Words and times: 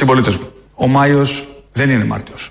Συμπολίτες 0.00 0.36
μου, 0.36 0.48
ο 0.74 0.86
Μάιος 0.86 1.48
δεν 1.72 1.90
είναι 1.90 2.04
Μάρτιος. 2.04 2.48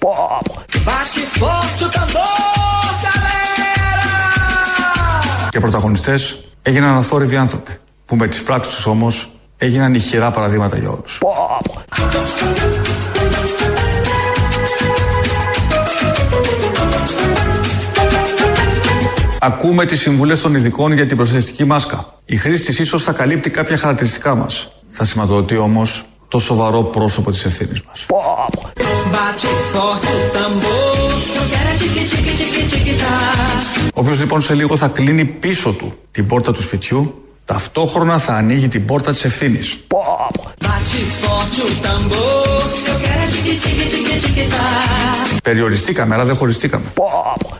Και 5.50 5.60
πρωταγωνιστές 5.60 6.44
έγιναν 6.62 6.96
αθόρυβοι 6.96 7.36
άνθρωποι 7.36 7.72
που 8.06 8.16
με 8.16 8.28
τις 8.28 8.44
πράξεις 8.44 8.74
τους 8.76 8.86
όμως 8.86 9.32
έγιναν 9.58 9.94
ηχηρά 9.94 10.32
παραδείγματα 10.32 10.78
για 10.78 10.90
όλους. 10.90 11.18
Ακούμε 19.40 19.86
τις 19.86 20.00
συμβουλές 20.00 20.42
των 20.42 20.56
ειδικών 20.56 20.94
για 20.94 21.06
την 21.06 21.18
προστατευτική 21.18 21.64
μάσκα. 21.66 22.14
Η 22.26 22.36
χρήση 22.36 22.66
της 22.66 22.80
ίσως 22.80 23.04
θα 23.04 23.12
καλύπτει 23.12 23.50
κάποια 23.50 23.78
χαρακτηριστικά 23.78 24.36
μας. 24.36 24.72
Θα 24.90 25.06
σηματοδοτεί 25.06 25.58
όμως 25.58 26.04
το 26.30 26.40
σοβαρό 26.40 26.84
πρόσωπο 26.84 27.32
της 27.32 27.46
ευθύνης 27.46 27.82
μας. 27.82 28.06
Όποιος 33.94 34.20
λοιπόν 34.20 34.42
σε 34.42 34.54
λίγο 34.54 34.78
θα 34.78 34.88
κλείνει 34.88 35.26
πίσω 35.26 35.72
του 35.72 35.94
την 36.12 36.26
πόρτα 36.26 36.52
του 36.52 36.62
σπιτιού 36.62 37.24
ταυτόχρονα 37.46 38.18
θα 38.18 38.34
ανοίγει 38.34 38.68
την 38.68 38.86
πόρτα 38.86 39.12
της 39.12 39.24
ευθύνης. 39.24 39.78
Περιοριστήκαμε, 45.44 46.14
αλλά 46.16 46.26
δεν 46.26 46.36
χωριστήκαμε. 46.36 46.86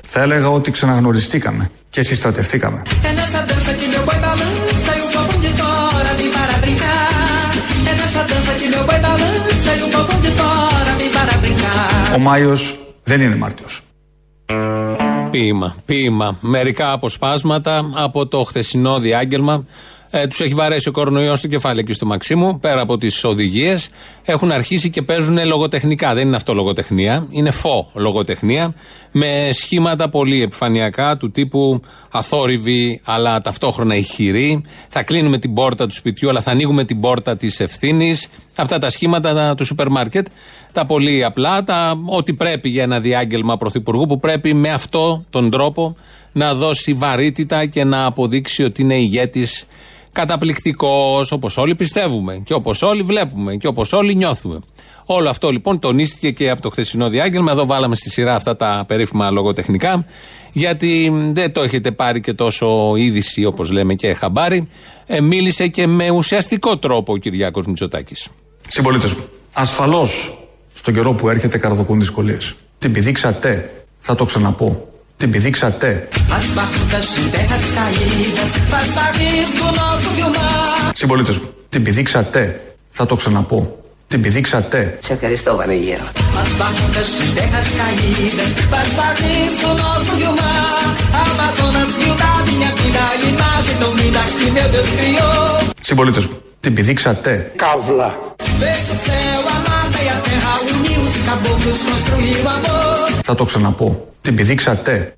Θα 0.08 0.22
έλεγα 0.22 0.48
ότι 0.48 0.72
ξαναγνωριστήκαμε 0.72 1.72
και 1.90 2.02
συστρατευτήκαμε. 2.02 2.82
Ο 12.16 12.20
Μάιος 12.20 12.80
δεν 13.04 13.22
είναι 13.22 13.36
Μάρτιος. 13.36 13.82
Ποίημα, 15.32 15.76
ποίημα. 15.86 16.38
Μερικά 16.42 16.92
αποσπάσματα 16.92 17.90
από 17.94 18.28
το 18.28 18.44
χθεσινό 18.44 19.00
διάγγελμα. 19.00 19.66
Ε, 20.12 20.28
τους 20.28 20.40
έχει 20.40 20.54
βαρέσει 20.54 20.90
ο 20.90 20.92
κορονοϊός 20.92 21.40
στο 21.40 21.48
κεφάλι 21.48 21.84
και 21.84 21.94
στο 21.94 22.06
Μαξίμου, 22.06 22.60
πέρα 22.60 22.82
από 22.82 22.98
τις 22.98 23.24
οδηγίες. 23.24 23.90
Έχουν 24.26 24.52
αρχίσει 24.52 24.90
και 24.90 25.02
παίζουν 25.02 25.46
λογοτεχνικά. 25.46 26.14
Δεν 26.14 26.28
είναι 26.28 26.36
αυτό 26.36 26.54
λογοτεχνία, 26.54 27.28
είναι 27.30 27.52
φω 27.52 27.90
λογοτεχνία. 27.94 28.74
Με 29.12 29.50
σχήματα 29.52 30.10
πολύ 30.10 30.42
επιφανειακά 30.42 31.18
του 31.18 31.32
τύπου 31.32 31.82
αθόρυβη, 32.12 33.02
αλλά 33.04 33.42
ταυτόχρονα 33.42 33.96
ηχηρή. 33.96 34.64
Θα 34.90 35.04
κλείνουμε 35.04 35.38
την 35.38 35.54
πόρτα 35.54 35.88
του 35.88 35.94
σπιτιού, 35.94 36.30
αλλά 36.30 36.42
θα 36.42 36.52
ανοίγουμε 36.52 36.84
την 36.84 37.00
πόρτα 37.00 37.38
της 37.38 37.60
ευθύνης. 37.60 38.28
Αυτά 38.56 38.78
τα 38.78 38.90
σχήματα 38.90 39.56
του 39.56 39.66
σούπερ 39.66 39.90
μάρκετ, 39.90 40.28
τα 40.72 40.86
πολύ 40.86 41.24
απλά, 41.24 41.64
τα 41.64 41.96
ό,τι 42.06 42.34
πρέπει 42.34 42.70
για 42.70 42.84
ένα 42.84 43.00
διάγγελμα 43.00 43.58
πρωθυπουργού 43.58 44.06
που 44.06 44.20
πρέπει 44.20 44.54
με 44.54 44.70
αυτό 44.70 45.26
τον 45.30 45.50
τρόπο 45.50 45.96
να 46.32 46.54
δώσει 46.54 46.94
βαρύτητα 46.94 47.66
και 47.66 47.84
να 47.84 48.06
αποδείξει 48.06 48.64
ότι 48.64 48.82
είναι 48.82 48.96
ηγέτης 48.96 49.66
καταπληκτικός, 50.12 51.32
όπως 51.32 51.58
όλοι 51.58 51.76
πιστεύουμε 51.76 52.42
και 52.44 52.54
όπως 52.54 52.82
όλοι 52.82 53.02
βλέπουμε 53.02 53.56
και 53.56 53.68
όπως 53.68 53.94
όλοι 53.94 54.16
νιώθουμε. 54.16 54.60
Όλο 55.06 55.30
αυτό 55.30 55.50
λοιπόν 55.50 55.80
τονίστηκε 55.80 56.32
και 56.32 56.50
από 56.50 56.62
το 56.62 56.70
χθεσινό 56.70 57.10
διάγγελμα. 57.10 57.52
Εδώ 57.52 57.66
βάλαμε 57.66 57.96
στη 57.96 58.10
σειρά 58.10 58.36
αυτά 58.36 58.56
τα 58.56 58.84
περίφημα 58.88 59.30
λογοτεχνικά, 59.30 60.06
γιατί 60.52 61.14
δεν 61.34 61.52
το 61.52 61.62
έχετε 61.62 61.92
πάρει 61.92 62.22
και 62.22 62.34
τόσο 62.34 62.94
είδηση 62.96 63.46
όπως 63.46 63.72
λέμε 63.72 63.94
και 63.94 64.14
χαμπάρι. 64.14 64.68
Ε, 65.06 65.22
μίλησε 65.22 65.68
και 65.68 65.88
με 65.88 66.10
ουσιαστικό 66.10 66.78
τρόπο 66.78 67.14
ο 67.14 67.18
Κυριάκος 67.18 67.66
Μητσοτάκης. 67.66 68.28
Συμπολίτες 68.68 69.14
μου, 69.14 69.24
ασφαλώς 69.54 70.38
στον 70.74 70.94
καιρό 70.94 71.14
που 71.14 71.30
έρχεται 71.30 71.58
καρδοκούν 71.58 72.00
δυσκολίες. 72.00 72.56
Την 72.78 72.92
πηδήξατε, 72.92 73.84
θα 74.00 74.16
το 74.16 74.26
ξαναπώ. 74.26 74.89
Την 75.20 75.32
πηδήξατε; 75.32 76.08
Συμπολίτε 80.94 81.32
μου, 81.32 81.54
την 81.70 81.84
πηδήξατε, 81.84 82.62
θα 82.90 83.06
το 83.06 83.16
ξαναπώ. 83.16 83.84
Την 84.08 84.22
πηδήξατε; 84.22 84.98
Σε 85.02 85.14
ευχαριστώ 85.14 85.56
Βανεγέρο. 85.56 86.04
Συμπολίτε 95.82 96.20
μου, 96.20 96.42
την 96.60 96.74
πηδήξατε; 96.74 97.52
Καύλα. 97.56 98.14
Θα 103.30 103.38
το 103.38 103.44
ξαναπώ. 103.44 104.08
Την 104.22 104.36
πηδήξατε. 104.36 105.14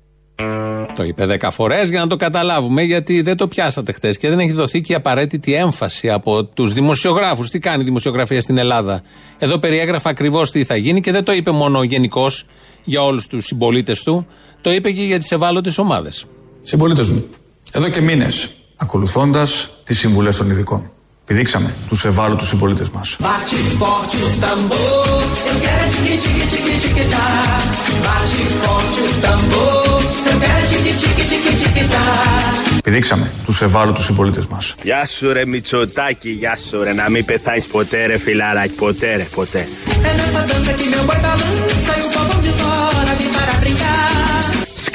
Το 0.96 1.04
είπε 1.04 1.26
δέκα 1.26 1.50
φορές 1.50 1.88
για 1.88 2.00
να 2.00 2.06
το 2.06 2.16
καταλάβουμε, 2.16 2.82
γιατί 2.82 3.22
δεν 3.22 3.36
το 3.36 3.48
πιάσατε 3.48 3.92
χθες 3.92 4.18
και 4.18 4.28
δεν 4.28 4.38
έχει 4.38 4.52
δοθεί 4.52 4.80
και 4.80 4.92
η 4.92 4.94
απαραίτητη 4.94 5.54
έμφαση 5.54 6.10
από 6.10 6.44
τους 6.44 6.72
δημοσιογράφους. 6.72 7.50
Τι 7.50 7.58
κάνει 7.58 7.82
η 7.82 7.84
δημοσιογραφία 7.84 8.40
στην 8.40 8.58
Ελλάδα; 8.58 9.02
Εδώ 9.38 9.58
περιέγραφα 9.58 10.10
ακριβώς 10.10 10.50
τι 10.50 10.64
θα 10.64 10.76
γίνει 10.76 11.00
και 11.00 11.12
δεν 11.12 11.24
το 11.24 11.32
είπε 11.32 11.50
μόνο 11.50 11.82
γενικώ 11.82 12.26
για 12.84 13.02
όλους 13.02 13.26
τους 13.26 13.46
συμπολίτες 13.46 14.02
του, 14.02 14.26
το 14.60 14.72
είπε 14.72 14.90
και 14.90 15.02
για 15.02 15.18
τις 15.18 15.32
ευάλωτες 15.32 15.78
ομάδες. 15.78 16.24
Συμπολίτες 16.62 17.08
μου, 17.08 17.24
εδώ 17.72 17.88
και 17.88 18.00
μήνες 18.00 18.50
ακολουθώντας 18.76 19.70
τις 19.84 19.98
συμβουλές 19.98 20.36
των 20.36 20.50
ειδικών. 20.50 20.90
Πηδήξαμε 21.24 21.74
τους 21.88 22.04
ευάλωτους 22.04 22.48
συμπολίτες 22.48 22.90
μας. 22.90 23.16
Πηδήξαμε 32.82 33.30
τους 33.44 33.62
ευάλωτους 33.62 34.04
συμπολίτες 34.04 34.46
μας. 34.46 34.74
Γεια 34.82 35.06
σου 35.06 35.32
ρε 35.32 35.46
Μητσοτάκη, 35.46 36.30
γεια 36.30 36.58
σου 36.70 36.82
ρε, 36.82 36.92
να 36.92 37.10
μην 37.10 37.24
πεθάεις 37.24 37.66
ποτέ 37.66 38.06
ρε 38.06 38.18
φιλαράκι, 38.18 38.74
ποτέ 38.74 39.16
ρε, 39.16 39.26
ποτέ. 39.34 39.66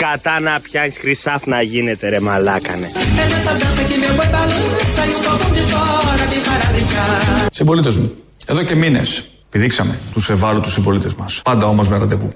Σκατά 0.09 0.39
να 0.39 0.59
πιάνεις 0.59 0.97
χρυσάφ 0.97 1.45
να 1.45 1.61
γίνεται 1.61 2.09
ρε 2.09 2.19
μαλάκανε. 2.19 2.91
Συμπολίτες 7.51 7.97
μου, 7.97 8.11
εδώ 8.45 8.63
και 8.63 8.75
μήνες 8.75 9.29
πηδήξαμε 9.49 9.99
τους 10.13 10.29
ευάλωτους 10.29 10.73
συμπολίτες 10.73 11.15
μας. 11.15 11.41
Πάντα 11.43 11.65
όμως 11.65 11.89
με 11.89 11.97
ραντεβού. 11.97 12.33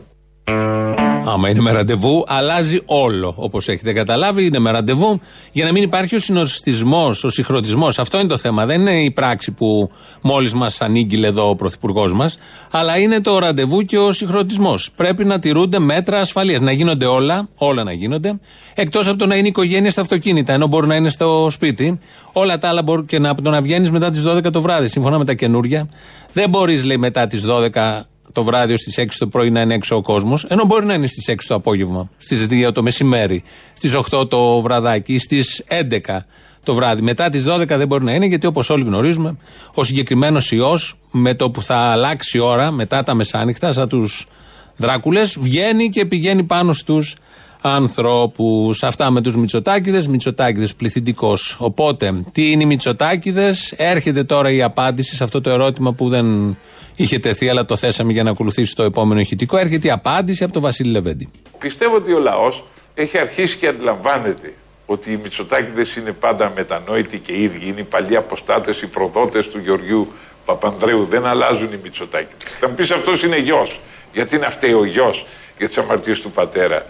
Άμα 1.25 1.49
είναι 1.49 1.59
με 1.59 1.71
ραντεβού, 1.71 2.23
αλλάζει 2.27 2.81
όλο. 2.85 3.33
Όπως 3.37 3.67
έχετε 3.67 3.93
καταλάβει, 3.93 4.45
είναι 4.45 4.59
με 4.59 4.71
ραντεβού 4.71 5.19
για 5.51 5.65
να 5.65 5.71
μην 5.71 5.83
υπάρχει 5.83 6.15
ο 6.15 6.19
συνοστισμό, 6.19 7.05
ο 7.23 7.29
συγχρονισμός. 7.29 7.99
Αυτό 7.99 8.19
είναι 8.19 8.27
το 8.27 8.37
θέμα. 8.37 8.65
Δεν 8.65 8.79
είναι 8.79 9.03
η 9.03 9.11
πράξη 9.11 9.51
που 9.51 9.89
μόλις 10.21 10.53
μας 10.53 10.81
ανήγγειλε 10.81 11.27
εδώ 11.27 11.49
ο 11.49 11.55
Πρωθυπουργός 11.55 12.13
μας, 12.13 12.37
αλλά 12.71 12.97
είναι 12.97 13.21
το 13.21 13.39
ραντεβού 13.39 13.81
και 13.81 13.97
ο 13.97 14.11
συγχρονισμός. 14.11 14.91
Πρέπει 14.95 15.25
να 15.25 15.39
τηρούνται 15.39 15.79
μέτρα 15.79 16.19
ασφαλείας. 16.19 16.59
Να 16.59 16.71
γίνονται 16.71 17.05
όλα, 17.05 17.47
όλα 17.55 17.83
να 17.83 17.91
γίνονται, 17.91 18.39
εκτός 18.73 19.07
από 19.07 19.17
το 19.17 19.25
να 19.25 19.35
είναι 19.35 19.47
οικογένεια 19.47 19.91
στα 19.91 20.01
αυτοκίνητα, 20.01 20.53
ενώ 20.53 20.67
μπορεί 20.67 20.87
να 20.87 20.95
είναι 20.95 21.09
στο 21.09 21.47
σπίτι. 21.49 21.99
Όλα 22.31 22.57
τα 22.57 22.67
άλλα 22.67 22.83
μπορεί 22.83 23.03
και 23.03 23.19
να, 23.19 23.35
το 23.35 23.49
να 23.49 23.61
βγαίνεις 23.61 23.91
μετά 23.91 24.09
τις 24.09 24.23
12 24.27 24.51
το 24.51 24.61
βράδυ, 24.61 24.87
σύμφωνα 24.87 25.17
με 25.17 25.25
τα 25.25 25.33
καινούρια. 25.33 25.89
Δεν 26.33 26.49
μπορείς, 26.49 26.83
λέει, 26.83 26.97
μετά 26.97 27.27
τις 27.27 27.45
12 27.45 28.01
το 28.31 28.43
βράδυ 28.43 28.77
στι 28.77 29.07
6 29.09 29.15
το 29.19 29.27
πρωί 29.27 29.49
να 29.49 29.61
είναι 29.61 29.73
έξω 29.73 29.95
ο 29.95 30.01
κόσμος, 30.01 30.43
ενώ 30.43 30.65
μπορεί 30.65 30.85
να 30.85 30.93
είναι 30.93 31.07
στις 31.07 31.27
6 31.27 31.35
το 31.47 31.55
απόγευμα, 31.55 32.09
στις 32.17 32.47
2 32.49 32.71
το 32.73 32.81
μεσημέρι, 32.83 33.43
στις 33.73 33.95
8 33.95 34.27
το 34.29 34.61
βραδάκι, 34.61 35.17
στις 35.17 35.63
11 35.67 36.23
το 36.63 36.73
βράδυ. 36.73 37.01
Μετά 37.01 37.29
τις 37.29 37.43
12 37.43 37.77
δεν 37.77 37.87
μπορεί 37.87 38.03
να 38.03 38.13
είναι, 38.13 38.25
γιατί 38.25 38.47
όπως 38.47 38.69
όλοι 38.69 38.83
γνωρίζουμε, 38.83 39.37
ο 39.73 39.83
συγκεκριμένος 39.83 40.51
ιός 40.51 40.97
με 41.11 41.33
το 41.33 41.51
που 41.51 41.63
θα 41.63 41.75
αλλάξει 41.75 42.37
η 42.37 42.39
ώρα, 42.39 42.71
μετά 42.71 43.03
τα 43.03 43.13
μεσάνυχτα, 43.13 43.73
σαν 43.73 43.89
τους 43.89 44.27
Δράκουλες, 44.75 45.37
βγαίνει 45.39 45.89
και 45.89 46.05
πηγαίνει 46.05 46.43
πάνω 46.43 46.73
στους 46.73 47.15
ανθρώπους. 47.61 48.83
Αυτά 48.83 49.11
με 49.11 49.21
τους 49.21 49.35
Μητσοτάκηδες. 49.35 50.07
Μητσοτάκηδες 50.07 50.75
πληθυντικός. 50.75 51.57
Οπότε, 51.59 52.23
τι 52.31 52.51
είναι 52.51 52.63
οι 52.63 52.65
Μητσοτάκηδες, 52.65 53.71
έρχεται 53.71 54.23
τώρα 54.23 54.51
η 54.51 54.61
απάντηση 54.61 55.15
σε 55.15 55.23
αυτό 55.23 55.41
το 55.41 55.49
ερώτημα 55.49 55.93
που 55.93 56.09
δεν 56.09 56.57
είχε 56.95 57.19
τεθεί, 57.19 57.49
αλλά 57.49 57.65
το 57.65 57.75
θέσαμε 57.75 58.11
για 58.11 58.23
να 58.23 58.29
ακολουθήσει 58.29 58.75
το 58.75 58.83
επόμενο 58.83 59.19
ηχητικό. 59.19 59.57
Έρχεται 59.57 59.87
η 59.87 59.91
απάντηση 59.91 60.43
από 60.43 60.53
τον 60.53 60.61
Βασίλη 60.61 60.91
Λεβέντη. 60.91 61.29
Πιστεύω 61.59 61.95
ότι 61.95 62.13
ο 62.13 62.19
λαός 62.19 62.65
έχει 62.93 63.17
αρχίσει 63.17 63.57
και 63.57 63.67
αντιλαμβάνεται 63.67 64.53
ότι 64.85 65.11
οι 65.11 65.19
Μητσοτάκηδες 65.23 65.95
είναι 65.95 66.11
πάντα 66.11 66.51
μετανόητοι 66.55 67.17
και 67.17 67.41
ίδιοι. 67.41 67.67
Είναι 67.67 67.79
οι 67.79 67.83
παλιοί 67.83 68.15
αποστάτες, 68.15 68.81
οι 68.81 68.87
προδότες 68.87 69.47
του 69.47 69.59
Γεωργιού 69.59 70.11
Παπανδρέου. 70.45 71.05
Δεν 71.09 71.25
αλλάζουν 71.25 71.73
οι 71.73 71.79
Μητσοτάκηδες. 71.83 72.51
Θα 72.59 72.67
μου 72.67 72.73
πεις 72.73 72.91
αυτός 72.91 73.23
είναι 73.23 73.39
γιος. 73.39 73.79
Γιατί 74.13 74.35
είναι 74.35 74.45
αυτό 74.45 74.77
ο 74.77 74.85
γιος 74.85 75.25
για 75.57 75.67
τις 75.67 75.77
αμαρτίες 75.77 76.19
του 76.19 76.31
πατέρα. 76.31 76.85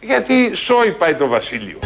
Γιατί 0.00 0.54
σόι 0.54 0.90
πάει 0.98 1.14
το 1.14 1.26
βασίλειο. 1.26 1.78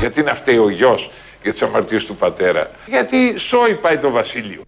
Γιατί 0.00 0.22
να 0.22 0.34
φταίει 0.34 0.56
ο 0.56 0.70
γιος 0.70 1.10
για 1.42 1.52
τις 1.52 1.62
αμαρτίες 1.62 2.04
του 2.04 2.14
πατέρα. 2.14 2.70
Γιατί 2.86 3.38
σόι 3.38 3.74
πάει 3.74 3.98
το 3.98 4.10
βασίλειο. 4.10 4.62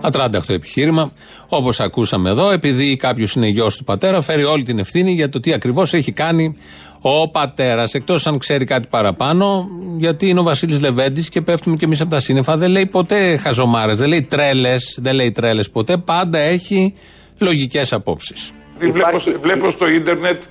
Ατράνταχτο 0.00 0.52
επιχείρημα. 0.52 1.12
Όπως 1.48 1.80
ακούσαμε 1.80 2.30
εδώ, 2.30 2.50
επειδή 2.50 2.96
κάποιος 2.96 3.34
είναι 3.34 3.46
γιος 3.46 3.76
του 3.76 3.84
πατέρα, 3.84 4.20
φέρει 4.20 4.44
όλη 4.44 4.62
την 4.62 4.78
ευθύνη 4.78 5.12
για 5.12 5.28
το 5.28 5.40
τι 5.40 5.52
ακριβώς 5.52 5.94
έχει 5.94 6.12
κάνει 6.12 6.56
ο 7.00 7.28
πατέρας. 7.28 7.94
Εκτός 7.94 8.26
αν 8.26 8.38
ξέρει 8.38 8.64
κάτι 8.64 8.86
παραπάνω, 8.90 9.68
γιατί 9.96 10.28
είναι 10.28 10.40
ο 10.40 10.42
Βασίλης 10.42 10.80
Λεβέντης 10.80 11.28
και 11.28 11.40
πέφτουμε 11.40 11.76
κι 11.76 11.84
εμείς 11.84 12.00
από 12.00 12.10
τα 12.10 12.20
σύννεφα. 12.20 12.56
Δεν 12.56 12.70
λέει 12.70 12.86
ποτέ 12.86 13.36
χαζομάρες, 13.36 13.96
δεν 13.96 14.08
λέει 14.08 14.22
τρέλες, 14.22 14.98
δεν 15.02 15.14
λέει 15.14 15.32
τρέλες 15.32 15.70
ποτέ. 15.70 15.96
Πάντα 15.96 16.38
έχει 16.38 16.94
λογικές 17.38 17.92
απόψεις. 17.92 18.52
Βλέπω, 18.78 19.22
βλέπω 19.40 19.70
στο 19.70 19.88
ίντερνετ 19.88 20.42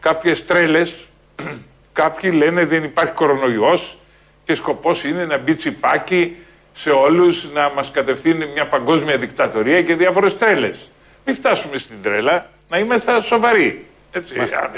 κάποιες 0.00 0.46
τρέλες. 0.46 0.94
Κάποιοι 1.92 2.32
λένε 2.34 2.64
δεν 2.64 2.84
υπάρχει 2.84 3.12
κορονοϊός 3.12 3.96
και 4.44 4.54
σκοπός 4.54 5.04
είναι 5.04 5.24
να 5.24 5.38
μπει 5.38 5.54
τσιπάκι 5.54 6.36
σε 6.72 6.90
όλους 6.90 7.48
να 7.54 7.70
μας 7.74 7.90
κατευθύνει 7.90 8.46
μια 8.46 8.68
παγκόσμια 8.68 9.16
δικτατορία 9.16 9.82
και 9.82 9.94
διάφορες 9.94 10.36
τρέλες. 10.38 10.90
Μην 11.24 11.34
φτάσουμε 11.34 11.78
στην 11.78 11.96
τρέλα, 12.02 12.50
να 12.68 12.78
είμαστε 12.78 13.20
σοβαροί. 13.20 13.86
Έτσι. 14.12 14.34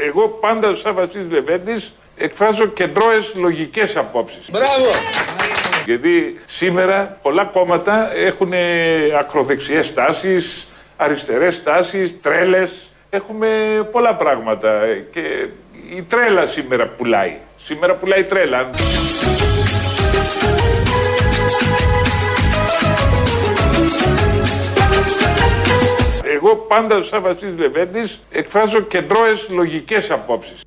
Εγώ 0.06 0.28
πάντα 0.28 0.74
σαν 0.74 0.94
Βασίλης 0.94 1.30
Λεβέντης 1.30 1.92
εκφράζω 2.16 2.66
κεντρώες 2.66 3.32
λογικές 3.34 3.96
απόψεις. 3.96 4.50
Μπράβο! 4.50 4.90
Γιατί 5.84 6.40
σήμερα 6.46 7.18
πολλά 7.22 7.44
κόμματα 7.44 8.14
έχουν 8.14 8.52
ακροδεξιές 9.18 9.94
τάσεις, 9.94 10.68
αριστερές 10.96 11.62
τάσεις, 11.62 12.20
τρέλες. 12.20 12.72
Έχουμε 13.10 13.48
πολλά 13.92 14.14
πράγματα 14.14 14.80
και 15.10 15.46
η 15.94 16.02
τρέλα 16.02 16.46
σήμερα 16.46 16.86
πουλάει. 16.86 17.36
Σήμερα 17.64 17.94
πουλάει 17.94 18.22
τρέλα. 18.22 18.70
Εγώ 26.44 26.56
πάντα 26.56 27.02
σαν 27.02 27.22
Βασίλης 27.22 27.58
Λεβέντης 27.58 28.20
εκφράζω 28.30 28.80
κεντρώες 28.80 29.46
λογικές 29.48 30.10
απόψεις. 30.10 30.60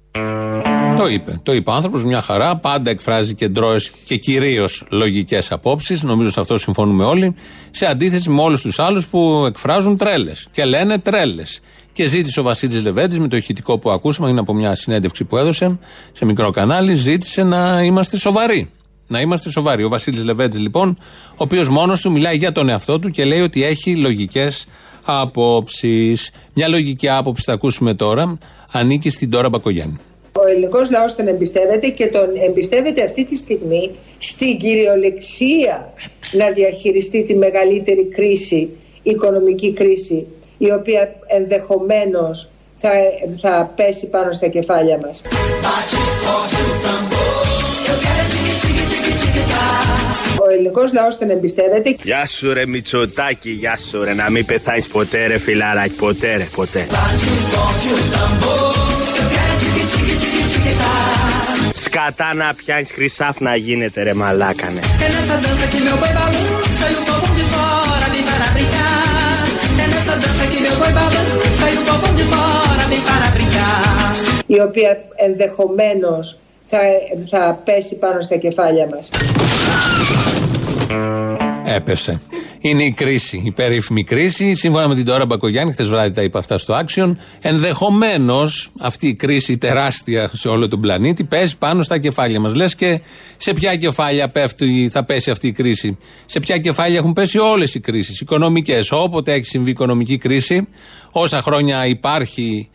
Το 0.97 1.07
είπε. 1.07 1.39
Το 1.43 1.53
είπε 1.53 1.69
ο 1.69 1.73
άνθρωπος 1.73 2.03
μια 2.03 2.21
χαρά. 2.21 2.57
Πάντα 2.57 2.89
εκφράζει 2.89 3.33
κεντρώες 3.33 3.91
και 4.05 4.15
κυρίως 4.15 4.83
λογικές 4.89 5.51
απόψεις. 5.51 6.03
Νομίζω 6.03 6.29
σε 6.31 6.39
αυτό 6.39 6.57
συμφωνούμε 6.57 7.05
όλοι. 7.05 7.35
Σε 7.71 7.85
αντίθεση 7.85 8.29
με 8.29 8.41
όλους 8.41 8.61
τους 8.61 8.79
άλλους 8.79 9.07
που 9.07 9.43
εκφράζουν 9.47 9.97
τρέλες 9.97 10.47
και 10.51 10.65
λένε 10.65 10.97
τρέλες. 10.97 11.61
Και 11.93 12.07
ζήτησε 12.07 12.39
ο 12.39 12.43
Βασίλης 12.43 12.83
Λεβέντης 12.83 13.19
με 13.19 13.27
το 13.27 13.35
ηχητικό 13.35 13.79
που 13.79 13.91
ακούσαμε, 13.91 14.29
είναι 14.29 14.39
από 14.39 14.53
μια 14.53 14.75
συνέντευξη 14.75 15.23
που 15.23 15.37
έδωσε 15.37 15.79
σε 16.11 16.25
μικρό 16.25 16.51
κανάλι, 16.51 16.93
ζήτησε 16.93 17.43
να 17.43 17.81
είμαστε 17.81 18.17
σοβαροί. 18.17 18.71
Να 19.07 19.19
είμαστε 19.19 19.49
σοβαροί. 19.49 19.83
Ο 19.83 19.89
Βασίλης 19.89 20.23
Λεβέντης, 20.23 20.59
λοιπόν, 20.59 20.97
ο 21.29 21.35
οποίος 21.37 21.69
μόνος 21.69 22.01
του 22.01 22.11
μιλάει 22.11 22.37
για 22.37 22.51
τον 22.51 22.69
εαυτό 22.69 22.99
του 22.99 23.09
και 23.09 23.25
λέει 23.25 23.41
ότι 23.41 23.63
έχει 23.63 23.95
λογικές 23.95 24.53
απόψει. 24.55 24.73
Μια 26.53 26.67
λογική 26.67 27.09
άποψη 27.09 27.43
θα 27.45 27.53
ακούσουμε 27.53 27.93
τώρα, 27.93 28.37
ανήκει 28.71 29.09
στην 29.09 29.29
Τώρα 29.29 29.49
Μπακογιάννη. 29.49 29.99
Ο 30.31 30.47
ελληνικός 30.47 30.91
λαός 30.91 31.15
τον 31.15 31.27
εμπιστεύεται 31.27 31.87
και 31.87 32.07
τον 32.07 32.29
εμπιστεύεται 32.47 33.03
αυτή 33.03 33.25
τη 33.25 33.35
στιγμή 33.35 33.91
στην 34.17 34.57
κυριολεξία 34.57 35.93
να 36.31 36.51
διαχειριστεί 36.51 37.23
τη 37.23 37.35
μεγαλύτερη 37.35 38.05
κρίση, 38.05 38.69
οικονομική 39.03 39.73
κρίση, 39.73 40.27
η 40.57 40.71
οποία 40.71 41.15
ενδεχομένως 41.25 42.49
θα, 42.75 42.89
θα 43.41 43.73
πέσει 43.75 44.07
πάνω 44.09 44.31
στα 44.31 44.47
κεφάλια 44.47 44.97
μας. 44.97 45.21
Ελληνικός 50.55 50.93
λαός 50.93 51.17
τον 51.17 51.29
εμπιστεύεται. 51.29 51.95
Γεια 52.03 52.25
σου 52.25 52.53
ρε 52.53 52.65
Μητσοτάκη, 52.65 53.49
γεια 53.49 53.77
σου 53.89 54.03
ρε 54.03 54.13
να 54.13 54.29
μην 54.29 54.45
πεθάνεις 54.45 54.87
ποτέ 54.87 55.25
ρε 55.27 55.37
φιλαράκι, 55.37 55.95
ποτέ 55.95 56.35
ρε, 56.35 56.47
ποτέ. 56.55 56.85
Σκατά 61.75 62.33
να 62.33 62.53
πιάνεις 62.53 62.91
χρυσάφ 62.91 63.39
να 63.39 63.55
γίνεται 63.55 64.03
ρε 64.03 64.13
μαλάκανε. 64.13 64.79
η 74.47 74.59
οποία 74.59 74.97
ενδεχομένως 75.15 76.39
θα, 76.65 76.77
θα 77.29 77.61
πέσει 77.63 77.95
πάνω 77.95 78.21
στα 78.21 78.35
κεφάλια 78.35 78.87
μας. 78.87 79.09
Έπεσε. 81.65 82.21
Είναι 82.59 82.83
η 82.83 82.91
κρίση, 82.91 83.41
η 83.45 83.51
περίφημη 83.51 84.03
κρίση. 84.03 84.53
Σύμφωνα 84.53 84.87
με 84.87 84.95
την 84.95 85.05
Τώρα 85.05 85.25
Μπακογιάννη, 85.25 85.71
χθες 85.71 85.87
βράδυ 85.87 86.13
τα 86.13 86.21
είπα 86.21 86.39
αυτά 86.39 86.57
στο 86.57 86.81
Action. 86.85 87.15
Ενδεχομένως 87.41 88.69
αυτή 88.79 89.07
η 89.07 89.13
κρίση 89.13 89.57
τεράστια 89.57 90.29
σε 90.33 90.47
όλο 90.47 90.67
τον 90.67 90.81
πλανήτη 90.81 91.23
πέσει 91.23 91.57
πάνω 91.57 91.81
στα 91.83 91.97
κεφάλια 91.97 92.39
μας. 92.39 92.53
Λες 92.55 92.75
και 92.75 93.01
σε 93.37 93.53
ποια 93.53 93.75
κεφάλια 93.75 94.29
πέφτει, 94.29 94.89
θα 94.91 95.03
πέσει 95.03 95.31
αυτή 95.31 95.47
η 95.47 95.51
κρίση. 95.51 95.97
Σε 96.25 96.39
ποια 96.39 96.57
κεφάλια 96.57 96.97
έχουν 96.97 97.13
πέσει 97.13 97.37
όλες 97.37 97.75
οι 97.75 97.79
κρίσεις, 97.79 98.19
οικονομικές. 98.19 98.91
Όποτε 98.91 99.33
έχει 99.33 99.45
συμβεί 99.45 99.69
οικονομική 99.69 100.17
κρίση, 100.17 100.67
όσα 101.11 101.41
χρόνια 101.41 101.87
υπάρχει 101.87 102.69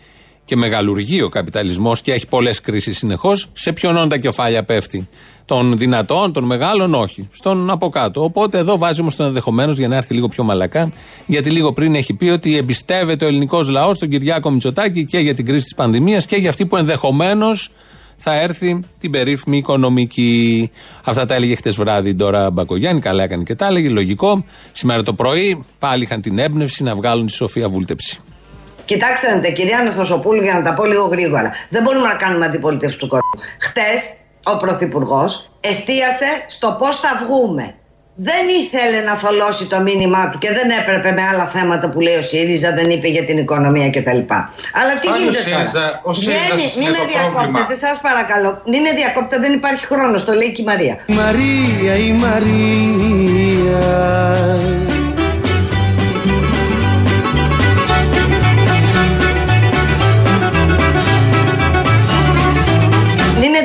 και 0.51 0.57
μεγαλουργεί 0.57 1.23
ο 1.23 1.29
καπιταλισμός 1.29 2.01
και 2.01 2.13
έχει 2.13 2.27
πολλές 2.27 2.61
κρίσεις 2.61 2.99
συνεχώς, 2.99 3.49
σε 3.53 3.73
ποιον 3.73 4.09
τα 4.09 4.19
κεφάλια 4.19 4.65
πέφτει; 4.65 5.09
Των 5.45 5.79
δυνατών, 5.79 6.33
των 6.33 6.45
μεγάλων, 6.45 6.95
όχι. 6.95 7.29
Στον 7.33 7.71
από 7.71 7.89
κάτω. 7.89 8.23
Οπότε 8.23 8.59
εδώ 8.59 8.79
βάζει 8.79 9.01
όμω 9.01 9.11
τον 9.17 9.27
ενδεχομένως 9.27 9.79
για 9.79 9.89
να 9.89 9.97
έρθει 9.97 10.15
λίγο 10.15 10.29
πιο 10.29 10.45
μαλακά, 10.45 10.93
γιατί 11.27 11.51
λίγο 11.51 11.73
πριν 11.73 11.95
έχει 11.95 12.15
πει 12.15 12.29
ότι 12.29 12.57
εμπιστεύεται 12.57 13.25
ο 13.25 13.29
ελληνικός 13.29 13.69
λαός 13.69 13.99
τον 13.99 14.09
Κυριάκο 14.09 14.51
Μητσοτάκη 14.51 15.05
και 15.05 15.19
για 15.19 15.35
την 15.35 15.45
κρίση 15.47 15.63
της 15.63 15.75
πανδημίας 15.75 16.27
και 16.27 16.37
για 16.37 16.51
αυτή 16.51 16.67
που 16.67 16.77
ενδεχομένως 16.77 17.71
θα 18.17 18.41
έρθει 18.41 18.81
την 18.99 19.11
περίφημη 19.11 19.57
οικονομική. 19.57 20.71
Αυτά 21.05 21.27
τα 21.27 21.35
έλεγε 21.35 21.55
χτες 21.55 21.77
βράδυ 21.77 22.15
τώρα 22.15 22.51
Μπακογιάννη, 22.51 23.01
καλά 23.01 23.23
έκανε 23.23 23.43
και 23.43 23.55
τα 23.55 23.67
έλεγε, 23.67 23.89
λογικό. 23.89 24.45
Σήμερα 24.73 25.03
το 25.03 25.13
πρωί 25.13 25.65
πάλι 25.79 26.03
είχαν 26.03 26.21
την 26.21 26.39
έμπνευση 26.39 26.83
να 26.83 26.95
βγάλουν 26.95 27.27
τη 27.27 27.33
Σοφία 27.33 27.69
Βούλτεψη. 27.69 28.21
Κοιτάξτε 28.93 29.35
να 29.35 29.49
κυρία 29.49 29.79
Αναστασοπούλου, 29.79 30.43
για 30.43 30.55
να 30.55 30.63
τα 30.63 30.75
πω 30.75 30.85
λίγο 30.85 31.05
γρήγορα. 31.05 31.53
Δεν 31.69 31.83
μπορούμε 31.83 32.07
να 32.07 32.15
κάνουμε 32.15 32.47
αντιπολίτευση 32.47 32.97
του 32.99 33.09
κόσμου. 33.09 33.41
Χτες 33.61 34.01
ο 34.43 34.57
Πρωθυπουργός 34.57 35.51
εστίασε 35.61 36.31
στο 36.47 36.77
πώς 36.79 37.01
θα 37.01 37.21
βγούμε. 37.23 37.75
Δεν 38.15 38.45
ήθελε 38.63 39.01
να 39.01 39.15
θολώσει 39.15 39.67
το 39.67 39.81
μήνυμά 39.81 40.31
του 40.31 40.39
και 40.39 40.53
δεν 40.53 40.71
έπρεπε 40.71 41.13
με 41.13 41.23
άλλα 41.33 41.47
θέματα 41.47 41.91
που 41.91 42.01
λέει 42.01 42.17
ο 42.17 42.23
ΣΥΡΙΖΑ, 42.23 42.75
δεν 42.75 42.91
είπε 42.91 43.09
για 43.09 43.25
την 43.25 43.39
οικονομία 43.39 43.91
κτλ. 43.91 44.19
Αλλά 44.81 44.95
τι 45.01 45.09
γίνεται 45.19 45.51
τώρα; 45.73 46.01
Ο 46.05 46.13
Βγαίνει, 46.13 46.65
μην 46.79 46.91
με 46.91 46.99
διακόπτετε, 47.13 47.75
σας 47.87 48.01
παρακαλώ. 48.01 48.63
Μην 48.67 48.81
με 48.81 48.93
διακόπτετε, 48.93 49.43
δεν 49.43 49.53
υπάρχει 49.53 49.87
χρόνος. 49.87 50.25
Το 50.25 50.33
λέει 50.33 50.53
και 50.53 50.63
η 50.63 50.65
Μαρία. 50.65 50.97
Μαρία, 51.07 51.95
η 51.97 52.13
Μαρία. 52.13 53.79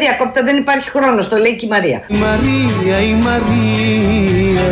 Μην 0.06 0.14
με 0.14 0.18
διακόπτετε, 0.18 0.52
δεν 0.52 0.62
υπάρχει 0.62 0.90
χρόνος. 0.90 1.30
Το 1.30 1.38
λέει 1.38 1.56
και 1.56 1.66
η 1.66 1.70
Μαρία. 1.70 2.04
Μαρία, 2.10 3.00
η 3.02 3.14
Μαρία. 3.14 4.68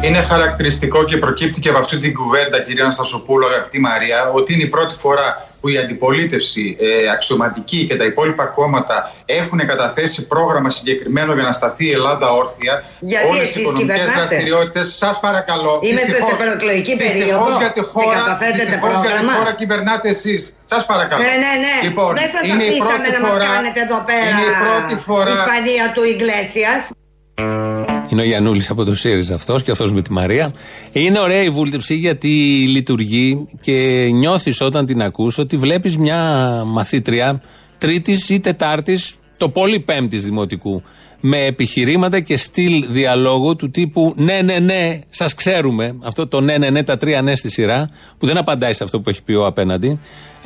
Είναι 0.00 0.18
χαρακτηριστικό 0.18 1.04
και 1.04 1.16
προκύπτει 1.16 1.60
και 1.60 1.68
από 1.68 1.78
αυτή 1.78 1.98
την 1.98 2.14
κουβέντα, 2.14 2.60
κυρία 2.60 2.82
Αναστασοπούλου, 2.82 3.46
αγαπητή 3.46 3.80
Μαρία, 3.80 4.30
ότι 4.32 4.52
είναι 4.52 4.62
η 4.62 4.66
πρώτη 4.66 4.94
φορά 4.94 5.48
που 5.66 5.72
η 5.72 5.78
αντιπολίτευση 5.78 6.76
ε, 6.80 7.08
αξιωματική 7.10 7.86
και 7.88 7.96
τα 7.96 8.04
υπόλοιπα 8.04 8.44
κόμματα 8.44 9.12
έχουν 9.26 9.58
καταθέσει 9.66 10.26
πρόγραμμα 10.26 10.70
συγκεκριμένο 10.70 11.34
για 11.34 11.42
να 11.42 11.52
σταθεί 11.52 11.84
η 11.86 11.92
Ελλάδα 11.92 12.26
όρθια. 12.32 12.84
Γιατί 13.00 13.26
Όλες 13.26 13.42
εσείς 13.42 13.56
οι 13.56 13.60
οικονομικές 13.60 13.94
κυβερνάτε; 14.00 14.18
δραστηριότητες. 14.26 14.86
Σας 14.96 15.20
παρακαλώ. 15.20 15.80
Είμαστε 15.82 16.06
δυστυχώς- 16.06 16.38
σε 16.38 16.44
προεκλογική 16.44 16.96
δυστυχώς 16.96 17.20
περίοδο 17.22 17.58
για 17.58 17.70
τη 17.72 17.80
και 17.80 17.86
χώρα, 17.92 18.16
καταθέτετε 18.18 18.64
δυστυχώς 18.64 18.90
για 18.90 19.00
τη 19.00 19.06
πρόγραμμα. 19.06 19.32
χώρα 19.32 19.52
κυβερνάτε 19.60 20.08
εσείς. 20.08 20.40
Σας 20.64 20.86
παρακαλώ. 20.86 21.22
Ναι, 21.22 21.34
ναι, 21.44 21.52
ναι. 21.64 21.74
Λοιπόν, 21.88 22.10
δεν 22.20 22.28
σας 22.34 22.42
είναι 22.48 22.64
η 22.64 22.68
αφήσαμε 22.68 22.96
πρώτη 22.96 23.10
να 23.16 23.20
μας 23.20 23.30
φορά- 23.32 23.46
κάνετε 23.54 23.80
εδώ 23.86 23.98
πέρα 24.10 24.28
Είναι 24.30 24.46
η 24.52 24.54
πρώτη 24.64 24.94
φορά. 25.06 25.30
Ισπανία 25.38 25.84
του 25.94 26.02
Ιγκλέσιας. 26.12 26.82
Είναι 28.08 28.22
ο 28.22 28.24
Γιανούλης 28.24 28.70
από 28.70 28.84
το 28.84 28.96
ΣΥΡΙΖΑ 28.96 29.34
αυτός 29.34 29.62
και 29.62 29.70
αυτός 29.70 29.92
με 29.92 30.02
τη 30.02 30.12
Μαρία. 30.12 30.52
Είναι 30.92 31.20
ωραία 31.20 31.42
η 31.42 31.50
βούλτεψη 31.50 31.94
γιατί 31.94 32.28
λειτουργεί 32.68 33.48
και 33.60 34.08
νιώθεις 34.12 34.60
όταν 34.60 34.86
την 34.86 35.02
ακούς 35.02 35.38
ότι 35.38 35.56
βλέπεις 35.56 35.96
μια 35.96 36.62
μαθήτρια 36.66 37.42
τρίτης 37.78 38.28
ή 38.28 38.40
τετάρτης, 38.40 39.14
το 39.36 39.48
πολύ 39.48 39.80
πέμπτης 39.80 40.24
δημοτικού. 40.24 40.82
Με 41.20 41.44
επιχειρήματα 41.44 42.20
και 42.20 42.36
στυλ 42.36 42.84
διαλόγου 42.90 43.56
του 43.56 43.70
τύπου 43.70 44.14
ναι, 44.16 44.40
ναι, 44.44 44.58
ναι, 44.58 45.00
σας 45.08 45.34
ξέρουμε. 45.34 45.96
Αυτό 46.02 46.26
το 46.26 46.40
ναι, 46.40 46.58
ναι, 46.58 46.70
ναι, 46.70 46.82
τα 46.82 46.96
τρία 46.96 47.22
ναι 47.22 47.34
στη 47.34 47.50
σειρά, 47.50 47.90
που 48.18 48.26
δεν 48.26 48.36
απαντάει 48.36 48.72
σε 48.72 48.84
αυτό 48.84 49.00
που 49.00 49.10
έχει 49.10 49.22
πει 49.22 49.32
ο 49.32 49.46
απέναντι. 49.46 49.98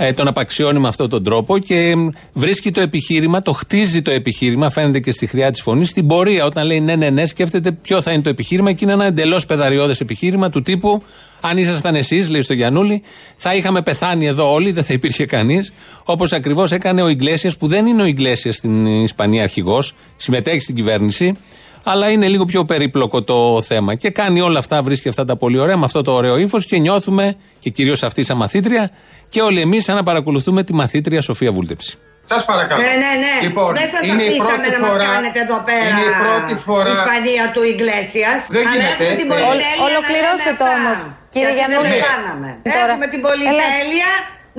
Ε, 0.03 0.13
τον 0.13 0.27
απαξιώνει 0.27 0.79
με 0.79 0.89
αυτόν 0.89 1.09
τον 1.09 1.25
τρόπο 1.25 1.59
και 1.59 1.95
βρίσκει 2.33 2.71
το 2.71 2.81
επιχείρημα, 2.81 3.43
το 3.43 3.53
χτίζει 3.53 4.03
το 4.03 4.11
επιχείρημα, 4.11 4.71
φαίνεται 4.71 5.01
και 5.01 5.13
στη 5.13 5.27
χρειά 5.27 5.51
της 5.51 5.61
φωνής, 5.61 5.89
στην 5.89 6.07
πορεία. 6.07 6.45
Όταν 6.45 6.67
λέει 6.67 6.81
ναι, 6.81 6.97
ναι, 6.97 7.11
ναι, 7.11 7.27
σκέφτεται 7.27 7.73
ποιο 7.73 8.03
θα 8.03 8.13
είναι 8.13 8.23
το 8.23 8.29
επιχείρημα 8.29 8.73
και 8.73 8.85
είναι 8.85 8.93
ένα 8.93 9.05
εντελώς 9.05 9.47
πεδαριώδες 9.47 10.01
επιχείρημα 10.01 10.51
του 10.51 10.63
τύπου 10.63 11.03
αν 11.41 11.57
ήσασταν 11.57 11.95
εσείς, 11.95 12.29
λέει 12.29 12.43
στο 12.43 12.53
Γιανούλη, 12.53 13.03
θα 13.37 13.55
είχαμε 13.55 13.83
πεθάνει 13.83 14.27
εδώ 14.27 14.53
όλοι, 14.53 14.73
δεν 14.73 14.85
θα 14.85 14.93
υπήρχε 14.93 15.27
κανείς. 15.27 15.73
Όπως 16.05 16.33
ακριβώς 16.33 16.73
έκανε 16.73 17.03
ο 17.03 17.09
Ιγκλέσιας, 17.09 17.57
που 17.57 17.67
δεν 17.67 17.87
είναι 17.87 18.03
ο 18.03 18.07
Ιγκλέσιας 18.07 18.57
στην 18.57 18.87
Ισπανία 18.87 19.43
αρχηγός, 19.43 19.95
συμμετέχει 20.17 20.61
στην 20.61 20.75
κυβέρνηση, 20.75 21.37
αλλά 21.85 22.11
είναι 22.11 22.29
λίγο 22.29 22.45
πιο 22.45 22.65
περίπλοκο 22.65 23.23
το 23.23 23.63
θέμα. 23.63 23.95
Και 23.95 24.11
κάνει 24.11 24.41
όλα 24.41 24.59
αυτά, 24.59 24.83
βρίσκει 24.83 25.09
αυτά 25.09 25.25
τα 25.25 25.37
πολύ 25.37 25.59
ωραία, 25.59 25.77
με 25.77 25.85
αυτό 25.85 26.03
το 26.03 26.13
ωραίο 26.13 26.37
ύφος 26.39 26.67
και 26.67 26.79
νιώθουμε, 26.79 27.35
και 27.59 27.71
κυρίως 27.71 28.03
αυτή 28.03 28.23
σαν 28.23 28.37
μαθήτρια, 28.37 28.91
και 29.29 29.41
όλοι 29.49 29.61
εμείς 29.61 29.85
σαν 29.85 29.97
να 29.97 30.03
παρακολουθούμε 30.03 30.61
τη 30.65 30.73
μαθήτρια 30.75 31.21
Σοφία 31.21 31.53
Βούλτεψη. 31.53 31.93
Σας 32.33 32.45
παρακαλώ. 32.51 32.81
Ναι, 32.83 32.93
ναι, 33.05 33.13
ναι. 33.25 33.35
Λοιπόν, 33.47 33.71
δεν 33.81 33.89
σας 33.95 34.03
είναι 34.09 34.25
η 34.25 34.27
αφήσαμε 34.27 34.57
πρώτη 34.57 34.71
να 34.75 34.79
μας 34.85 34.91
φορά- 34.93 35.11
κάνετε 35.13 35.39
εδώ 35.47 35.59
πέρα 35.69 35.87
είναι 35.91 36.05
η 36.13 36.15
πρώτη 36.25 36.55
φορά- 36.69 36.93
Ισπανία 36.97 37.45
του 37.55 37.63
Ιγκλέσιας. 37.71 38.39
Δεν 38.57 38.65
αλλά 38.65 38.71
γίνεται 38.73 38.93
έχουμε 38.93 39.13
την 39.23 39.29
έτσι. 39.29 39.41
πολυτέλεια 39.43 39.73
Ολ- 39.85 39.89
ολοκληρώστε 39.89 40.51
να 40.53 40.59
το 40.61 40.67
λέμε 40.71 40.79
όμως, 40.81 40.99
αυτά. 41.01 41.11
κύριε 41.35 41.47
Γιατί 41.49 41.59
Γιαννούλη. 41.59 41.89
Δεν 41.93 42.01
πεθάναμε. 42.05 42.49
Τώρα. 42.77 42.93
Έχουμε 42.95 43.07
την 43.15 43.21
πολυτέλεια 43.27 44.11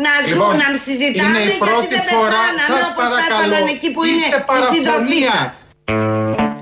να 0.05 0.11
Λοιπόν, 0.29 0.51
ζούμε, 0.51 0.63
να 0.63 0.79
συζητάμε 0.85 1.27
είναι 1.29 1.41
η 1.43 1.47
γιατί 1.49 1.63
πρώτη 1.65 1.93
δεν 1.95 2.05
φορά, 2.15 2.41
πεθάναμε 2.43 2.79
σας 2.79 2.85
όπως 2.91 3.05
παρακαλώ, 3.05 3.39
πέθαναν 3.41 3.63
εκεί 3.75 3.87
που 3.93 4.01
είναι 4.07 4.23
είστε 4.25 4.37
οι 4.61 4.65
σύντροφοί 4.73 5.17
παραφωνίας. 5.21 5.53
σας. 5.53 5.55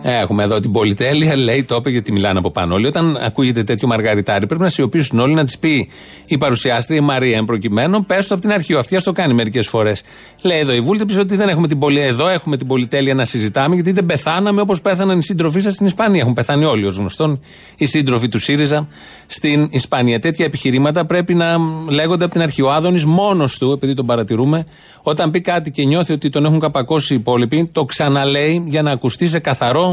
Έχουμε 0.02 0.44
εδώ 0.44 0.60
την 0.60 0.72
πολυτέλεια, 0.72 1.36
λέει, 1.36 1.64
το 1.64 1.76
είπε 1.76 1.90
γιατί 1.90 2.12
μιλάνε 2.12 2.40
από 2.40 2.52
πάνω 2.52 2.74
όλοι. 2.74 2.88
Όταν 2.88 3.18
ακούγεται 3.18 3.64
τέτοιο 3.64 3.88
μαργαριτάρι, 3.88 4.46
πρέπει 4.46 4.62
να 4.62 4.70
σιωπήσουν 4.70 5.20
όλοι 5.20 5.34
να 5.34 5.46
της 5.46 5.58
πει 5.58 5.90
η 6.26 6.38
παρουσιάστρια, 6.38 6.98
η 6.98 7.02
Μαρία, 7.02 7.38
εν 7.38 7.46
προκειμένου, 7.46 8.06
πες 8.06 8.28
το 8.28 8.34
από 8.34 8.44
την 8.44 8.52
αρχή. 8.52 8.74
Ο 8.74 8.80
Αυτιάς 8.80 9.04
το 9.04 9.12
κάνει 9.12 9.34
μερικές 9.34 9.68
φορές. 9.68 10.02
Λέει 10.42 10.60
εδώ 10.60 10.74
η 10.74 10.80
Βούλτεψη 10.80 11.20
ότι 11.20 11.36
δεν 11.36 11.50
έχουμε 11.50 11.68
την 11.68 11.80
πολυ... 11.80 12.00
εδώ 12.00 12.30
έχουμε 12.30 12.58
την 12.58 12.68
πολυτέλεια 12.68 13.14
να 13.14 13.26
συζητάμε, 13.26 13.76
γιατί 13.76 13.92
δεν 13.92 14.06
πεθάναμε 14.06 14.62
όπως 14.62 14.82
πέθαναν 14.82 15.20
οι 15.20 15.24
σύντροφοί 15.24 15.60
σας 15.60 15.74
στην 15.74 15.86
Ισπανία. 15.86 16.22
Έχουν 16.22 16.34
πεθάνει 16.34 16.66
όλοι 16.66 16.86
ως 16.86 16.98
γνωστόν 16.98 17.42
οι 17.78 17.86
σύντροφοι 17.86 18.28
του 18.28 18.40
ΣΥΡΙΖΑ 18.40 18.88
στην 19.28 19.68
Ισπανία. 19.72 20.20
Τέτοια 20.20 20.46
επιχειρήματα 20.46 21.06
πρέπει 21.06 21.34
να 21.34 21.58
λέγονται 21.90 22.24
από 22.24 22.34
την 22.34 22.42
αρχή. 22.42 22.62
Ο 22.62 22.72
Άδωνης 22.72 23.06
μόνος 23.06 23.58
του, 23.58 23.72
επειδή 23.72 23.94
τον 23.94 24.06
παρατηρούμε, 24.06 24.64
όταν 25.04 25.32
πει 25.32 25.42
κάτι 25.42 25.72
και 25.72 25.86
νιώθει 25.86 26.14
ότι 26.14 26.30
τον 26.30 26.46
έχουν 26.46 26.60
καπακώσει 26.60 27.14
οι 27.14 27.16
υπόλοιποι, 27.16 27.70
το 27.72 27.86
ξαναλέει 27.86 28.66
για 28.68 28.82
να 28.82 28.92
ακουστεί 28.92 29.28
σε 29.28 29.40
καθαρό 29.40 29.89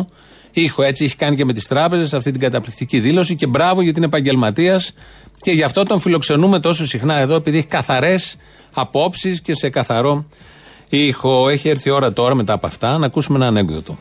ήχο. 0.51 0.83
Έτσι 0.83 1.05
έχει 1.05 1.17
κάνει 1.17 1.37
και 1.37 1.45
με 1.45 1.53
τις 1.53 1.67
τράπεζες 1.67 2.15
αυτή 2.15 2.31
την 2.31 2.41
καταπληκτική 2.41 3.01
δήλωση 3.01 3.37
και 3.37 3.47
μπράβο 3.47 3.83
γιατί 3.83 3.99
είναι 3.99 4.07
επαγγελματίας 4.07 4.93
και 5.41 5.51
γι' 5.51 5.63
αυτό 5.63 5.83
τον 5.83 6.01
φιλοξενούμε 6.01 6.61
τόσο 6.61 6.87
συχνά 6.87 7.15
εδώ, 7.15 7.35
επειδή 7.35 7.59
έχει 7.59 7.67
καθαρές 7.67 8.37
απόψεις 8.73 9.41
και 9.41 9.55
σε 9.55 9.69
καθαρό 9.69 10.27
ήχο. 10.89 11.49
Έχει 11.49 11.69
έρθει 11.69 11.89
η 11.89 11.93
ώρα 11.93 12.13
τώρα 12.13 12.35
μετά 12.35 12.53
από 12.53 12.67
αυτά 12.67 12.99
να 12.99 13.07
ακούσουμε 13.07 13.37
ένα 13.37 13.47
ανέκδοτο. 13.47 13.99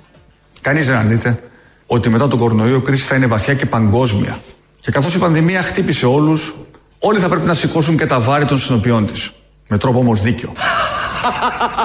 Κανείς 0.61 0.87
δεν 0.87 0.95
αρνείται 0.95 1.43
ότι 1.85 2.09
μετά 2.09 2.27
τον 2.27 2.39
κορονοϊό 2.39 2.75
η 2.75 2.81
κρίση 2.81 3.03
θα 3.03 3.15
είναι 3.15 3.27
βαθιά 3.27 3.53
και 3.53 3.65
παγκόσμια. 3.65 4.39
Και 4.81 4.91
καθώς 4.91 5.15
η 5.15 5.19
πανδημία 5.19 5.61
χτύπησε 5.61 6.05
όλους, 6.05 6.55
όλοι 6.99 7.19
θα 7.19 7.29
πρέπει 7.29 7.47
να 7.47 7.53
σηκώσουν 7.53 7.97
και 7.97 8.05
τα 8.05 8.19
βάρη 8.19 8.45
των 8.45 8.57
συνοποιών 8.57 9.07
της. 9.07 9.31
Με 9.67 9.77
τρόπο 9.77 9.99
όμως 9.99 10.21
δίκαιο. 10.21 10.53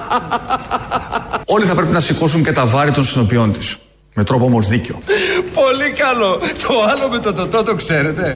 όλοι 1.55 1.64
θα 1.64 1.75
πρέπει 1.75 1.93
να 1.93 2.00
σηκώσουν 2.00 2.43
και 2.43 2.52
τα 2.52 2.67
βάρη 2.67 2.90
των 2.90 3.05
συνοποιών 3.05 3.52
της. 3.52 3.76
Με 4.14 4.25
τρόπο 4.25 4.45
όμως 4.45 4.67
δίκιο. 4.69 5.02
Πολύ 5.55 5.90
καλό. 5.90 6.40
Το 6.67 6.75
άλλο 6.90 7.09
με 7.09 7.19
το 7.19 7.33
το, 7.33 7.62
το 7.64 7.75
ξέρετε. 7.75 8.33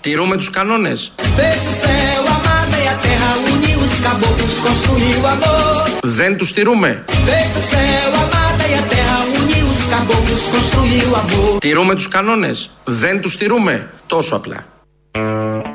Τηρούμε 0.00 0.36
τους 0.36 0.50
κανόνες. 0.50 1.12
Δεν 6.02 6.36
τους 6.36 6.52
τηρούμε. 6.52 7.04
Τηρούμε 11.58 11.94
τους 11.94 12.08
κανόνες. 12.08 12.70
Δεν 12.84 13.20
τους 13.20 13.36
τηρούμε. 13.36 13.90
Τόσο 14.06 14.36
απλά. 14.36 14.75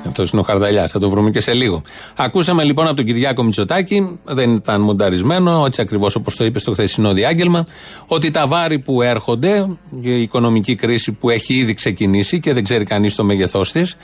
Αυτός 0.08 0.32
είναι 0.32 0.42
ο 0.42 0.44
Χαρδαλιάς, 0.44 0.92
θα 0.92 1.00
το 1.00 1.10
βρούμε 1.10 1.30
και 1.30 1.42
σε 1.42 1.54
λίγο. 1.54 1.82
Ακούσαμε 2.16 2.64
λοιπόν 2.64 2.88
από 2.88 2.96
τον 2.96 3.06
Κυριάκο 3.06 3.44
Μητσοτάκη, 3.44 4.20
δεν 4.24 4.52
ήταν 4.54 4.82
μονταρισμένο, 4.82 5.64
έτσι 5.66 5.82
ακριβώς 5.82 6.16
όπως 6.16 6.36
το 6.36 6.46
είπε 6.46 6.60
στο 6.60 6.72
χθεσινό 6.72 7.14
διάγγελμα, 7.14 7.66
ότι 8.08 8.32
τα 8.32 8.48
βάρη 8.48 8.80
που 8.80 9.02
έρχονται, 9.02 9.68
η 10.02 10.22
οικονομική 10.22 10.76
κρίση 10.76 11.12
που 11.12 11.30
έχει 11.30 11.54
ήδη 11.54 11.74
ξεκινήσει 11.74 12.40
και 12.40 12.54
δεν 12.54 12.64
ξέρει 12.64 12.84
κανείς 12.84 13.16
το 13.16 13.24
μέγεθός 13.24 13.72
της, 13.72 13.98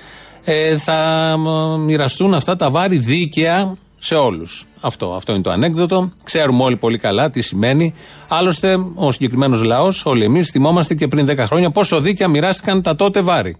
ε, 0.43 0.77
θα 0.77 1.33
μ, 1.37 1.47
μοιραστούν 1.83 2.33
αυτά 2.33 2.55
τα 2.55 2.69
βάρη 2.69 2.97
δίκαια 2.97 3.77
σε 3.97 4.15
όλους. 4.15 4.65
Αυτό, 4.81 5.13
αυτό 5.15 5.33
είναι 5.33 5.41
το 5.41 5.51
ανέκδοτο. 5.51 6.11
Ξέρουμε 6.23 6.63
όλοι 6.63 6.75
πολύ 6.75 6.97
καλά 6.97 7.29
τι 7.29 7.41
σημαίνει. 7.41 7.93
Άλλωστε, 8.27 8.77
ο 8.95 9.11
συγκεκριμένος 9.11 9.63
λαός, 9.63 10.05
όλοι 10.05 10.23
εμείς, 10.23 10.49
θυμόμαστε 10.49 10.93
και 10.93 11.07
πριν 11.07 11.25
10 11.25 11.37
χρόνια 11.37 11.69
πόσο 11.69 12.01
δίκαια 12.01 12.27
μοιράστηκαν 12.27 12.81
τα 12.81 12.95
τότε 12.95 13.21
βάρη 13.21 13.57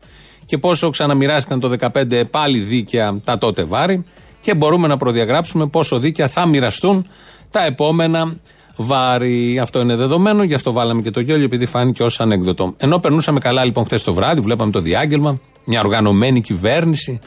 και 0.48 0.58
πόσο 0.58 0.90
ξαναμοιράστηκαν 0.90 1.60
το 1.60 1.72
2015 1.94 2.24
πάλι 2.32 2.60
δίκαια 2.60 3.20
τα 3.24 3.38
τότε 3.38 3.64
βάρη 3.64 4.06
και 4.42 4.56
μπορούμε 4.56 4.88
να 4.88 4.98
προδιαγράψουμε 4.98 5.68
πόσο 5.68 6.00
δίκαια 6.00 6.28
θα 6.28 6.46
μοιραστούν 6.46 7.08
τα 7.50 7.66
επόμενα 7.66 8.38
βάρη. 8.78 9.60
Αυτό 9.60 9.80
είναι 9.80 9.96
δεδομένο, 9.96 10.44
γι' 10.44 10.54
αυτό 10.54 10.72
βάλαμε 10.72 11.02
και 11.02 11.12
το 11.12 11.20
γέλιο, 11.20 11.46
επειδή 11.46 11.66
φάνηκε 11.66 12.04
ως 12.04 12.20
ανέκδοτο. 12.20 12.74
Ενώ 12.78 13.00
περνούσαμε 13.00 13.40
καλά 13.40 13.66
λοιπόν 13.66 13.86
χθες 13.86 14.04
το 14.04 14.14
βράδυ, 14.14 14.42
βλέπαμε 14.42 14.72
το 14.72 14.82
διάγγελμα, 14.82 15.40
μια 15.66 15.80
οργανωμένη 15.80 16.42
κυβέρνηση, 16.42 17.20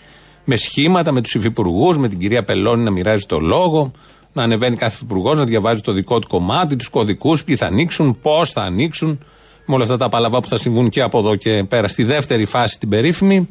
με 0.44 0.56
σχήματα, 0.56 1.12
με 1.12 1.20
τους 1.20 1.34
υφυπουργούς, 1.34 1.98
με 1.98 2.08
την 2.08 2.18
κυρία 2.18 2.44
Πελώνη 2.44 2.82
να 2.82 2.90
μοιράζει 2.90 3.26
το 3.26 3.38
λόγο, 3.38 3.90
να 4.32 4.42
ανεβαίνει 4.42 4.76
κάθε 4.76 4.94
υφυπουργός, 4.94 5.38
να 5.38 5.44
διαβάζει 5.44 5.80
το 5.80 5.92
δικό 5.92 6.18
του 6.18 6.28
κομμάτι, 6.28 6.76
τους 6.76 6.88
κωδικούς, 6.88 7.44
ποιοι 7.44 7.56
θα 7.56 7.66
ανοίξουν, 7.66 8.18
πώς 8.22 8.52
θα 8.52 8.62
ανοίξουν, 8.62 9.18
με 9.70 9.76
όλα 9.76 9.84
αυτά 9.84 9.96
τα 9.96 10.08
παλαβά 10.08 10.40
που 10.40 10.48
θα 10.48 10.58
συμβούν 10.58 10.88
και 10.88 11.02
από 11.02 11.18
εδώ 11.18 11.36
και 11.36 11.64
πέρα. 11.68 11.88
Στη 11.88 12.04
δεύτερη 12.04 12.44
φάση, 12.44 12.78
την 12.78 12.88
περίφημη, 12.88 13.48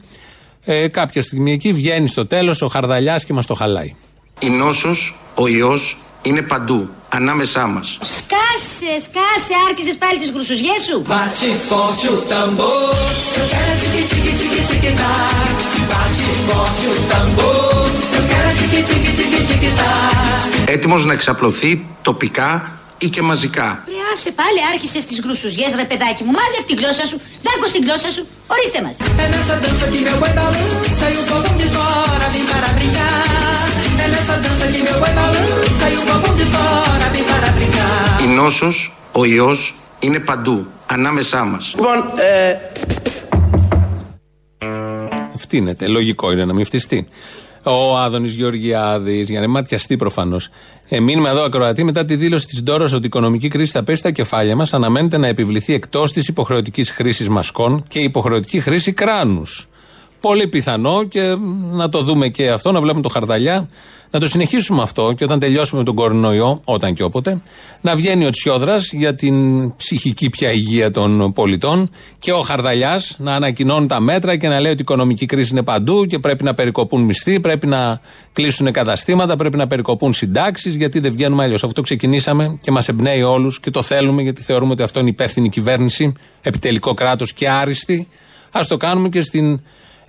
ε, 0.66 0.88
κάποια 0.88 1.22
στιγμή 1.22 1.52
εκεί 1.52 1.74
βγαίνει 1.74 2.08
στο 2.08 2.26
τέλος 2.26 2.62
ο 2.62 2.68
Χαρδαλιάς 2.68 3.26
και 3.26 3.34
μας 3.34 3.46
το 3.46 3.54
χαλάει. 3.54 3.96
Η 4.40 4.50
νόσος, 4.50 5.20
ο 5.36 5.48
ιός, 5.48 5.98
είναι 6.22 6.42
παντού. 6.42 6.90
Ανάμεσά 7.10 7.68
μας. 7.68 7.98
Σκάσε, 8.02 8.92
σκάσε, 9.06 9.54
άρχισες 9.70 9.98
πάλι 9.98 10.20
τις 10.20 10.32
γρουσουζιές 10.32 10.82
σου. 10.88 11.04
Bate 11.08 11.50
forte 11.70 12.08
o 12.16 12.18
tambor, 12.34 12.94
eu 13.38 13.46
quero 13.52 13.74
tique 13.82 14.04
tique 14.10 14.34
tique 14.40 14.62
tique 14.70 14.92
tá. 15.02 15.16
Bate 15.92 16.28
forte 16.48 16.86
o 16.94 16.96
tambor, 17.12 17.86
eu 18.18 18.24
quero 18.32 18.52
tique 18.60 18.82
tique 18.88 19.12
tique 19.18 19.42
tique 19.48 19.72
tá. 19.80 19.94
Έτοιμος 20.66 21.06
να 21.06 21.14
εξαπλωθεί 21.14 21.86
τοπικά 22.02 22.79
ή 23.00 23.08
και 23.10 23.22
μαζικά. 23.22 23.84
Ρε, 23.88 23.94
άσε 24.14 24.32
πάλι 24.32 24.60
άρχισες 24.74 25.06
τις 25.06 25.20
γρουσουζιές 25.24 25.72
ρε 25.76 25.86
παιδάκι 25.90 26.24
μου. 26.24 26.32
Μάζευ 26.40 26.66
τη 26.70 26.74
γλώσσα 26.80 27.06
σου, 27.10 27.18
δάκω 27.46 27.66
στην 27.72 27.82
γλώσσα 27.86 28.10
σου. 28.16 28.24
Ορίστε 28.54 28.80
μας. 28.86 28.96
É 29.24 29.26
nessa 29.34 29.56
dança 29.64 29.86
que 29.92 30.00
meu 30.08 30.18
boi 30.22 30.34
balança 30.40 31.06
e 31.14 31.18
o 31.22 31.24
povão 31.30 31.56
de 31.62 31.68
fora 31.76 32.28
vem 32.34 32.46
para 32.52 32.70
brincar. 32.78 33.68
É 34.04 34.06
nessa 34.14 34.36
dança 34.44 34.66
que 34.74 34.82
meu 34.88 34.98
boi 35.02 35.14
balança 35.20 35.86
e 35.94 35.96
o 36.00 36.04
povão 36.10 36.34
de 36.40 36.46
fora 36.54 37.08
vem 37.14 37.24
para 37.32 37.50
brincar. 37.58 38.24
Η 38.24 38.28
νόσος, 38.28 38.94
ο 39.12 39.26
ιός, 39.26 39.76
είναι 40.00 40.20
παντού. 40.20 40.68
Ανάμεσά 40.86 41.44
μας. 41.44 41.76
Φτύνεται. 45.36 45.88
Λογικό 45.88 46.32
είναι 46.32 46.46
να 46.46 46.54
μην 46.54 46.66
φτιστεί. 46.66 47.08
Ο 47.64 47.98
Άδωνης 47.98 48.34
Γεωργιάδης, 48.34 49.30
για 49.30 49.40
να 49.40 49.46
μην 49.46 49.56
ματιαστεί 49.56 49.96
προφανώς. 49.96 50.50
Ε, 50.90 51.00
μείνουμε 51.00 51.30
εδώ 51.30 51.44
ακροατή 51.44 51.84
μετά 51.84 52.06
τη 52.06 52.16
δήλωση 52.16 52.48
της 52.48 52.64
Ντόρας 52.64 52.94
ότι 52.94 53.04
η 53.04 53.08
οικονομική 53.08 53.48
κρίση 53.48 53.72
θα 53.72 53.84
πέσει 53.84 54.00
στα 54.00 54.12
κεφάλια 54.12 54.56
μας. 54.56 54.74
Αναμένεται 54.74 55.18
να 55.18 55.28
επιβληθεί 55.28 55.74
εκτός 55.74 56.12
της 56.12 56.28
υποχρεωτικής 56.28 56.92
χρήσης 56.92 57.30
μασκών 57.30 57.84
και 57.88 58.00
υποχρεωτική 58.00 58.60
χρήση 58.60 58.92
κράνους. 58.92 59.69
Πολύ 60.20 60.48
πιθανό 60.48 61.04
και 61.04 61.36
να 61.72 61.90
το 61.90 62.02
δούμε 62.02 62.28
και 62.28 62.50
αυτό, 62.50 62.72
να 62.72 62.82
βλέπουμε 62.82 63.02
το 63.02 63.10
χαρδαλιά, 63.10 63.68
να 64.12 64.20
το 64.20 64.28
συνεχίσουμε 64.28 64.82
αυτό 64.82 65.14
και 65.18 65.24
όταν 65.24 65.40
τελειώσουμε 65.40 65.80
με 65.80 65.86
τον 65.86 65.96
κορονοϊό, 65.96 66.62
όταν 66.64 66.94
και 66.94 67.04
όποτε, 67.04 67.42
να 67.82 67.96
βγαίνει 67.96 68.26
ο 68.26 68.30
Τσιόδρας 68.30 68.92
για 68.94 69.16
την 69.16 69.36
ψυχική 69.76 70.30
πια 70.30 70.52
υγεία 70.52 70.92
των 70.92 71.34
πολιτών 71.34 71.90
και 72.20 72.32
ο 72.32 72.42
Χαρδαλιάς 72.42 73.16
να 73.18 73.34
ανακοινώνει 73.36 73.88
τα 73.88 74.00
μέτρα 74.00 74.36
και 74.36 74.48
να 74.48 74.60
λέει 74.60 74.72
ότι 74.72 74.82
η 74.82 74.84
οικονομική 74.88 75.26
κρίση 75.26 75.52
είναι 75.52 75.64
παντού 75.64 76.06
και 76.06 76.20
πρέπει 76.20 76.44
να 76.44 76.54
περικοπούν 76.54 77.02
μισθοί, 77.02 77.40
πρέπει 77.40 77.68
να 77.68 78.00
κλείσουν 78.34 78.72
καταστήματα, 78.72 79.36
πρέπει 79.36 79.58
να 79.58 79.68
περικοπούν 79.68 80.14
συντάξεις, 80.14 80.76
γιατί 80.76 81.00
δεν 81.00 81.12
βγαίνουμε 81.12 81.44
αλλιώς. 81.44 81.64
Αυτό 81.64 81.82
ξεκινήσαμε 81.82 82.58
και 82.62 82.72
μας 82.72 82.88
εμπνέει 82.88 83.22
όλους 83.22 83.60
και 83.60 83.72
το 83.72 83.82
θέλουμε 83.82 84.22
γιατί 84.22 84.42
θεωρούμε 84.42 84.72
ότι 84.72 84.84
αυτό 84.84 85.00
είναι 85.00 85.10
υπεύθυνη 85.10 85.50
κυβέρνηση, 85.50 86.14
επιτελικό 86.42 86.94
κράτος 86.94 87.34
και 87.34 87.50
άριστη. 87.50 88.08
Α 88.52 88.62
το 88.68 88.78
κάνουμε 88.78 89.10
και 89.10 89.22
στην 89.22 89.62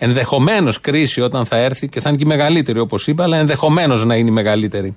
ενδεχομένως 0.02 0.80
κρίση 0.80 1.20
όταν 1.20 1.46
θα 1.46 1.56
έρθει 1.56 1.88
και 1.88 2.00
θα 2.00 2.08
είναι 2.08 2.18
και 2.18 2.24
η 2.24 2.26
μεγαλύτερη 2.26 2.78
όπως 2.78 3.06
είπα, 3.06 3.24
αλλά 3.24 3.36
ενδεχομένως 3.36 4.04
να 4.04 4.14
είναι 4.14 4.28
η 4.28 4.32
μεγαλύτερη. 4.32 4.96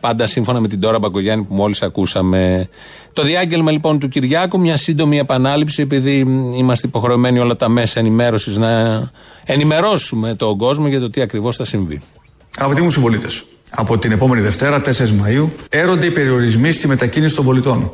Πάντα 0.00 0.26
σύμφωνα 0.26 0.60
με 0.60 0.68
την 0.68 0.80
Τώρα 0.80 0.98
Μπαγκογιάννη 0.98 1.44
που 1.44 1.54
μόλις 1.54 1.82
ακούσαμε. 1.82 2.68
Το 3.12 3.22
διάγγελμα 3.22 3.70
λοιπόν 3.70 3.98
του 3.98 4.08
Κυριάκου, 4.08 4.60
μια 4.60 4.76
σύντομη 4.76 5.18
επανάληψη, 5.18 5.82
επειδή 5.82 6.24
μ, 6.24 6.52
είμαστε 6.52 6.86
υποχρεωμένοι 6.86 7.38
όλα 7.38 7.56
τα 7.56 7.68
μέσα 7.68 8.00
ενημέρωσης 8.00 8.56
να 8.56 8.70
ενημερώσουμε 9.44 10.34
τον 10.34 10.56
κόσμο 10.56 10.88
για 10.88 11.00
το 11.00 11.10
τι 11.10 11.20
ακριβώς 11.20 11.56
θα 11.56 11.64
συμβεί. 11.64 12.02
Αγαπητοί 12.58 12.82
μου 12.82 12.90
συμπολίτες, 12.90 13.44
από 13.70 13.98
την 13.98 14.12
επόμενη 14.12 14.40
Δευτέρα, 14.40 14.80
4 14.80 15.10
Μαου, 15.10 15.52
έρονται 15.68 16.06
οι 16.06 16.10
περιορισμοί 16.10 16.72
στη 16.72 16.88
μετακίνηση 16.88 17.34
των 17.34 17.44
πολιτών. 17.44 17.92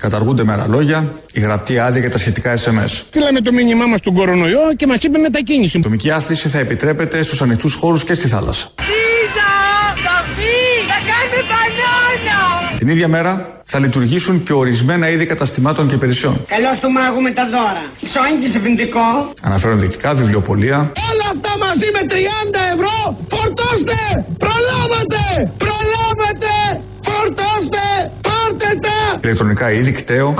Καταργούνται 0.00 0.44
με 0.44 0.52
άλλα 0.52 0.66
λόγια 0.68 1.12
η 1.32 1.40
γραπτή 1.40 1.78
άδεια 1.78 2.00
και 2.00 2.08
τα 2.08 2.18
σχετικά 2.18 2.54
SMS. 2.54 2.86
Στείλαμε 2.86 3.40
το 3.40 3.52
μήνυμά 3.52 3.86
μας 3.86 3.98
στον 3.98 4.14
κορονοϊό 4.14 4.74
και 4.76 4.86
μας 4.86 5.02
είπε 5.02 5.18
μετακίνηση. 5.18 5.76
Η 5.76 5.80
ατομική 5.80 6.10
άθληση 6.10 6.48
θα 6.48 6.58
επιτρέπεται 6.58 7.22
στους 7.22 7.42
ανοιχτούς 7.42 7.74
χώρους 7.74 8.04
και 8.04 8.14
στη 8.14 8.28
θάλασσα. 8.28 8.68
Λίζα, 8.78 9.50
θα 10.04 10.24
βγει, 10.36 10.66
θα 10.90 10.98
κάνει 11.10 11.38
μπανάνα. 11.48 12.78
Την 12.78 12.88
ίδια 12.88 13.08
μέρα 13.08 13.60
θα 13.64 13.78
λειτουργήσουν 13.78 14.42
και 14.42 14.52
ορισμένα 14.52 15.08
είδη 15.10 15.26
καταστημάτων 15.26 15.88
και 15.88 15.94
υπηρεσιών. 15.94 16.44
Καλώ 16.48 16.68
του 16.80 16.90
μάγου 16.90 17.20
με 17.20 17.30
τα 17.30 17.44
δώρα. 17.50 17.84
Ψώνι 18.04 18.48
σε 18.48 18.58
φυντικό. 18.58 19.06
Αναφέρω 19.42 19.72
ενδεικτικά 19.72 20.14
βιβλιοπολία, 20.14 20.76
Όλα 21.12 21.26
αυτά 21.34 21.50
μαζί 21.66 21.88
με 21.96 22.00
30 22.08 22.14
ευρώ 22.74 23.18
φορτώστε! 23.28 23.98
Προλάβατε! 24.44 25.22
Προλάβατε! 25.64 26.55
Φορτώστε! 29.34 29.54
Πάρτε 29.54 29.66
τα! 29.66 29.66
ηλεκτρονικά 29.66 29.72
είδη, 29.72 29.92
κταίο 29.92 30.34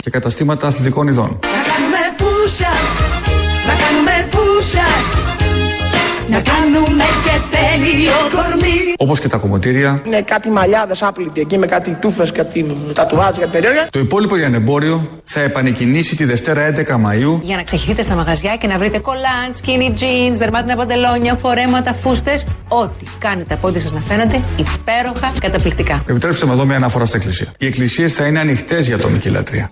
και 0.00 0.10
καταστήματα 0.10 0.66
αθλητικών 0.66 1.08
ειδών. 1.08 1.38
Να 1.42 1.48
κάνουμε 1.72 2.02
πούσας, 2.16 2.90
να 3.66 3.74
κάνουμε 3.82 4.28
πούσας, 4.30 5.06
να 6.28 6.40
κάνουμε 6.40 7.09
και 7.70 7.76
τέλειο 7.76 8.12
κορμί. 8.34 8.94
Όπως 8.96 9.20
και 9.20 9.28
τα 9.28 9.36
κομμωτήρια, 9.36 10.02
Είναι 10.06 10.22
κάτι 10.22 10.48
μαλλιάδες 10.50 11.02
άπλητοι 11.02 11.40
εκεί 11.40 11.58
με 11.58 11.66
κάτι 11.66 11.96
τούφες, 12.00 12.32
κάτι 12.32 12.66
τατουάζ, 12.94 13.36
κάτι 13.36 13.50
περίεργα. 13.50 13.88
το 13.90 13.98
υπόλοιπο 13.98 14.34
λιανεμπόριο 14.34 15.08
θα 15.24 15.40
επανεκκινήσει 15.40 16.16
τη 16.16 16.24
Δευτέρα 16.24 16.66
11 16.66 16.98
Μαου 16.98 17.40
Για 17.42 17.56
να 17.56 17.62
ξεχυθείτε 17.62 18.02
στα 18.02 18.14
μαγαζιά 18.14 18.56
και 18.56 18.66
να 18.66 18.78
βρείτε 18.78 18.98
κολάν, 18.98 19.48
skinny 19.62 19.90
jeans, 20.00 20.36
δερμάτινα 20.38 20.76
παντελόνια, 20.76 21.34
φορέματα, 21.34 21.94
φούστες. 22.02 22.46
Ό,τι 22.68 23.04
κάνει 23.18 23.44
τα 23.44 23.56
πόδια 23.56 23.80
σας 23.80 23.92
να 23.92 24.00
φαίνονται 24.00 24.40
υπέροχα, 24.56 25.32
καταπληκτικά. 25.40 26.02
Επιτρέψτε 26.06 26.46
με 26.46 26.52
εδώ 26.52 26.64
μια 26.64 26.76
αναφορά 26.76 27.04
στην 27.04 27.18
Εκκλησία. 27.20 27.46
Οι 27.58 27.66
εκκλησίες 27.66 28.12
θα 28.14 28.26
είναι 28.26 28.38
ανοιχτές 28.40 28.86
για 28.86 28.96
ατομική 28.96 29.28
λατρεία. 29.28 29.70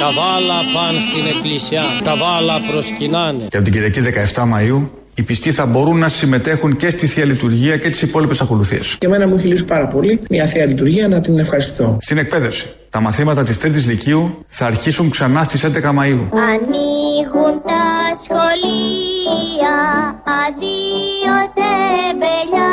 Καβάλα 0.00 0.54
πάνε 0.74 0.98
στην 1.00 1.36
εκκλησιά, 1.36 1.82
καβάλα 2.04 2.60
προσκυνάνε. 2.70 3.44
Και 3.48 3.56
από 3.56 3.64
την 3.64 3.72
Κυριακή 3.72 4.00
17 4.34 4.44
Μαου, 4.46 4.90
οι 5.16 5.22
πιστοί 5.22 5.52
θα 5.52 5.66
μπορούν 5.66 5.98
να 5.98 6.08
συμμετέχουν 6.08 6.76
και 6.76 6.90
στη 6.90 7.06
θεία 7.06 7.24
λειτουργία 7.24 7.76
και 7.76 7.88
τις 7.88 8.02
υπόλοιπες 8.02 8.40
ακολουθίες. 8.40 8.96
Και 8.98 9.06
εμένα 9.06 9.26
μου 9.28 9.36
έχει 9.36 9.46
λύσει 9.46 9.64
πάρα 9.64 9.86
πολύ 9.86 10.20
μια 10.30 10.46
θεία 10.46 10.66
λειτουργία 10.66 11.08
να 11.08 11.20
την 11.20 11.38
ευχαριστηθώ. 11.38 11.96
Στην 12.00 12.18
εκπαίδευση, 12.18 12.66
τα 12.90 13.00
μαθήματα 13.00 13.42
της 13.42 13.58
Τρίτης 13.58 13.86
Λυκείου 13.86 14.44
θα 14.46 14.66
αρχίσουν 14.66 15.10
ξανά 15.10 15.44
στις 15.44 15.64
11 15.64 15.92
Μαου. 15.92 16.28
Ανοίγουν 16.32 17.62
τα 17.66 17.84
σχολεία, 18.22 19.76
αδείο 20.44 21.36
τεμπελιά. 21.54 22.72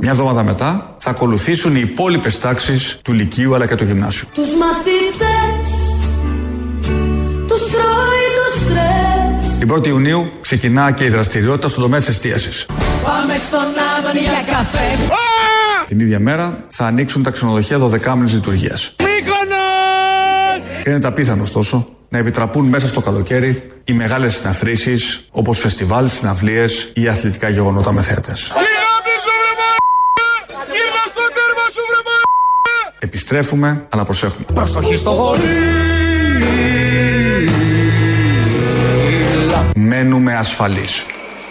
Μια 0.00 0.10
εβδομάδα 0.10 0.42
μετά 0.42 0.96
θα 0.98 1.10
ακολουθήσουν 1.10 1.76
οι 1.76 1.80
υπόλοιπες 1.82 2.38
τάξεις 2.38 2.98
του 3.04 3.12
Λυκείου 3.12 3.54
αλλά 3.54 3.66
και 3.66 3.74
του 3.74 3.84
Γυμνάσιου. 3.84 4.28
Τους 4.34 4.48
μαθητές, 4.48 5.29
Την 9.60 9.72
1η 9.72 9.86
Ιουνίου 9.86 10.30
ξεκινά 10.40 10.90
και 10.90 11.04
η 11.04 11.08
δραστηριότητα 11.08 11.68
στον 11.68 11.82
τομέα 11.82 11.98
της 11.98 12.08
εστίασης. 12.08 12.66
Πάμε 13.02 13.36
στον 13.36 13.60
Άδωνη 13.98 14.20
για 14.20 14.42
καφέ. 14.46 15.12
Την 15.88 16.00
ίδια 16.00 16.20
μέρα 16.20 16.64
θα 16.68 16.86
ανοίξουν 16.86 17.22
τα 17.22 17.30
ξενοδοχεία 17.30 17.78
12 17.78 18.14
μήνε 18.14 18.30
λειτουργία. 18.30 18.78
Είναι 20.86 21.06
απίθανο 21.06 21.42
ωστόσο 21.42 21.88
να 22.08 22.18
επιτραπούν 22.18 22.64
μέσα 22.64 22.86
στο 22.86 23.00
καλοκαίρι 23.00 23.70
οι 23.84 23.92
μεγάλες 23.92 24.34
συναθρήσεις 24.34 25.24
όπως 25.30 25.58
φεστιβάλ, 25.58 26.08
συναυλίες 26.08 26.90
ή 26.94 27.08
αθλητικά 27.08 27.48
γεγονότα 27.48 27.92
με 27.92 28.02
θέατε. 28.02 28.32
Επιστρέφουμε, 32.98 33.86
αλλά 33.88 34.04
προσέχουμε. 34.04 34.44
Προσοχή 34.54 34.96
στο 34.96 35.10
γορί. 35.10 35.89
Μένουμε 39.92 40.34
ασφαλείς. 40.34 41.06